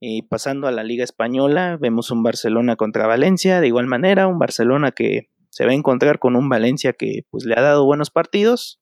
Y 0.00 0.22
pasando 0.22 0.66
a 0.66 0.72
la 0.72 0.82
Liga 0.82 1.04
Española, 1.04 1.78
vemos 1.80 2.10
un 2.10 2.22
Barcelona 2.22 2.76
contra 2.76 3.06
Valencia, 3.06 3.60
de 3.60 3.68
igual 3.68 3.86
manera, 3.86 4.26
un 4.26 4.38
Barcelona 4.38 4.90
que 4.90 5.30
se 5.50 5.64
va 5.64 5.70
a 5.70 5.74
encontrar 5.74 6.18
con 6.18 6.36
un 6.36 6.48
Valencia 6.48 6.92
que 6.92 7.22
pues 7.30 7.44
le 7.44 7.54
ha 7.54 7.62
dado 7.62 7.84
buenos 7.84 8.10
partidos. 8.10 8.80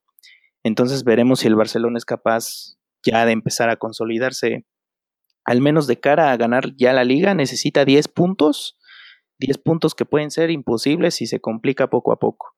Entonces 0.65 1.05
veremos 1.05 1.41
si 1.41 1.49
el 1.49 1.55
Barcelona 1.55 1.99
es 1.99 2.05
capaz 2.05 2.77
ya 3.05 3.27
de 3.27 3.33
empezar 3.33 3.69
a 3.69 3.77
consolidarse, 3.77 4.65
al 5.45 5.61
menos 5.61 5.87
de 5.87 6.01
cara 6.01 6.33
a 6.33 6.37
ganar 6.37 6.75
ya 6.77 6.93
la 6.93 7.05
liga, 7.05 7.35
necesita 7.35 7.85
10 7.85 8.09
puntos, 8.09 8.79
10 9.39 9.59
puntos 9.59 9.95
que 9.95 10.05
pueden 10.05 10.31
ser 10.31 10.51
imposibles 10.51 11.17
si 11.17 11.27
se 11.27 11.41
complica 11.41 11.91
poco 11.91 12.13
a 12.13 12.19
poco. 12.19 12.55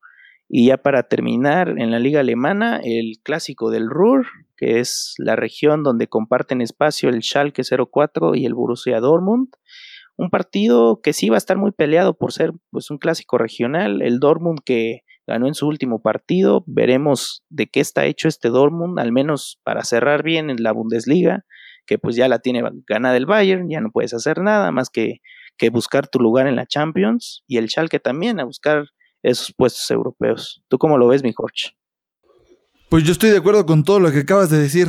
Y 0.48 0.66
ya 0.66 0.76
para 0.76 1.04
terminar, 1.04 1.74
en 1.78 1.90
la 1.90 1.98
liga 1.98 2.20
alemana, 2.20 2.80
el 2.84 3.18
clásico 3.22 3.70
del 3.70 3.88
Ruhr, 3.88 4.26
que 4.56 4.80
es 4.80 5.14
la 5.18 5.36
región 5.36 5.82
donde 5.82 6.08
comparten 6.08 6.60
espacio 6.60 7.08
el 7.08 7.22
Schalke 7.22 7.62
04 7.62 8.34
y 8.34 8.46
el 8.46 8.54
Borussia 8.54 9.00
Dortmund. 9.00 9.48
Un 10.16 10.30
partido 10.30 11.00
que 11.02 11.12
sí 11.12 11.28
va 11.28 11.36
a 11.36 11.38
estar 11.38 11.56
muy 11.56 11.72
peleado 11.72 12.16
por 12.16 12.32
ser 12.32 12.52
pues, 12.70 12.90
un 12.90 12.98
clásico 12.98 13.36
regional. 13.38 14.00
El 14.02 14.20
Dortmund 14.20 14.60
que 14.64 15.00
ganó 15.26 15.46
en 15.46 15.54
su 15.54 15.66
último 15.66 16.02
partido. 16.02 16.64
Veremos 16.66 17.44
de 17.48 17.66
qué 17.66 17.80
está 17.80 18.06
hecho 18.06 18.28
este 18.28 18.48
Dortmund, 18.48 18.98
al 18.98 19.12
menos 19.12 19.60
para 19.64 19.82
cerrar 19.84 20.22
bien 20.22 20.50
en 20.50 20.62
la 20.62 20.72
Bundesliga, 20.72 21.44
que 21.86 21.98
pues 21.98 22.16
ya 22.16 22.28
la 22.28 22.38
tiene 22.38 22.62
ganada 22.86 23.16
el 23.16 23.26
Bayern, 23.26 23.68
ya 23.68 23.80
no 23.80 23.90
puedes 23.90 24.14
hacer 24.14 24.40
nada 24.40 24.70
más 24.70 24.90
que, 24.90 25.20
que 25.56 25.70
buscar 25.70 26.08
tu 26.08 26.20
lugar 26.20 26.46
en 26.46 26.56
la 26.56 26.66
Champions. 26.66 27.42
Y 27.46 27.56
el 27.58 27.68
Schalke 27.68 28.00
también 28.00 28.40
a 28.40 28.44
buscar 28.44 28.86
esos 29.22 29.52
puestos 29.56 29.90
europeos. 29.90 30.62
¿Tú 30.68 30.78
cómo 30.78 30.98
lo 30.98 31.08
ves, 31.08 31.22
mi 31.22 31.32
Jorge? 31.32 31.76
Pues 32.88 33.04
yo 33.04 33.12
estoy 33.12 33.30
de 33.30 33.38
acuerdo 33.38 33.66
con 33.66 33.84
todo 33.84 34.00
lo 34.00 34.12
que 34.12 34.20
acabas 34.20 34.50
de 34.50 34.58
decir. 34.58 34.88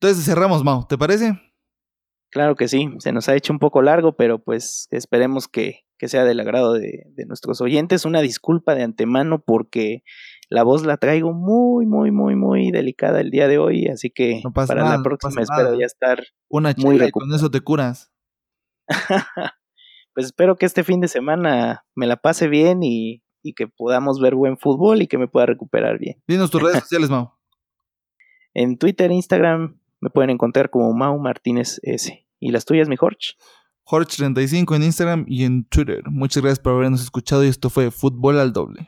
Entonces 0.00 0.24
cerramos, 0.24 0.64
Mau, 0.64 0.86
¿te 0.86 0.96
parece? 0.96 1.38
Claro 2.30 2.54
que 2.54 2.68
sí, 2.68 2.88
se 2.98 3.12
nos 3.12 3.28
ha 3.28 3.34
hecho 3.34 3.52
un 3.52 3.58
poco 3.58 3.82
largo, 3.82 4.16
pero 4.16 4.38
pues 4.38 4.86
esperemos 4.90 5.48
que, 5.48 5.80
que 5.98 6.08
sea 6.08 6.24
del 6.24 6.40
agrado 6.40 6.74
de, 6.74 7.04
de, 7.08 7.26
nuestros 7.26 7.60
oyentes. 7.60 8.04
Una 8.04 8.20
disculpa 8.20 8.74
de 8.74 8.84
antemano 8.84 9.42
porque 9.44 10.04
la 10.48 10.62
voz 10.62 10.84
la 10.84 10.96
traigo 10.96 11.32
muy, 11.32 11.86
muy, 11.86 12.10
muy, 12.10 12.36
muy 12.36 12.70
delicada 12.70 13.20
el 13.20 13.30
día 13.30 13.46
de 13.46 13.58
hoy, 13.58 13.86
así 13.86 14.10
que 14.10 14.40
no 14.44 14.52
para 14.52 14.82
nada, 14.82 14.96
la 14.96 15.02
próxima 15.02 15.34
no 15.36 15.42
espero 15.42 15.78
ya 15.78 15.86
estar 15.86 16.24
Una 16.48 16.74
muy 16.76 17.02
y 17.02 17.10
con 17.10 17.32
eso 17.32 17.50
te 17.50 17.60
curas. 17.60 18.10
pues 20.14 20.26
espero 20.26 20.56
que 20.56 20.66
este 20.66 20.82
fin 20.82 21.00
de 21.00 21.08
semana 21.08 21.84
me 21.94 22.06
la 22.06 22.16
pase 22.16 22.48
bien 22.48 22.82
y, 22.82 23.22
y, 23.42 23.54
que 23.54 23.68
podamos 23.68 24.20
ver 24.20 24.34
buen 24.34 24.56
fútbol 24.56 25.02
y 25.02 25.06
que 25.06 25.18
me 25.18 25.28
pueda 25.28 25.46
recuperar 25.46 25.98
bien. 25.98 26.16
Dinos 26.26 26.50
tus 26.50 26.62
redes 26.62 26.80
sociales, 26.80 27.10
Mau. 27.10 27.32
En 28.54 28.78
Twitter, 28.78 29.10
Instagram 29.10 29.78
me 30.00 30.10
pueden 30.10 30.30
encontrar 30.30 30.70
como 30.70 30.92
Mau 30.92 31.18
Martínez 31.18 31.80
S. 31.82 32.26
¿Y 32.38 32.50
las 32.52 32.64
tuyas, 32.64 32.88
mi 32.88 32.96
Jorge? 32.96 33.34
Jorge35 33.84 34.76
en 34.76 34.82
Instagram 34.84 35.24
y 35.26 35.44
en 35.44 35.64
Twitter. 35.64 36.02
Muchas 36.08 36.42
gracias 36.42 36.60
por 36.60 36.74
habernos 36.74 37.02
escuchado 37.02 37.44
y 37.44 37.48
esto 37.48 37.70
fue 37.70 37.90
Fútbol 37.90 38.38
al 38.38 38.52
Doble. 38.52 38.78